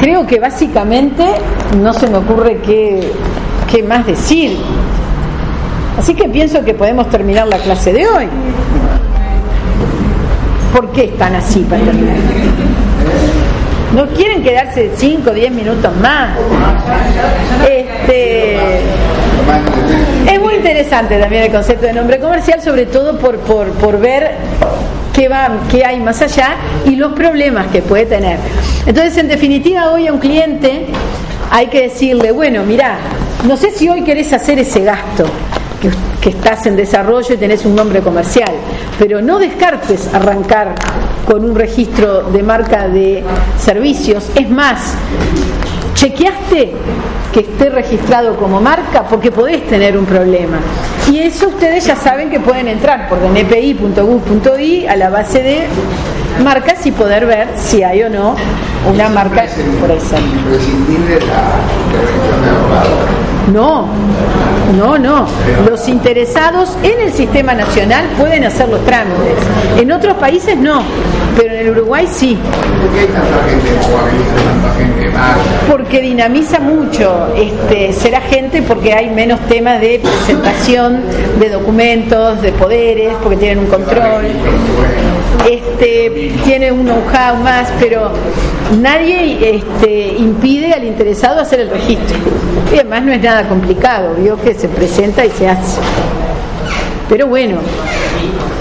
[0.00, 1.24] creo que básicamente
[1.80, 3.10] no se me ocurre qué,
[3.68, 4.56] qué más decir.
[5.98, 8.28] Así que pienso que podemos terminar la clase de hoy.
[10.72, 12.16] ¿Por qué están así para terminar?
[13.94, 16.30] ¿No quieren quedarse 5 o 10 minutos más?
[17.68, 18.56] Este,
[20.32, 24.30] es muy interesante también el concepto de nombre comercial, sobre todo por, por, por ver
[25.12, 26.56] qué, va, qué hay más allá
[26.86, 28.38] y los problemas que puede tener.
[28.86, 30.86] Entonces, en definitiva, hoy a un cliente
[31.50, 32.96] hay que decirle, bueno, mira,
[33.46, 35.26] no sé si hoy querés hacer ese gasto,
[35.82, 35.90] que,
[36.22, 38.52] que estás en desarrollo y tenés un nombre comercial,
[38.96, 40.74] pero no descartes arrancar
[41.26, 43.24] con un registro de marca de
[43.58, 44.30] servicios.
[44.36, 44.94] Es más,
[45.94, 46.74] chequeaste
[47.32, 50.58] que esté registrado como marca porque podés tener un problema.
[51.10, 55.66] Y eso ustedes ya saben que pueden entrar por dnpi.gov.i a la base de
[56.44, 58.36] marcas y poder ver si hay o no
[58.88, 59.44] una marca
[59.80, 60.20] por esa.
[60.20, 63.22] imprescindible la intervención de abogado.
[63.52, 63.88] No,
[64.76, 65.26] no, no.
[65.68, 69.36] Los interesados en el sistema nacional pueden hacer los trámites.
[69.78, 70.82] En otros países no,
[71.36, 72.38] pero en el Uruguay sí.
[72.80, 73.70] ¿Por qué hay tanta gente
[74.44, 75.10] tanta gente?
[75.70, 81.02] Porque dinamiza mucho este, ser agente porque hay menos temas de presentación
[81.38, 84.26] de documentos, de poderes, porque tienen un control.
[85.50, 88.12] Este, tiene un know-how más, pero
[88.80, 92.16] nadie este, impide al interesado hacer el registro.
[92.72, 95.80] Y además no es nada complicado, vio que se presenta y se hace.
[97.08, 97.58] Pero bueno,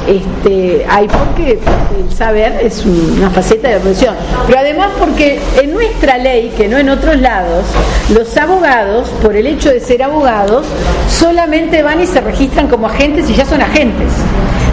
[0.08, 1.60] este, hay porque
[1.98, 4.16] el saber es una faceta de la profesión.
[4.48, 7.66] Pero además porque en nuestra ley, que no en otros lados,
[8.14, 10.66] los abogados, por el hecho de ser abogados,
[11.10, 14.12] solamente van y se registran como agentes y ya son agentes.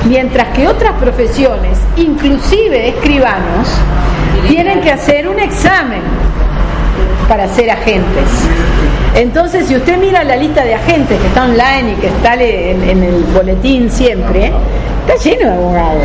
[0.07, 3.69] Mientras que otras profesiones, inclusive escribanos,
[4.49, 6.01] tienen que hacer un examen
[7.29, 8.25] para ser agentes.
[9.15, 12.89] Entonces, si usted mira la lista de agentes que está online y que está en,
[12.89, 14.53] en el boletín siempre,
[15.07, 16.05] está lleno de abogados.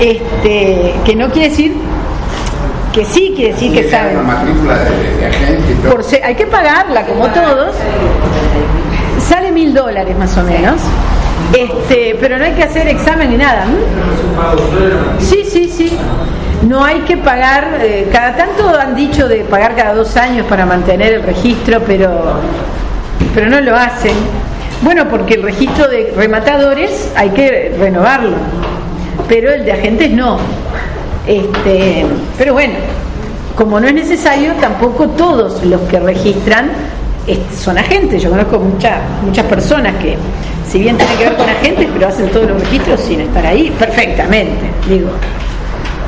[0.00, 1.74] Este, que no quiere decir
[2.92, 4.16] que sí, quiere decir que saben.
[5.82, 5.88] De.
[5.90, 7.74] Por se- hay que pagarla, como todos.
[9.28, 10.76] Sale mil dólares más o menos.
[11.56, 13.64] Este, pero no hay que hacer examen ni nada.
[13.64, 13.76] ¿m?
[15.18, 15.96] Sí, sí, sí.
[16.62, 20.66] No hay que pagar, eh, cada tanto han dicho de pagar cada dos años para
[20.66, 22.40] mantener el registro, pero,
[23.34, 24.14] pero no lo hacen.
[24.82, 28.36] Bueno, porque el registro de rematadores hay que renovarlo,
[29.28, 30.38] pero el de agentes no.
[31.26, 32.06] Este,
[32.36, 32.74] pero bueno,
[33.54, 36.70] como no es necesario, tampoco todos los que registran
[37.56, 38.22] son agentes.
[38.22, 40.16] Yo conozco muchas muchas personas que,
[40.66, 43.70] si bien tienen que ver con agentes, pero hacen todos los registros sin estar ahí
[43.78, 44.70] perfectamente.
[44.88, 45.10] Digo,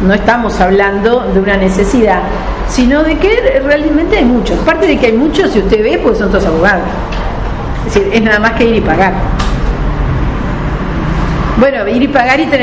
[0.07, 2.23] no estamos hablando de una necesidad,
[2.69, 4.59] sino de que realmente hay muchos.
[4.61, 6.89] Aparte de que hay muchos, si usted ve, pues son todos abogados.
[7.87, 9.13] Es decir, es nada más que ir y pagar.
[11.59, 12.59] Bueno, ir y pagar y tener